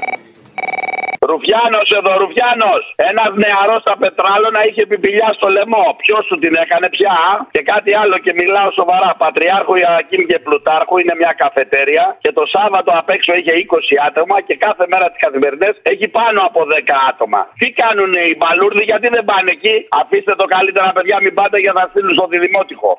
Ρουφιάνος 1.32 1.88
εδώ, 1.98 2.12
Ρουφιάνος. 2.22 2.82
Ένας 3.10 3.30
νεαρός 3.42 3.80
στα 3.84 3.94
πετράλωνα 4.02 4.60
είχε 4.68 4.82
πιπηλιά 4.90 5.28
στο 5.38 5.48
λαιμό. 5.56 5.86
Ποιος 6.02 6.22
σου 6.28 6.36
την 6.42 6.54
έκανε 6.62 6.88
πια. 6.96 7.12
α; 7.30 7.32
Και 7.54 7.62
κάτι 7.72 7.90
άλλο 8.02 8.16
και 8.24 8.32
μιλάω 8.40 8.70
σοβαρά. 8.80 9.10
Πατριάρχου 9.22 9.74
Ιωακήμ 9.82 10.22
και 10.30 10.38
Πλουτάρχου 10.44 10.96
είναι 11.02 11.14
μια 11.20 11.32
καφετέρια. 11.42 12.04
Και 12.22 12.32
το 12.38 12.44
Σάββατο 12.54 12.90
απ' 13.00 13.10
έξω 13.16 13.30
είχε 13.38 13.52
20 13.64 13.96
άτομα. 14.08 14.36
Και 14.46 14.56
κάθε 14.66 14.84
μέρα 14.92 15.06
τι 15.10 15.18
καθημερινές 15.24 15.74
έχει 15.92 16.06
πάνω 16.18 16.40
από 16.48 16.60
10 16.72 16.96
άτομα. 17.10 17.40
Τι 17.60 17.66
κάνουν 17.80 18.12
οι 18.30 18.34
μπαλούρδοι, 18.38 18.82
γιατί 18.90 19.06
δεν 19.16 19.24
πάνε 19.30 19.50
εκεί; 19.56 19.74
Αφήστε 20.00 20.34
το 20.40 20.46
καλύτερα, 20.54 20.88
παιδιά, 20.96 21.16
μην 21.24 21.34
πάτε 21.38 21.58
για 21.64 21.72
να 21.78 21.82
στείλουν 21.90 22.14
στο 22.18 22.26
διδημότυχο. 22.32 22.92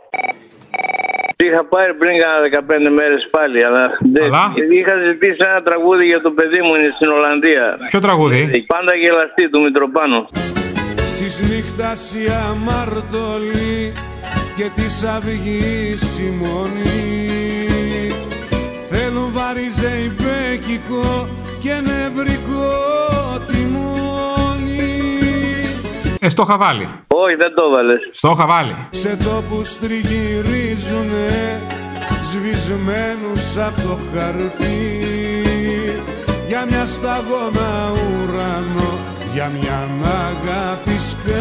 Είχα 1.45 1.61
πάρει 1.73 1.93
πριν 2.01 2.13
κάνα 2.21 2.39
15 2.89 2.89
μέρες 2.99 3.27
πάλι, 3.35 3.63
αλλά 3.67 3.83
δεν. 4.15 4.27
Είχα 4.77 4.93
ζητήσει 5.07 5.37
ένα 5.49 5.61
τραγούδι 5.61 6.05
για 6.05 6.21
το 6.21 6.31
παιδί 6.31 6.61
μου, 6.65 6.75
είναι 6.75 6.91
στην 6.95 7.09
Ολλανδία. 7.17 7.65
Ποιο 7.91 7.99
τραγούδι; 7.99 8.65
Πάντα 8.75 8.93
γελαστή 8.95 9.49
του 9.49 9.61
Μητροπάνου. 9.61 10.21
Της 11.17 11.33
νύχτας 11.49 12.01
η 12.21 12.25
αμαρτωλή 12.49 13.93
και 14.57 14.67
της 14.75 15.03
αυγής 15.03 16.19
η 16.19 16.29
μονή 16.41 17.11
Θέλουν 18.89 19.29
βάρη 19.35 19.67
ζεϊμπέκικο 19.79 21.29
και 21.63 21.73
νευρικό 21.89 22.71
τιμόνι 23.47 24.50
Ε, 26.23 26.29
στο 26.29 26.43
είχα 26.43 26.57
βάλει. 26.57 26.89
Όχι, 27.07 27.35
δεν 27.35 27.55
το 27.55 27.63
έβαλες. 27.63 28.09
Στο 28.11 28.29
είχα 28.29 28.45
βάλει. 28.45 28.75
Σε 28.89 29.17
τόπους 29.17 29.79
τριγυρίζουνε 29.79 31.29
σβησμένους 32.23 33.57
από 33.67 33.81
το 33.81 33.97
χαρτί 34.13 34.79
για 36.47 36.65
μια 36.69 36.85
σταγόνα 36.85 37.71
ουρανό 37.93 38.91
για 39.33 39.51
μια 39.59 39.79
αγάπη 40.27 40.99
σκάρτη 40.99 41.40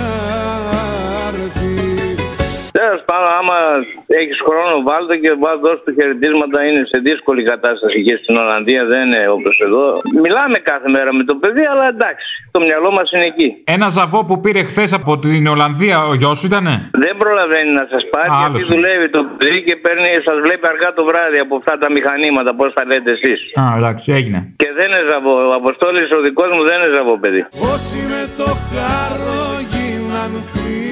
έχεις 4.20 4.38
χρόνο, 4.46 4.74
βάλτε 4.88 5.14
και 5.22 5.30
βάλτε 5.42 5.62
δώσ' 5.66 5.82
του 5.84 5.92
χαιρετίσματα. 5.98 6.58
Είναι 6.66 6.82
σε 6.92 6.98
δύσκολη 7.08 7.42
κατάσταση 7.52 7.98
και 8.06 8.14
στην 8.22 8.34
Ολλανδία, 8.42 8.82
δεν 8.92 9.00
είναι 9.06 9.22
όπως 9.36 9.54
εδώ. 9.66 9.84
Μιλάμε 10.24 10.58
κάθε 10.70 10.88
μέρα 10.96 11.10
με 11.18 11.22
το 11.30 11.34
παιδί, 11.42 11.64
αλλά 11.72 11.84
εντάξει, 11.94 12.26
το 12.54 12.58
μυαλό 12.66 12.90
μας 12.98 13.06
είναι 13.14 13.26
εκεί. 13.32 13.48
Ένα 13.76 13.88
ζαβό 13.98 14.20
που 14.28 14.36
πήρε 14.44 14.62
χθες 14.70 14.90
από 15.00 15.12
την 15.24 15.42
Ολλανδία 15.54 15.96
ο 16.10 16.14
γιος 16.20 16.36
σου 16.38 16.46
ήτανε; 16.50 16.74
Δεν 17.04 17.14
προλαβαίνει 17.22 17.72
να 17.80 17.84
σας 17.92 18.02
πάρει 18.14 18.28
Α, 18.32 18.36
γιατί 18.42 18.58
άλλος. 18.60 18.66
δουλεύει 18.72 19.08
το 19.16 19.20
παιδί 19.38 19.60
και 19.66 19.76
παίρνει, 19.84 20.08
σας 20.28 20.38
βλέπει 20.44 20.66
αργά 20.72 20.88
το 20.98 21.02
βράδυ 21.10 21.38
από 21.44 21.54
αυτά 21.60 21.74
τα 21.82 21.88
μηχανήματα, 21.96 22.50
πώς 22.58 22.68
τα 22.76 22.82
λέτε 22.90 23.10
εσείς. 23.16 23.40
Α, 23.60 23.64
εντάξει, 23.80 24.06
έγινε. 24.18 24.38
Και 24.62 24.68
δεν 24.78 24.86
είναι 24.90 25.04
ζαβό. 25.12 25.34
Ο 25.50 25.54
Αποστόλης 25.60 26.08
ο 26.16 26.20
δικός 26.26 26.48
μου 26.56 26.62
δεν 26.68 26.76
είναι 26.78 26.90
ζαβό, 26.96 27.14
παιδί. 27.22 27.42
Όσοι 27.74 27.98
με 28.12 28.22
το 28.38 28.48
χάρο 28.70 29.40
γίναν 29.72 30.32
φίλοι 30.50 30.89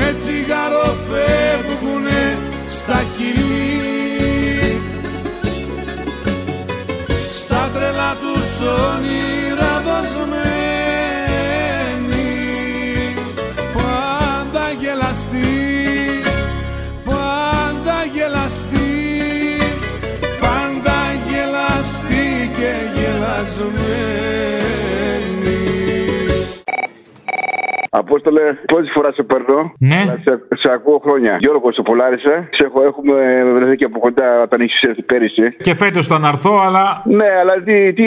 Με 0.00 0.14
τσιγάρο 0.20 0.96
φεύγουνε 1.08 2.38
στα 2.68 3.02
χειλή 3.16 4.82
Στα 7.34 7.68
τρελά 7.74 8.16
τους 8.20 8.68
όνειρα 8.68 9.82
δοσμένοι 9.84 10.47
Απόστολε, 27.90 28.42
πρώτη 28.66 28.90
φορά 28.90 29.12
σε 29.12 29.22
παίρνω. 29.22 29.72
Ναι. 29.78 29.96
αλλά 29.96 30.18
Σε, 30.24 30.32
σε 30.62 30.72
ακούω 30.72 30.98
χρόνια. 31.04 31.36
Γιώργο, 31.38 31.72
σε 31.72 31.82
Πολάρισα. 31.82 32.48
Σε 32.50 32.64
έχω, 32.64 32.82
έχουμε 32.82 33.14
βρεθεί 33.54 33.76
και 33.76 33.84
από 33.84 33.98
κοντά 33.98 34.42
όταν 34.42 34.60
είχε 34.60 34.88
έρθει 34.88 35.02
πέρυσι. 35.02 35.56
Και 35.60 35.74
φέτος 35.74 36.06
θα 36.06 36.18
να 36.18 36.28
έρθω, 36.28 36.52
αλλά. 36.66 37.02
Ναι, 37.04 37.28
αλλά 37.40 37.54
τι, 37.66 37.92
τι 37.92 38.04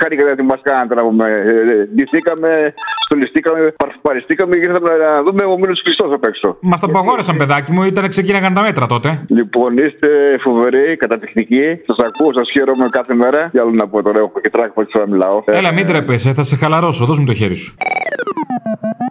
χαρήκατε 0.00 0.30
ότι 0.30 0.42
μας 0.42 0.60
κάνατε 0.62 0.94
να 0.94 1.02
πούμε. 1.02 1.24
Ε, 1.30 1.72
ε, 1.72 1.86
Ντυθήκαμε, 1.94 2.74
στολιστήκαμε, 3.04 3.74
παρφυπαριστήκαμε 3.76 4.56
και 4.56 4.64
ήρθαμε 4.64 4.90
να 5.04 5.22
δούμε 5.22 5.44
ο 5.44 5.58
Μήλο 5.58 5.76
Χριστός 5.82 6.12
απ' 6.12 6.24
έξω. 6.24 6.56
Μας 6.60 6.80
τα 6.80 6.86
απαγόρεσαν, 6.86 7.36
παιδάκι 7.36 7.72
μου, 7.72 7.82
ήταν 7.82 8.08
ξεκίναγαν 8.08 8.54
τα 8.54 8.62
μέτρα 8.62 8.86
τότε. 8.86 9.24
Λοιπόν, 9.28 9.78
είστε 9.78 10.08
φοβεροί, 10.40 10.96
καταπληκτικοί. 10.96 11.66
Σας 11.86 11.96
ακούω, 12.06 12.32
σας 12.32 12.50
χαίρομαι 12.50 12.88
κάθε 12.90 13.14
μέρα. 13.14 13.48
Τι 13.52 13.58
άλλο 13.58 13.70
να 13.70 13.88
πω 13.88 14.02
τώρα, 14.02 14.18
έχω 14.18 14.40
και 14.42 14.50
τράχη 14.50 14.72
που 14.72 14.86
να 14.98 15.06
μιλάω. 15.06 15.42
Έλα, 15.46 15.72
μην 15.72 15.86
τρέπεσαι, 15.86 16.32
θα 16.32 16.42
σε 16.42 16.56
χαλαρώσω, 16.56 17.04
δώσ' 17.04 17.18
μου 17.18 17.26
το 17.26 17.34
χέρι 17.34 17.54
σου. 17.54 17.74